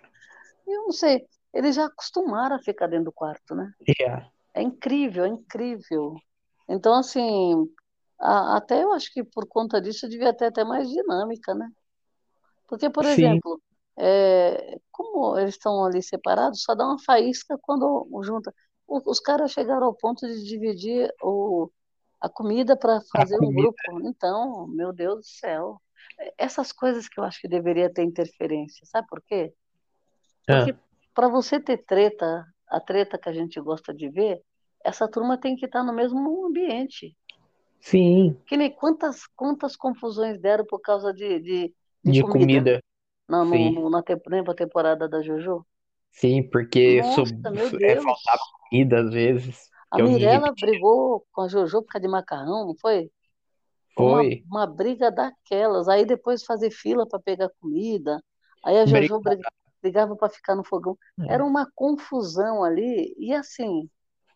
Eu 0.68 0.84
não 0.84 0.92
sei, 0.92 1.28
eles 1.54 1.76
já 1.76 1.86
acostumaram 1.86 2.56
a 2.56 2.60
ficar 2.60 2.88
dentro 2.88 3.06
do 3.06 3.12
quarto, 3.12 3.54
né? 3.54 3.72
Yeah. 4.00 4.30
É 4.54 4.62
incrível, 4.62 5.26
é 5.26 5.28
incrível. 5.28 6.16
Então, 6.68 6.96
assim, 6.96 7.70
a, 8.20 8.58
até 8.58 8.84
eu 8.84 8.92
acho 8.94 9.14
que 9.14 9.24
por 9.24 9.48
conta 9.48 9.80
disso 9.80 10.10
devia 10.10 10.34
ter 10.34 10.46
até 10.46 10.64
mais 10.64 10.90
dinâmica, 10.90 11.54
né? 11.54 11.70
Porque, 12.68 12.90
por 12.90 13.06
Sim. 13.06 13.12
exemplo, 13.12 13.62
é, 13.98 14.80
como 14.92 15.38
eles 15.38 15.54
estão 15.54 15.86
ali 15.86 16.02
separados, 16.02 16.64
só 16.64 16.74
dá 16.74 16.86
uma 16.86 16.98
faísca 17.00 17.60
quando 17.62 18.08
junta. 18.24 18.52
os 18.88 19.20
caras 19.20 19.52
chegaram 19.52 19.86
ao 19.86 19.94
ponto 19.94 20.26
de 20.26 20.44
dividir 20.44 21.14
o, 21.22 21.70
a 22.24 22.30
comida 22.30 22.78
para 22.78 23.02
fazer 23.12 23.36
um 23.36 23.54
grupo. 23.54 23.78
Então, 24.04 24.66
meu 24.68 24.94
Deus 24.94 25.18
do 25.18 25.26
céu. 25.26 25.82
Essas 26.38 26.72
coisas 26.72 27.10
que 27.10 27.20
eu 27.20 27.24
acho 27.26 27.42
que 27.42 27.50
deveria 27.50 27.94
ter 27.94 28.04
interferência. 28.04 28.86
Sabe 28.86 29.06
por 29.10 29.22
quê? 29.22 29.54
Porque 30.48 30.72
é. 30.72 30.76
para 31.14 31.28
você 31.28 31.60
ter 31.60 31.80
treta, 31.80 32.46
a 32.70 32.80
treta 32.80 33.18
que 33.18 33.28
a 33.28 33.34
gente 33.34 33.60
gosta 33.60 33.94
de 33.94 34.08
ver, 34.10 34.42
essa 34.86 35.06
turma 35.06 35.38
tem 35.38 35.58
que 35.58 35.66
estar 35.66 35.84
no 35.84 35.92
mesmo 35.92 36.46
ambiente. 36.46 37.14
Sim. 37.82 38.38
Que 38.46 38.56
nem 38.56 38.72
quantas, 38.72 39.28
quantas 39.36 39.76
confusões 39.76 40.40
deram 40.40 40.66
por 40.66 40.80
causa 40.80 41.14
de, 41.14 41.40
de, 41.42 41.76
de, 42.02 42.12
de 42.14 42.22
comida. 42.22 42.82
comida. 42.82 42.84
Não, 43.28 43.44
no, 43.44 43.72
no, 43.72 43.90
na 43.90 44.02
temporada 44.02 45.10
da 45.10 45.22
Jojo. 45.22 45.66
Sim, 46.10 46.42
porque 46.50 47.02
Nossa, 47.02 47.26
sub, 47.26 47.84
é, 47.84 47.96
faltava 47.96 48.40
comida 48.70 49.02
às 49.02 49.12
vezes. 49.12 49.73
A 49.94 50.02
Mirella 50.02 50.52
brigou 50.60 51.24
com 51.32 51.42
a 51.42 51.48
Jojo 51.48 51.84
por 51.84 51.90
causa 51.90 52.02
de 52.02 52.12
macarrão, 52.12 52.66
não 52.66 52.76
foi? 52.76 53.12
Foi. 53.96 54.44
Uma, 54.48 54.62
uma 54.62 54.68
briga 54.68 55.12
daquelas. 55.12 55.88
Aí 55.88 56.04
depois 56.04 56.44
fazer 56.44 56.72
fila 56.72 57.08
para 57.08 57.20
pegar 57.20 57.52
comida. 57.62 58.20
Aí 58.66 58.80
a 58.80 58.88
Jojo 58.88 59.20
Briga... 59.20 59.48
brigava 59.82 60.16
para 60.16 60.30
ficar 60.30 60.56
no 60.56 60.64
fogão. 60.64 60.98
É. 61.20 61.34
Era 61.34 61.46
uma 61.46 61.70
confusão 61.76 62.64
ali. 62.64 63.14
E 63.20 63.36
assim, 63.36 63.88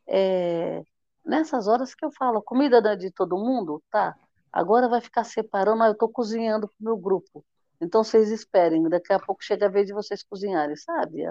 é... 0.08 0.84
nessas 1.26 1.68
horas 1.68 1.96
que 1.96 2.06
eu 2.06 2.12
falo, 2.12 2.40
comida 2.40 2.96
de 2.96 3.10
todo 3.10 3.36
mundo, 3.36 3.82
tá. 3.90 4.16
Agora 4.54 4.88
vai 4.88 5.02
ficar 5.02 5.24
separando, 5.24 5.84
eu 5.84 5.94
estou 5.94 6.10
cozinhando 6.10 6.68
para 6.68 6.76
o 6.80 6.84
meu 6.84 6.98
grupo. 6.98 7.44
Então 7.82 8.04
vocês 8.04 8.30
esperem, 8.30 8.88
daqui 8.90 9.12
a 9.12 9.20
pouco 9.20 9.44
chega 9.44 9.66
a 9.66 9.70
vez 9.70 9.88
de 9.88 9.94
vocês 9.94 10.22
cozinharem, 10.24 10.76
sabe? 10.76 11.24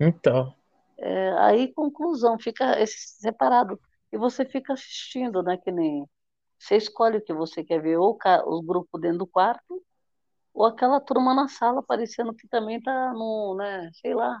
Então. 0.00 0.52
É, 0.98 1.32
aí, 1.38 1.72
conclusão, 1.72 2.38
fica 2.38 2.74
separado. 2.86 3.80
E 4.12 4.18
você 4.18 4.44
fica 4.44 4.72
assistindo, 4.72 5.42
né? 5.42 5.56
Que 5.56 5.70
nem. 5.70 6.04
Você 6.58 6.76
escolhe 6.76 7.18
o 7.18 7.24
que 7.24 7.32
você 7.32 7.62
quer 7.62 7.80
ver, 7.80 7.98
ou 7.98 8.18
os 8.46 8.64
grupos 8.64 9.00
dentro 9.00 9.18
do 9.18 9.26
quarto, 9.26 9.80
ou 10.52 10.66
aquela 10.66 11.00
turma 11.00 11.32
na 11.32 11.46
sala, 11.46 11.82
parecendo 11.82 12.34
que 12.34 12.48
também 12.48 12.80
tá 12.80 13.12
no, 13.12 13.54
né? 13.56 13.90
Sei 14.00 14.12
lá. 14.12 14.40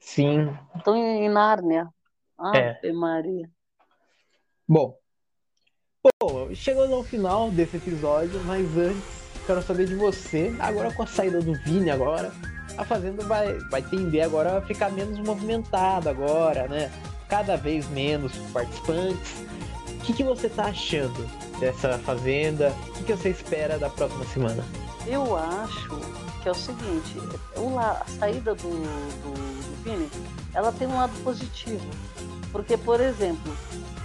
Sim. 0.00 0.56
Estão 0.76 0.96
em 0.96 1.28
Nárnia. 1.28 1.88
Ave 2.36 2.78
é. 2.82 2.92
Maria. 2.92 3.48
Bom. 4.68 4.96
Bom, 6.20 6.52
chegamos 6.52 6.92
ao 6.92 7.04
final 7.04 7.48
desse 7.52 7.76
episódio, 7.76 8.42
mas 8.44 8.76
antes 8.76 9.22
quero 9.46 9.62
saber 9.62 9.86
de 9.86 9.94
você, 9.94 10.52
agora 10.58 10.92
com 10.92 11.02
a 11.02 11.06
saída 11.06 11.40
do 11.40 11.54
Vini 11.54 11.90
agora, 11.90 12.32
a 12.76 12.84
Fazenda 12.84 13.24
vai, 13.24 13.58
vai 13.70 13.82
tender 13.82 14.24
agora 14.24 14.58
a 14.58 14.62
ficar 14.62 14.90
menos 14.90 15.18
movimentada 15.20 16.10
agora, 16.10 16.66
né? 16.68 16.90
Cada 17.28 17.56
vez 17.56 17.88
menos 17.88 18.32
participantes. 18.52 19.44
O 19.88 20.04
que, 20.04 20.12
que 20.12 20.24
você 20.24 20.48
tá 20.48 20.64
achando 20.64 21.28
dessa 21.60 21.98
Fazenda? 21.98 22.74
O 22.88 22.92
que, 22.94 23.04
que 23.04 23.16
você 23.16 23.30
espera 23.30 23.78
da 23.78 23.88
próxima 23.88 24.24
semana? 24.26 24.64
Eu 25.06 25.36
acho 25.36 26.00
que 26.42 26.48
é 26.48 26.52
o 26.52 26.54
seguinte, 26.54 27.16
a 27.78 28.04
saída 28.18 28.54
do, 28.54 28.68
do, 28.68 29.32
do 29.32 29.84
Vini, 29.84 30.10
ela 30.52 30.72
tem 30.72 30.88
um 30.88 30.96
lado 30.96 31.12
positivo. 31.22 31.88
Porque, 32.50 32.76
por 32.76 33.00
exemplo, 33.00 33.56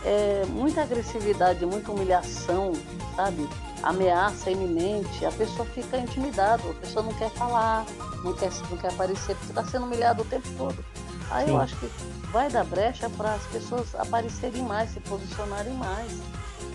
é, 0.05 0.45
muita 0.49 0.81
agressividade, 0.81 1.65
muita 1.65 1.91
humilhação, 1.91 2.73
sabe? 3.15 3.47
Ameaça 3.83 4.49
iminente, 4.49 5.25
a 5.25 5.31
pessoa 5.31 5.67
fica 5.67 5.97
intimidada, 5.97 6.63
a 6.69 6.73
pessoa 6.75 7.03
não 7.03 7.13
quer 7.13 7.29
falar, 7.31 7.85
não 8.23 8.33
quer, 8.33 8.49
não 8.69 8.77
quer 8.77 8.91
aparecer, 8.91 9.35
porque 9.35 9.51
está 9.51 9.63
sendo 9.65 9.85
humilhado 9.85 10.23
o 10.23 10.25
tempo 10.25 10.47
todo. 10.57 10.83
Aí 11.29 11.45
Sim. 11.45 11.51
eu 11.51 11.61
acho 11.61 11.75
que 11.75 11.89
vai 12.31 12.49
dar 12.49 12.63
brecha 12.63 13.09
para 13.09 13.33
as 13.33 13.43
pessoas 13.47 13.93
aparecerem 13.95 14.63
mais, 14.63 14.91
se 14.91 14.99
posicionarem 15.01 15.73
mais. 15.73 16.11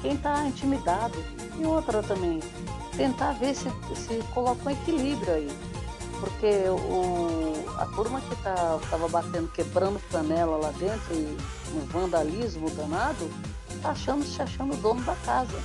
Quem 0.01 0.15
está 0.15 0.45
intimidado. 0.45 1.17
E 1.59 1.65
outra 1.65 2.03
também, 2.03 2.41
tentar 2.97 3.33
ver 3.33 3.55
se, 3.55 3.69
se 3.95 4.23
coloca 4.35 4.69
um 4.69 4.73
equilíbrio 4.73 5.35
aí. 5.35 5.51
Porque 6.23 6.69
o, 6.69 7.65
a 7.79 7.87
turma 7.87 8.21
que 8.21 8.33
estava 8.35 8.79
tá, 8.79 9.09
batendo, 9.09 9.49
quebrando 9.49 9.99
panela 10.09 10.57
lá 10.57 10.71
dentro 10.79 11.13
e 11.13 11.37
um 11.75 11.85
vandalismo 11.87 12.71
danado, 12.71 13.29
tá 13.83 13.91
achando, 13.91 14.25
se 14.25 14.41
achando 14.41 14.77
dono 14.77 15.03
da 15.03 15.17
casa. 15.17 15.59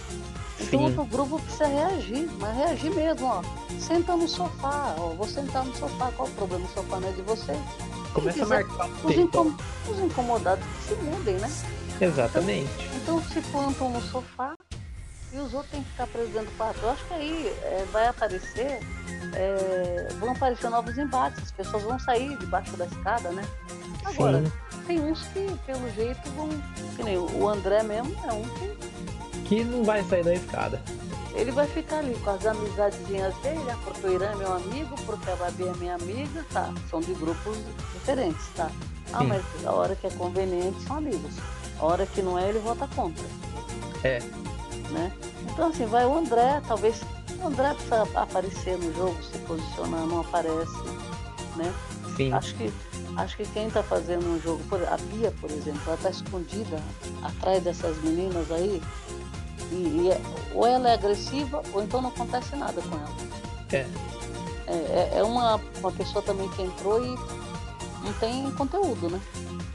Então 0.59 0.79
Sim. 0.79 0.85
outro 0.85 1.05
grupo 1.05 1.39
precisa 1.39 1.67
reagir, 1.67 2.27
mas 2.39 2.57
reagir 2.57 2.91
mesmo, 2.91 3.27
ó. 3.27 3.43
Senta 3.79 4.15
no 4.15 4.27
sofá, 4.27 4.95
ó. 4.97 5.09
Vou 5.09 5.27
sentar 5.27 5.63
no 5.63 5.75
sofá, 5.75 6.11
qual 6.17 6.27
o 6.27 6.31
problema? 6.31 6.65
O 6.65 6.69
sofá 6.69 6.99
não 6.99 7.09
é 7.09 7.11
de 7.11 7.21
você. 7.21 7.53
Começa 8.11 8.39
quiser, 8.39 8.61
a 8.63 8.67
marcar 8.67 8.89
os, 9.05 9.15
incom 9.15 9.53
os 9.87 9.99
incomodados 9.99 10.65
se 10.87 10.95
mudem, 10.95 11.35
né? 11.35 11.51
Exatamente. 12.01 12.89
Então, 13.03 13.19
então 13.19 13.23
se 13.29 13.41
plantam 13.51 13.91
no 13.91 14.01
sofá 14.01 14.55
e 15.37 15.39
os 15.39 15.53
outros 15.53 15.71
têm 15.71 15.83
que 15.83 15.89
ficar 15.91 16.07
presos 16.07 16.33
dentro 16.33 16.49
do 16.49 16.57
quarto. 16.57 16.79
Eu 16.81 16.89
acho 16.89 17.05
que 17.05 17.13
aí 17.13 17.47
é, 17.63 17.85
vai 17.91 18.07
aparecer, 18.07 18.79
é, 19.33 20.07
vão 20.19 20.31
aparecer 20.31 20.69
novos 20.69 20.97
embates, 20.97 21.43
as 21.43 21.51
pessoas 21.51 21.83
vão 21.83 21.99
sair 21.99 22.37
debaixo 22.37 22.75
da 22.75 22.85
escada, 22.85 23.29
né? 23.29 23.43
Agora, 24.03 24.43
Sim. 24.43 24.51
tem 24.87 24.99
uns 25.01 25.21
que, 25.27 25.47
pelo 25.65 25.89
jeito, 25.91 26.29
vão. 26.31 26.49
Que 26.95 27.03
nem 27.03 27.17
o 27.17 27.47
André 27.47 27.83
mesmo 27.83 28.15
é 28.25 28.33
um 28.33 28.43
que 28.43 28.77
que 29.47 29.63
não 29.63 29.83
vai 29.83 30.03
sair 30.03 30.23
da 30.23 30.33
escada. 30.33 30.81
Ele 31.33 31.51
vai 31.51 31.67
ficar 31.67 31.99
ali 31.99 32.15
com 32.15 32.31
as 32.31 32.45
amizadezinhas 32.45 33.35
dele, 33.37 33.59
né? 33.59 33.77
porque 33.83 34.07
o 34.07 34.13
Irã 34.13 34.31
é 34.31 34.35
meu 34.35 34.53
amigo, 34.53 34.95
porque 35.05 35.29
a 35.29 35.35
Babi 35.35 35.67
é 35.67 35.73
minha 35.77 35.95
amiga, 35.95 36.43
tá? 36.51 36.73
São 36.89 36.99
de 36.99 37.13
grupos 37.13 37.57
diferentes, 37.93 38.45
tá? 38.55 38.69
Ah, 39.13 39.23
mas 39.23 39.43
a 39.65 39.71
hora 39.71 39.95
que 39.95 40.07
é 40.07 40.09
conveniente 40.09 40.81
são 40.83 40.97
amigos. 40.97 41.35
A 41.79 41.85
hora 41.85 42.05
que 42.05 42.21
não 42.21 42.37
é, 42.37 42.49
ele 42.49 42.59
vota 42.59 42.87
contra. 42.95 43.23
É. 44.03 44.19
Né? 44.91 45.11
Então 45.57 45.69
assim, 45.69 45.87
vai 45.87 46.05
o 46.05 46.15
André, 46.15 46.61
talvez 46.67 47.01
o 47.41 47.47
André 47.47 47.73
precisa 47.73 48.03
aparecer 48.13 48.77
no 48.77 48.93
jogo, 48.93 49.17
se 49.23 49.39
posicionar, 49.39 50.05
não 50.05 50.21
aparece, 50.21 50.77
né? 51.55 51.73
Sim. 52.15 52.31
Acho 52.31 52.53
que 52.53 52.71
Acho 53.17 53.35
que 53.35 53.45
quem 53.47 53.67
está 53.67 53.81
fazendo 53.81 54.27
um 54.27 54.39
jogo, 54.39 54.61
a 54.91 54.97
Bia, 54.97 55.33
por 55.41 55.49
exemplo, 55.49 55.81
ela 55.87 55.95
está 55.95 56.11
escondida 56.11 56.79
atrás 57.23 57.63
dessas 57.63 57.97
meninas 58.03 58.51
aí, 58.51 58.79
e, 59.71 59.75
e 59.75 60.11
é, 60.11 60.21
ou 60.53 60.67
ela 60.67 60.89
é 60.89 60.93
agressiva, 60.93 61.63
ou 61.73 61.81
então 61.81 61.99
não 61.99 62.09
acontece 62.09 62.55
nada 62.55 62.79
com 62.79 62.95
ela. 62.95 63.15
É. 63.73 63.87
É, 64.67 64.73
é, 64.73 65.11
é 65.15 65.23
uma, 65.23 65.59
uma 65.79 65.91
pessoa 65.91 66.21
também 66.21 66.47
que 66.49 66.61
entrou 66.61 67.03
e 67.03 67.15
não 68.03 68.13
tem 68.19 68.51
conteúdo, 68.51 69.09
né? 69.09 69.19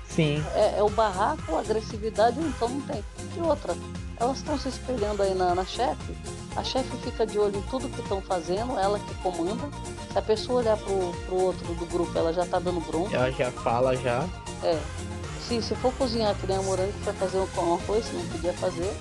Sim. 0.08 0.44
É, 0.54 0.78
é 0.78 0.82
o 0.82 0.90
barraco, 0.90 1.56
a 1.56 1.60
agressividade, 1.60 2.38
então 2.38 2.68
não 2.68 2.80
tem. 2.82 3.02
E 3.36 3.40
outra, 3.40 3.74
elas 4.18 4.38
estão 4.38 4.58
se 4.58 4.68
espelhando 4.68 5.22
aí 5.22 5.34
na, 5.34 5.54
na 5.54 5.64
chefe, 5.64 6.14
a 6.56 6.62
chefe 6.62 6.96
fica 6.98 7.26
de 7.26 7.38
olho 7.38 7.56
em 7.56 7.62
tudo 7.62 7.88
que 7.88 8.00
estão 8.00 8.20
fazendo, 8.20 8.78
ela 8.78 8.98
que 8.98 9.14
comanda. 9.16 9.68
Se 10.12 10.18
a 10.18 10.22
pessoa 10.22 10.60
olhar 10.60 10.76
pro, 10.76 11.12
pro 11.26 11.36
outro 11.36 11.74
do 11.74 11.86
grupo, 11.86 12.16
ela 12.16 12.32
já 12.32 12.44
tá 12.44 12.58
dando 12.58 12.80
bronca. 12.80 13.16
Ela 13.16 13.30
já 13.32 13.50
fala 13.50 13.96
já. 13.96 14.28
É. 14.62 14.78
Se, 15.40 15.60
se 15.62 15.74
for 15.76 15.92
cozinhar 15.94 16.34
que 16.36 16.46
nem 16.46 16.56
a 16.56 16.62
morango 16.62 16.92
vai 17.02 17.14
fazer 17.14 17.38
um 17.38 17.74
arroz, 17.74 18.12
não 18.12 18.26
podia 18.28 18.52
fazer, 18.52 18.94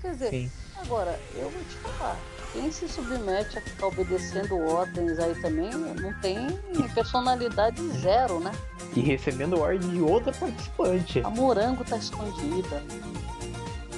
Quer 0.00 0.12
dizer, 0.12 0.30
Sim. 0.30 0.50
agora, 0.80 1.20
eu 1.34 1.50
vou 1.50 1.62
te 1.64 1.76
falar, 1.76 2.18
quem 2.54 2.72
se 2.72 2.88
submete 2.88 3.58
a 3.58 3.60
ficar 3.60 3.86
obedecendo 3.88 4.56
ordens 4.56 5.18
aí 5.18 5.34
também 5.42 5.70
não 5.70 6.12
tem 6.20 6.46
personalidade 6.94 7.86
zero, 7.98 8.40
né? 8.40 8.50
E 8.96 9.00
recebendo 9.00 9.60
ordem 9.60 9.90
de 9.90 10.00
outra 10.00 10.32
participante. 10.32 11.20
A 11.20 11.30
Morango 11.30 11.84
tá 11.84 11.98
escondida. 11.98 12.82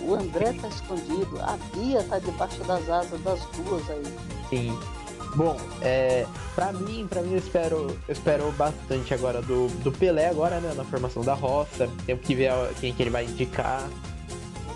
O 0.02 0.14
André 0.14 0.52
tá 0.60 0.68
escondido. 0.68 1.40
A 1.40 1.56
Bia 1.74 2.02
tá 2.04 2.18
debaixo 2.18 2.62
das 2.64 2.88
asas 2.88 3.20
das 3.22 3.40
duas 3.56 3.88
aí. 3.90 4.02
Sim. 4.50 4.78
Bom, 5.34 5.56
é, 5.80 6.26
para 6.54 6.72
mim, 6.72 7.06
para 7.08 7.22
mim 7.22 7.32
eu 7.32 7.38
espero, 7.38 7.96
eu 8.06 8.12
espero 8.12 8.52
bastante 8.52 9.14
agora 9.14 9.40
do, 9.40 9.68
do 9.82 9.90
Pelé 9.90 10.28
agora, 10.28 10.60
né, 10.60 10.74
na 10.76 10.84
formação 10.84 11.22
da 11.22 11.32
roça. 11.32 11.88
Temos 12.04 12.24
que 12.24 12.34
ver 12.34 12.52
quem 12.80 12.92
que 12.92 13.02
ele 13.02 13.10
vai 13.10 13.24
indicar. 13.24 13.88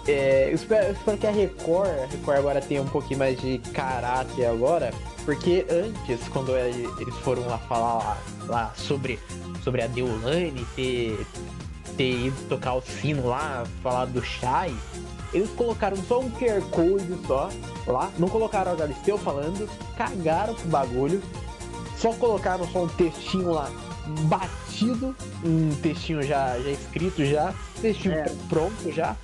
É, 0.09 0.49
eu, 0.49 0.55
espero, 0.55 0.87
eu, 0.87 0.93
espero, 0.93 1.19
que 1.19 1.27
a 1.27 1.31
Record, 1.31 1.89
a 1.89 2.07
Record 2.07 2.39
agora 2.39 2.61
tenha 2.61 2.81
um 2.81 2.87
pouquinho 2.87 3.19
mais 3.19 3.39
de 3.41 3.59
caráter 3.59 4.47
agora, 4.47 4.95
porque 5.25 5.67
antes, 5.69 6.27
quando 6.29 6.57
eles 6.57 7.15
foram 7.17 7.47
lá 7.47 7.59
falar 7.59 7.95
lá, 7.99 8.19
lá 8.47 8.73
sobre, 8.77 9.19
sobre 9.65 9.83
a 9.83 9.89
Deolane 9.89 10.65
ter, 10.77 11.27
ter 11.97 12.27
ido 12.27 12.49
tocar 12.49 12.75
o 12.75 12.83
sino 12.83 13.27
lá, 13.27 13.65
falar 13.83 14.05
do 14.07 14.23
Shai, 14.23 14.73
eles 15.37 15.51
colocaram 15.51 15.97
só 16.09 16.21
um 16.21 16.31
QR 16.31 16.63
Code 16.71 17.19
só 17.27 17.51
lá, 17.87 18.11
não 18.19 18.29
colocaram 18.29 18.73
a 18.73 18.75
Galisteu 18.75 19.19
falando, 19.19 19.69
cagaram 19.97 20.55
pro 20.55 20.69
bagulho, 20.69 21.23
só 21.97 22.13
colocaram 22.15 22.67
só 22.69 22.85
um 22.85 22.89
textinho 22.89 23.51
lá 23.51 23.71
batido, 24.29 25.15
um 25.45 25.75
textinho 25.83 26.23
já, 26.23 26.59
já 26.61 26.71
escrito 26.71 27.25
já, 27.25 27.53
textinho 27.81 28.15
é. 28.15 28.27
pronto 28.49 28.91
já. 28.93 29.17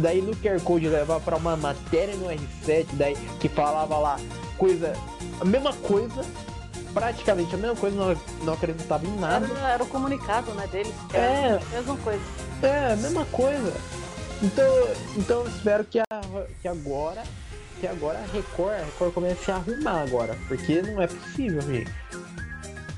Daí 0.00 0.22
no 0.22 0.34
QR 0.36 0.60
Code 0.62 0.88
levar 0.88 1.20
para 1.20 1.36
uma 1.36 1.56
matéria 1.56 2.14
no 2.16 2.26
R7, 2.26 2.86
daí 2.92 3.16
que 3.40 3.48
falava 3.48 3.98
lá 3.98 4.18
coisa, 4.56 4.94
a 5.40 5.44
mesma 5.44 5.72
coisa, 5.74 6.24
praticamente 6.94 7.54
a 7.54 7.58
mesma 7.58 7.76
coisa, 7.76 7.96
não, 7.96 8.16
não 8.44 8.52
acreditava 8.54 9.06
em 9.06 9.16
nada. 9.16 9.46
Era, 9.46 9.68
era 9.70 9.82
o 9.82 9.86
comunicado, 9.86 10.52
né, 10.52 10.66
deles. 10.68 10.94
É. 11.12 11.58
A 11.60 11.76
mesma 11.76 11.96
coisa. 11.96 12.22
É, 12.62 12.92
a 12.92 12.96
mesma 12.96 13.24
coisa. 13.26 14.01
Então, 14.42 14.88
então 15.16 15.40
eu 15.40 15.48
espero 15.48 15.84
que, 15.84 16.00
a, 16.00 16.04
que 16.60 16.68
agora 16.68 17.22
que 17.82 17.86
agora 17.88 18.18
a 18.20 18.32
Record, 18.32 18.74
a 18.74 18.84
Record 18.84 19.12
comece 19.12 19.50
a 19.50 19.56
arrumar 19.56 20.02
agora, 20.02 20.38
porque 20.46 20.80
não 20.82 21.02
é 21.02 21.08
possível, 21.08 21.60
gente. 21.62 21.90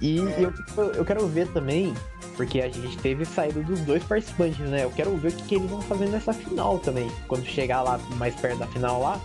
E 0.01 0.18
eu, 0.18 0.53
eu 0.95 1.05
quero 1.07 1.26
ver 1.26 1.49
também, 1.55 1.95
porque 2.36 2.61
a 2.61 2.68
gente 2.68 2.99
teve 2.99 3.24
saída 3.24 3.62
dos 3.62 3.80
dois 3.80 4.05
participantes, 4.05 4.59
né? 4.59 4.84
Eu 4.84 4.90
quero 4.90 5.16
ver 5.16 5.28
o 5.28 5.32
que, 5.32 5.42
que 5.45 5.55
eles 5.55 5.70
vão 5.70 5.80
fazer 5.80 6.07
nessa 6.09 6.34
final 6.34 6.78
também, 6.78 7.11
quando 7.26 7.47
chegar 7.47 7.80
lá 7.80 7.99
mais 8.18 8.34
perto 8.34 8.59
da 8.59 8.66
final 8.66 9.01
lá. 9.01 9.18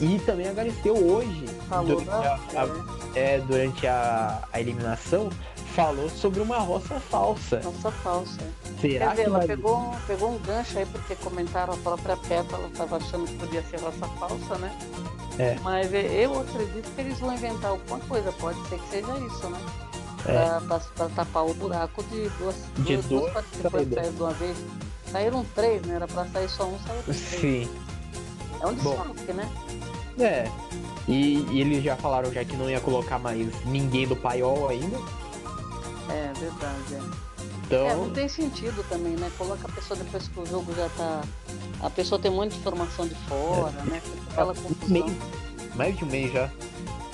E 0.00 0.20
também 0.20 0.48
a 0.48 0.52
Galisteu 0.52 0.94
hoje, 0.94 1.46
Falou 1.68 2.00
durante, 2.00 2.10
a, 2.10 2.38
a, 2.54 3.18
é, 3.18 3.40
durante 3.40 3.86
a, 3.88 4.42
a 4.52 4.60
eliminação, 4.60 5.30
falou 5.76 6.08
sobre 6.08 6.40
uma 6.40 6.58
roça 6.58 6.98
falsa. 6.98 7.60
Roça 7.62 7.90
falsa. 7.90 8.38
Será 8.80 9.08
Quer 9.08 9.10
dizer, 9.10 9.22
que 9.22 9.28
ela 9.28 9.38
vai... 9.38 9.46
pegou, 9.46 9.94
pegou 10.06 10.30
um 10.30 10.38
gancho 10.38 10.78
aí 10.78 10.86
porque 10.86 11.14
comentaram 11.16 11.74
a 11.74 11.76
própria 11.76 12.16
Petra, 12.16 12.56
ela 12.56 12.68
estava 12.68 12.96
achando 12.96 13.26
que 13.26 13.34
podia 13.36 13.62
ser 13.62 13.78
roça 13.80 14.06
falsa, 14.18 14.56
né? 14.56 14.74
É. 15.38 15.56
Mas 15.62 15.92
eu 15.92 16.40
acredito 16.40 16.94
que 16.94 17.00
eles 17.02 17.18
vão 17.20 17.34
inventar 17.34 17.72
alguma 17.72 18.00
coisa, 18.00 18.32
pode 18.32 18.58
ser 18.68 18.78
que 18.78 18.88
seja 18.88 19.18
isso, 19.18 19.50
né? 19.50 19.60
É. 20.24 20.60
Pra, 20.66 20.80
pra 20.80 21.08
tapar 21.10 21.46
o 21.46 21.52
buraco 21.54 22.02
de 22.04 22.28
duas, 22.30 22.56
De 22.78 22.96
duas, 22.96 23.04
duas 23.04 23.32
participantes 23.34 23.94
saídas. 23.94 24.14
de 24.14 24.22
uma 24.22 24.32
vez. 24.32 24.56
Saíram 25.12 25.46
três, 25.54 25.82
né? 25.82 25.96
Era 25.96 26.08
pra 26.08 26.24
sair 26.26 26.48
só 26.48 26.64
um, 26.64 26.78
saiu 26.80 27.02
três. 27.02 27.18
Sim. 27.18 27.70
É 28.60 28.66
um 28.66 28.72
desfalque, 28.74 29.32
né? 29.34 29.48
É. 30.18 30.50
E, 31.06 31.46
e 31.50 31.60
eles 31.60 31.84
já 31.84 31.94
falaram 31.96 32.32
já 32.32 32.42
que 32.44 32.56
não 32.56 32.68
ia 32.70 32.80
colocar 32.80 33.18
mais 33.18 33.46
ninguém 33.66 34.08
do 34.08 34.16
paiol 34.16 34.68
ainda. 34.68 34.96
É 36.10 36.32
verdade, 36.38 36.94
é. 36.94 37.00
Então. 37.66 37.86
É, 37.86 37.94
não 37.94 38.10
tem 38.10 38.28
sentido 38.28 38.84
também, 38.88 39.14
né? 39.14 39.30
Coloca 39.36 39.66
a 39.66 39.72
pessoa 39.72 39.98
depois 39.98 40.28
que 40.28 40.40
o 40.40 40.46
jogo 40.46 40.72
já 40.74 40.88
tá. 40.90 41.22
A 41.82 41.90
pessoa 41.90 42.20
tem 42.20 42.30
de 42.48 42.56
informação 42.56 43.08
de 43.08 43.14
fora, 43.26 43.72
né? 43.84 44.00
Fica 44.00 44.30
aquela 44.30 44.54
confusão. 44.54 44.88
mês, 44.88 45.12
mais 45.74 45.96
de 45.96 46.04
um 46.04 46.08
mês 46.08 46.32
já. 46.32 46.50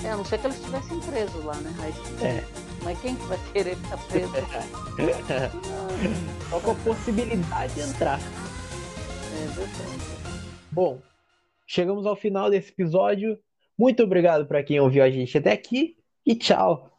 É, 0.03 0.11
a 0.11 0.17
não 0.17 0.25
ser 0.25 0.37
que 0.37 0.47
eles 0.47 0.57
estivessem 0.57 0.99
presos 0.99 1.43
lá, 1.43 1.55
né? 1.55 1.73
Aí, 1.79 1.93
É. 2.25 2.43
Mas 2.83 2.99
quem 2.99 3.15
que 3.15 3.23
vai 3.23 3.39
querer 3.53 3.77
ficar 3.77 3.97
preso? 3.97 4.33
Só 6.49 6.59
com 6.59 6.71
a 6.71 6.75
possibilidade 6.75 7.73
de 7.73 7.81
entrar. 7.81 8.19
É 8.19 9.47
verdade. 9.47 10.01
Bom, 10.69 11.01
chegamos 11.65 12.05
ao 12.05 12.15
final 12.15 12.49
desse 12.49 12.69
episódio. 12.69 13.39
Muito 13.77 14.03
obrigado 14.03 14.45
para 14.45 14.61
quem 14.61 14.79
ouviu 14.79 15.03
a 15.03 15.09
gente 15.09 15.37
até 15.37 15.53
aqui 15.53 15.97
e 16.25 16.35
tchau. 16.35 16.92